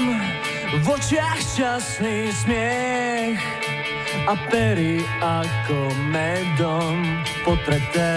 v 0.75 0.87
očiach 0.91 1.39
šťastný 1.39 2.35
smiech 2.35 3.58
a 4.29 4.37
pery 4.53 5.01
ako 5.25 5.89
medom 6.13 7.01
potreté. 7.49 8.13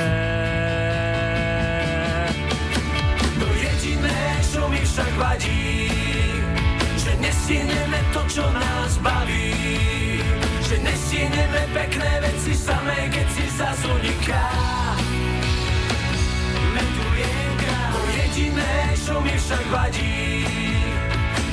To 3.40 3.48
jediné, 3.48 4.20
čo 4.44 4.68
mi 4.68 4.84
však 4.84 5.12
vadí, 5.16 5.88
že 7.00 7.16
nestihneme 7.16 8.00
to, 8.12 8.28
čo 8.28 8.44
nás 8.52 9.00
baví. 9.00 9.56
Že 10.68 10.84
nestihneme 10.84 11.62
pekné 11.72 12.12
veci 12.28 12.60
samé, 12.60 13.08
keď 13.08 13.28
si. 13.32 13.46
Medulienka, 16.76 17.78
to 17.96 18.02
jediné, 18.20 18.74
čo 19.00 19.16
mi 19.24 19.36
však 19.40 19.64
vadí, 19.72 20.44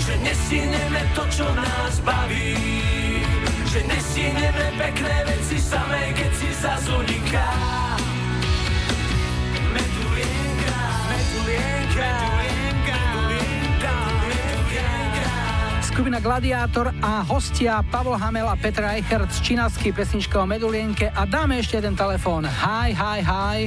že 0.03 0.15
nestihneme 0.19 1.03
to, 1.15 1.23
čo 1.31 1.47
nás 1.55 2.03
baví. 2.03 3.18
Že 3.69 3.85
nestihneme 3.85 4.81
pekné 4.81 5.16
veci 5.28 5.61
samé, 5.61 6.16
keď 6.16 6.32
si 6.40 6.49
zazuniká. 6.57 7.49
Medulienka, 9.77 10.81
medulienka, 11.12 12.09
medulienka, 12.40 12.97
medulienka, 13.12 13.93
medulienka. 14.24 15.27
Skupina 15.85 16.16
Gladiátor 16.16 16.97
a 17.05 17.20
hostia 17.28 17.85
Pavol 17.93 18.16
Hamel 18.16 18.49
a 18.49 18.57
Petr 18.57 18.89
Eichert 18.89 19.28
z 19.36 19.45
činavský 19.45 19.93
pesnička 19.93 20.40
o 20.40 20.49
Medulienke 20.49 21.12
a 21.12 21.28
dáme 21.28 21.61
ešte 21.61 21.85
jeden 21.85 21.93
telefón. 21.93 22.49
Hi, 22.49 22.97
hi, 22.97 23.20
hi. 23.20 23.59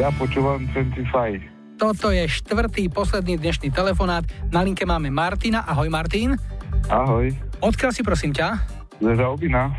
Ja 0.00 0.08
počúvam 0.16 0.64
25. 0.72 1.76
Toto 1.76 2.08
je 2.08 2.24
štvrtý, 2.24 2.88
posledný 2.88 3.36
dnešný 3.36 3.68
telefonát. 3.68 4.24
Na 4.48 4.64
linke 4.64 4.88
máme 4.88 5.12
Martina. 5.12 5.68
Ahoj 5.68 5.92
Martin. 5.92 6.40
Ahoj. 6.88 7.36
Odkiaľ 7.60 7.92
si 7.92 8.00
prosím 8.00 8.32
ťa? 8.32 8.69
Ze 9.00 9.12
Žalbina. 9.16 9.72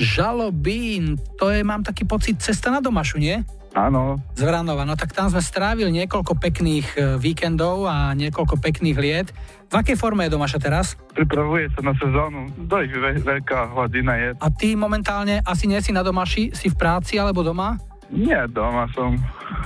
Žalobín, 0.00 1.20
to 1.36 1.52
je, 1.52 1.60
mám 1.60 1.84
taký 1.84 2.08
pocit, 2.08 2.40
cesta 2.40 2.72
na 2.72 2.80
Domašu, 2.80 3.20
nie? 3.20 3.44
Áno. 3.72 4.20
Z 4.36 4.44
Vranova, 4.44 4.84
no 4.84 4.96
tak 4.96 5.16
tam 5.16 5.32
sme 5.32 5.40
strávili 5.40 5.88
niekoľko 5.92 6.36
pekných 6.36 6.86
e, 6.92 6.98
víkendov 7.16 7.88
a 7.88 8.12
niekoľko 8.12 8.60
pekných 8.60 8.98
liet. 9.00 9.28
V 9.72 9.80
akej 9.80 9.96
forme 9.96 10.28
je 10.28 10.34
Domaša 10.36 10.60
teraz? 10.60 11.00
Pripravuje 11.16 11.72
sa 11.72 11.80
na 11.80 11.96
sezónu. 11.96 12.52
Dosť 12.68 12.92
ve- 13.00 13.24
veľká 13.24 13.72
hladina 13.72 14.12
je. 14.20 14.28
A 14.36 14.48
ty 14.52 14.76
momentálne 14.76 15.40
asi 15.48 15.64
nie 15.64 15.80
si 15.80 15.88
na 15.88 16.04
Domaši, 16.04 16.52
si 16.52 16.68
v 16.68 16.76
práci 16.76 17.16
alebo 17.16 17.40
doma? 17.40 17.80
Nie, 18.12 18.44
doma 18.44 18.92
som. 18.92 19.16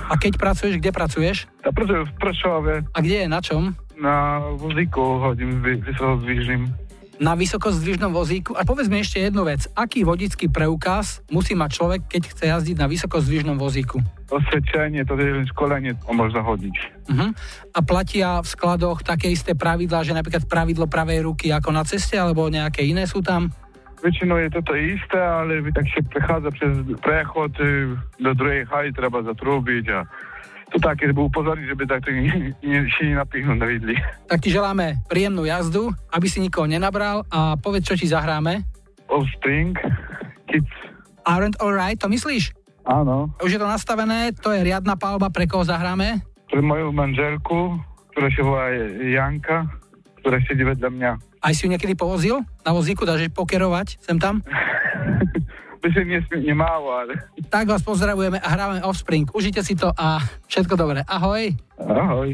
A 0.07 0.15
keď 0.15 0.39
pracuješ, 0.39 0.79
kde 0.79 0.95
pracuješ? 0.95 1.51
Ja 1.67 1.75
pracujem 1.75 2.07
v 2.07 2.13
Prešove. 2.15 2.75
A 2.95 2.99
kde 3.03 3.27
je, 3.27 3.27
na 3.27 3.43
čom? 3.43 3.75
Na 3.99 4.39
vozíku 4.55 5.19
hodím 5.19 5.59
vy- 5.67 5.83
vysokozdvižným. 5.83 6.71
Na 7.17 7.33
vysokozdvižnom 7.33 8.13
vozíku. 8.13 8.53
A 8.53 8.69
povedz 8.69 8.93
mi 8.93 9.01
ešte 9.01 9.25
jednu 9.25 9.49
vec. 9.49 9.65
Aký 9.73 10.05
vodický 10.05 10.53
preukaz 10.53 11.25
musí 11.33 11.57
mať 11.57 11.71
človek, 11.73 12.01
keď 12.13 12.23
chce 12.29 12.45
jazdiť 12.53 12.77
na 12.77 12.87
vysokozdvižnom 12.87 13.57
vozíku? 13.57 14.05
Osvedčenie, 14.29 15.07
to 15.09 15.17
je 15.17 15.33
len 15.33 15.47
školenie, 15.49 15.97
to 15.97 16.13
možno 16.13 16.45
hodiť. 16.45 16.77
Uh-huh. 17.09 17.31
A 17.73 17.79
platia 17.81 18.43
v 18.43 18.49
skladoch 18.49 19.01
také 19.01 19.33
isté 19.33 19.57
pravidlá, 19.57 20.05
že 20.05 20.13
napríklad 20.13 20.45
pravidlo 20.45 20.85
pravej 20.91 21.25
ruky 21.25 21.55
ako 21.55 21.73
na 21.73 21.87
ceste, 21.89 22.21
alebo 22.21 22.51
nejaké 22.53 22.85
iné 22.85 23.09
sú 23.09 23.25
tam? 23.25 23.49
Väčšinou 24.05 24.37
je 24.37 24.53
toto 24.53 24.77
isté, 24.77 25.17
ale 25.17 25.65
tak 25.73 25.89
sa 25.89 26.05
prechádza 26.05 26.51
přes 26.53 26.73
prechod 27.01 27.53
e, 27.57 27.97
do 28.21 28.33
druhej 28.37 28.69
haly, 28.69 28.93
treba 28.93 29.25
zatrúbiť 29.25 29.85
a 29.89 30.05
to 30.75 30.83
tak, 30.83 30.99
keď 30.99 31.15
budú 31.15 31.31
pozoriť, 31.31 31.65
že 31.71 31.77
by 31.79 31.85
takto 31.87 32.11
si 32.99 33.05
napichnúť 33.15 33.59
nevidli. 33.59 33.95
Tak 34.27 34.43
ti 34.43 34.51
želáme 34.51 35.07
príjemnú 35.07 35.47
jazdu, 35.47 35.95
aby 36.11 36.27
si 36.27 36.43
nikoho 36.43 36.67
nenabral 36.67 37.23
a 37.31 37.55
povedz, 37.55 37.87
čo 37.87 37.95
ti 37.95 38.11
zahráme. 38.11 38.67
Offspring, 39.07 39.79
Kids. 40.51 40.71
Aren't 41.27 41.59
alright, 41.63 41.99
to 41.99 42.11
myslíš? 42.11 42.51
Áno. 42.87 43.31
Už 43.43 43.59
je 43.59 43.61
to 43.63 43.67
nastavené, 43.67 44.31
to 44.35 44.55
je 44.55 44.63
riadna 44.63 44.95
palba, 44.95 45.31
pre 45.31 45.47
koho 45.47 45.67
zahráme? 45.67 46.23
Pre 46.51 46.63
moju 46.63 46.95
manželku, 46.95 47.79
ktorá 48.15 48.29
sa 48.31 48.43
volá 48.47 48.67
Janka, 49.03 49.67
ktorá 50.23 50.39
sedí 50.47 50.63
vedľa 50.63 50.91
mňa. 50.91 51.11
Aj 51.43 51.53
si 51.55 51.67
ju 51.67 51.71
niekedy 51.71 51.99
povozil? 51.99 52.43
Na 52.63 52.75
vozíku 52.75 53.07
dáš 53.07 53.27
pokerovať 53.31 54.03
sem 54.03 54.19
tam? 54.19 54.43
že 55.85 56.03
nesmierne 56.05 56.55
málo, 56.55 56.89
ale... 56.93 57.13
Tak 57.53 57.69
vás 57.69 57.83
pozdravujeme 57.83 58.41
a 58.41 58.49
hráme 58.49 58.85
Offspring. 58.85 59.29
Užite 59.35 59.61
si 59.63 59.77
to 59.77 59.93
a 59.93 60.19
všetko 60.49 60.75
dobré. 60.77 61.03
Ahoj. 61.07 61.53
Ahoj. 61.79 62.33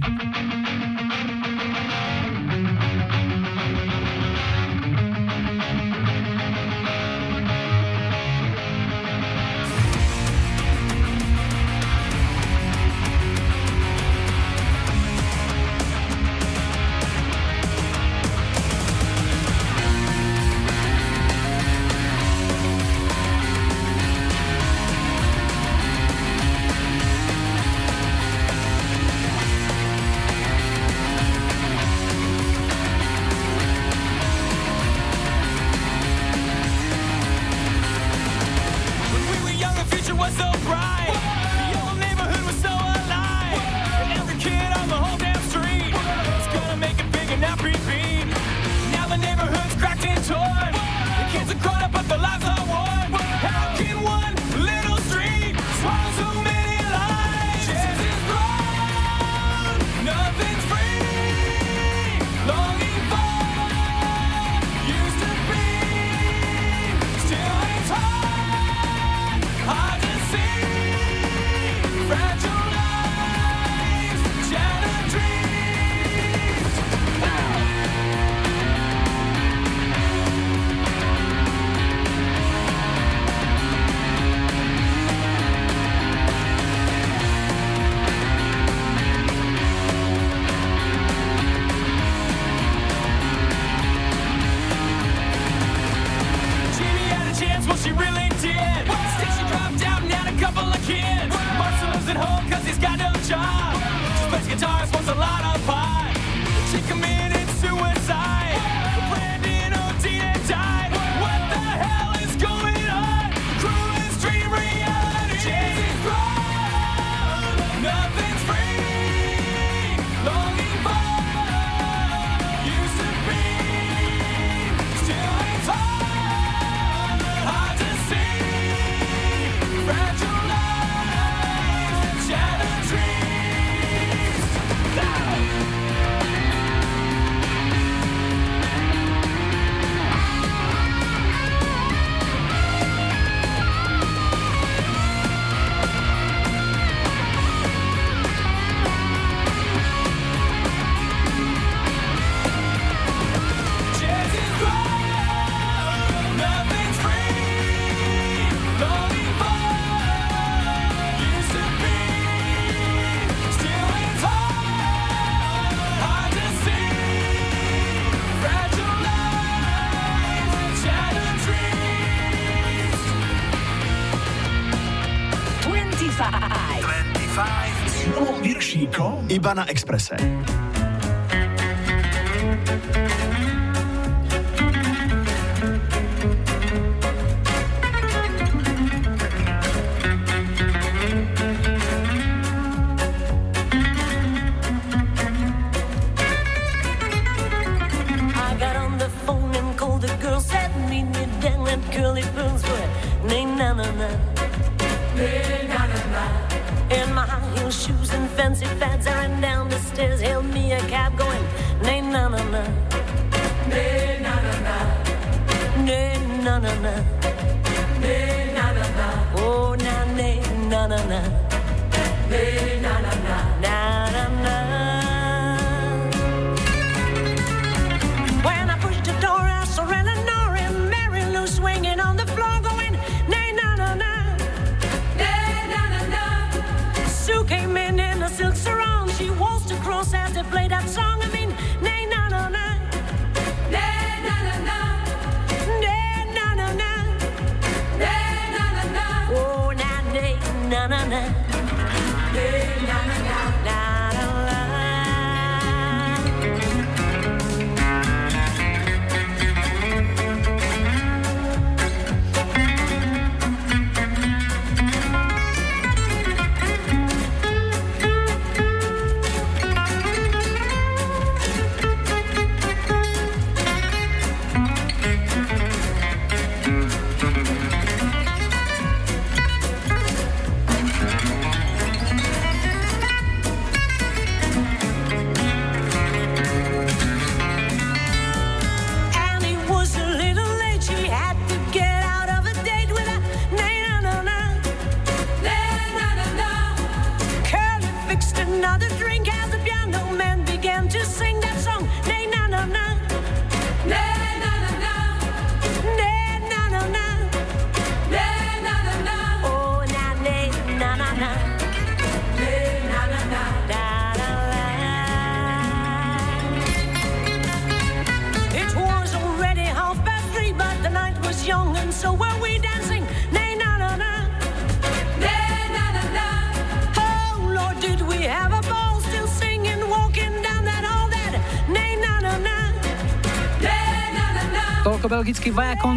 iba 179.43 179.59
na 179.59 179.67
Exprese. 179.67 180.15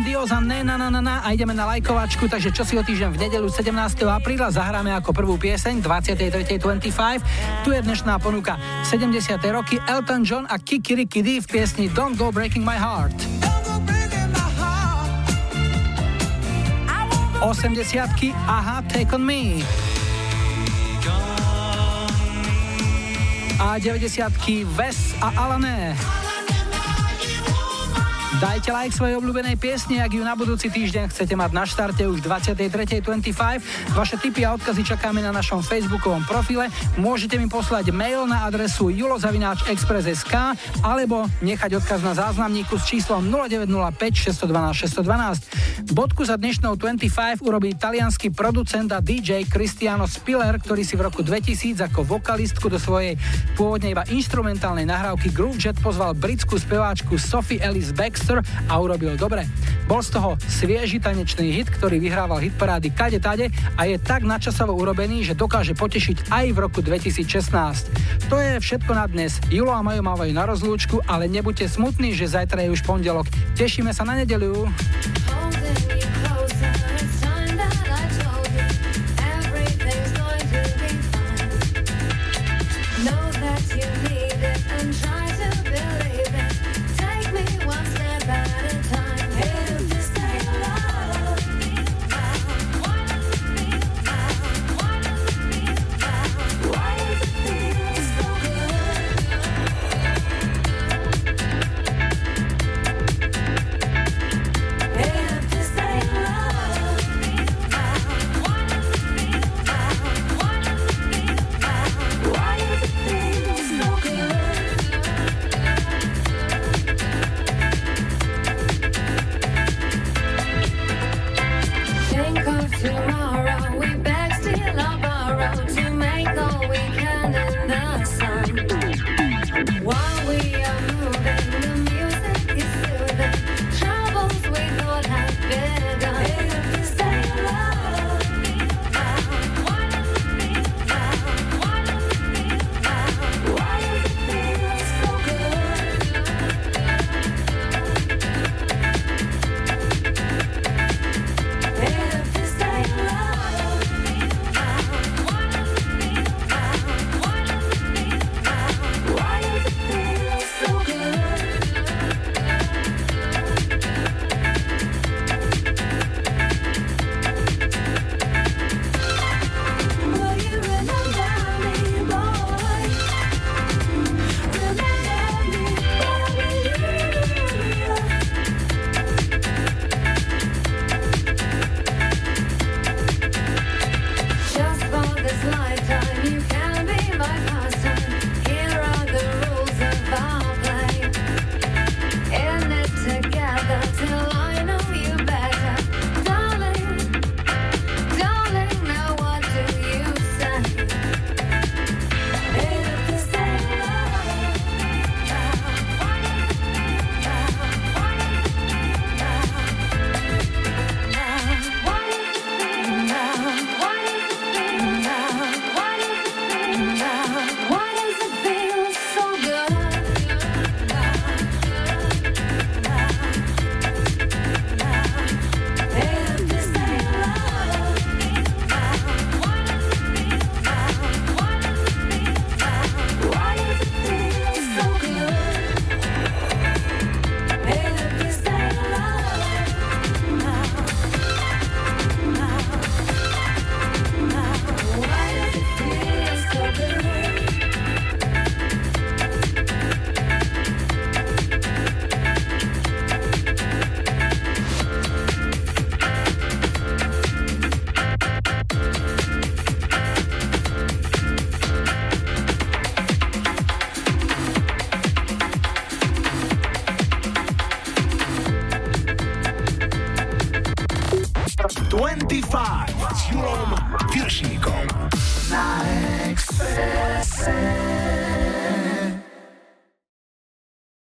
Dios 0.06 0.32
a 0.32 0.40
ne, 0.44 0.64
na, 0.64 0.76
na, 0.78 0.90
na, 0.90 1.02
na, 1.02 1.16
a 1.24 1.32
ideme 1.32 1.56
na 1.56 1.64
lajkovačku, 1.66 2.28
takže 2.28 2.52
čo 2.52 2.68
si 2.68 2.76
o 2.76 2.84
týždeň 2.84 3.10
v 3.16 3.18
nedelu 3.26 3.48
17. 3.48 3.72
apríla 4.04 4.52
zahráme 4.52 4.92
ako 4.92 5.16
prvú 5.16 5.40
pieseň 5.40 5.80
23.25. 5.80 7.64
Tu 7.64 7.70
je 7.72 7.80
dnešná 7.80 8.20
ponuka 8.20 8.60
70. 8.84 9.40
roky 9.50 9.80
Elton 9.88 10.28
John 10.28 10.44
a 10.46 10.60
Kiki 10.60 11.00
Ricky 11.00 11.24
D 11.24 11.40
v 11.40 11.48
piesni 11.48 11.88
Don't 11.88 12.20
Go 12.20 12.36
Breaking 12.36 12.68
My 12.68 12.76
Heart. 12.76 13.16
80 17.40 18.36
Aha, 18.50 18.84
Take 18.92 19.16
On 19.16 19.24
Me. 19.24 19.64
A 23.62 23.80
90 23.80 24.68
Ves 24.76 25.16
a 25.24 25.32
Alané. 25.34 26.25
Dajte 28.36 28.76
like 28.76 28.92
svojej 28.92 29.16
obľúbenej 29.16 29.56
piesne, 29.56 30.04
ak 30.04 30.12
ju 30.12 30.20
na 30.20 30.36
budúci 30.36 30.68
týždeň 30.68 31.08
chcete 31.08 31.40
mať 31.40 31.56
na 31.56 31.64
štarte 31.64 32.04
už 32.04 32.20
23.25. 32.20 33.32
Vaše 33.96 34.16
tipy 34.20 34.44
a 34.44 34.52
odkazy 34.52 34.84
čakáme 34.84 35.24
na 35.24 35.32
našom 35.32 35.64
facebookovom 35.64 36.28
profile. 36.28 36.68
Môžete 37.00 37.40
mi 37.40 37.48
poslať 37.48 37.96
mail 37.96 38.28
na 38.28 38.44
adresu 38.44 38.92
julozavináčexpress.sk 38.92 40.36
alebo 40.84 41.32
nechať 41.40 41.80
odkaz 41.80 42.04
na 42.04 42.12
záznamníku 42.12 42.76
s 42.76 42.84
číslom 42.92 43.24
0905 43.24 43.96
612 44.28 44.84
612. 44.84 45.75
Bodku 45.86 46.26
za 46.26 46.34
dnešnou 46.34 46.74
25 46.82 47.46
urobí 47.46 47.78
talianský 47.78 48.34
producent 48.34 48.90
a 48.90 48.98
DJ 49.06 49.46
Cristiano 49.46 50.10
Spiller, 50.10 50.58
ktorý 50.58 50.82
si 50.82 50.98
v 50.98 51.06
roku 51.06 51.22
2000 51.22 51.78
ako 51.86 52.02
vokalistku 52.18 52.74
do 52.74 52.82
svojej 52.82 53.14
pôvodne 53.54 53.94
iba 53.94 54.02
instrumentálnej 54.10 54.90
nahrávky 54.90 55.30
Groove 55.30 55.62
Jet 55.62 55.78
pozval 55.78 56.18
britskú 56.18 56.58
speváčku 56.58 57.22
Sophie 57.22 57.62
Ellis 57.62 57.94
Baxter 57.94 58.42
a 58.66 58.74
urobil 58.82 59.14
dobre. 59.14 59.46
Bol 59.86 60.02
z 60.02 60.18
toho 60.18 60.34
svieži 60.50 60.98
tanečný 60.98 61.54
hit, 61.54 61.70
ktorý 61.70 62.02
vyhrával 62.02 62.42
hitparády 62.42 62.90
kade 62.90 63.22
tade 63.22 63.54
a 63.78 63.86
je 63.86 64.02
tak 64.02 64.26
načasovo 64.26 64.74
urobený, 64.74 65.22
že 65.22 65.38
dokáže 65.38 65.78
potešiť 65.78 66.34
aj 66.34 66.46
v 66.50 66.58
roku 66.66 66.82
2016. 66.82 68.26
To 68.34 68.42
je 68.42 68.58
všetko 68.58 68.90
na 68.98 69.06
dnes. 69.06 69.38
Julo 69.54 69.70
a 69.70 69.86
Majo 69.86 70.02
mávajú 70.02 70.34
na 70.34 70.50
rozlúčku, 70.50 71.06
ale 71.06 71.30
nebuďte 71.30 71.70
smutní, 71.70 72.18
že 72.18 72.26
zajtra 72.26 72.66
je 72.66 72.74
už 72.74 72.82
pondelok. 72.82 73.30
Tešíme 73.54 73.94
sa 73.94 74.02
na 74.02 74.18
nedeliu. 74.18 74.66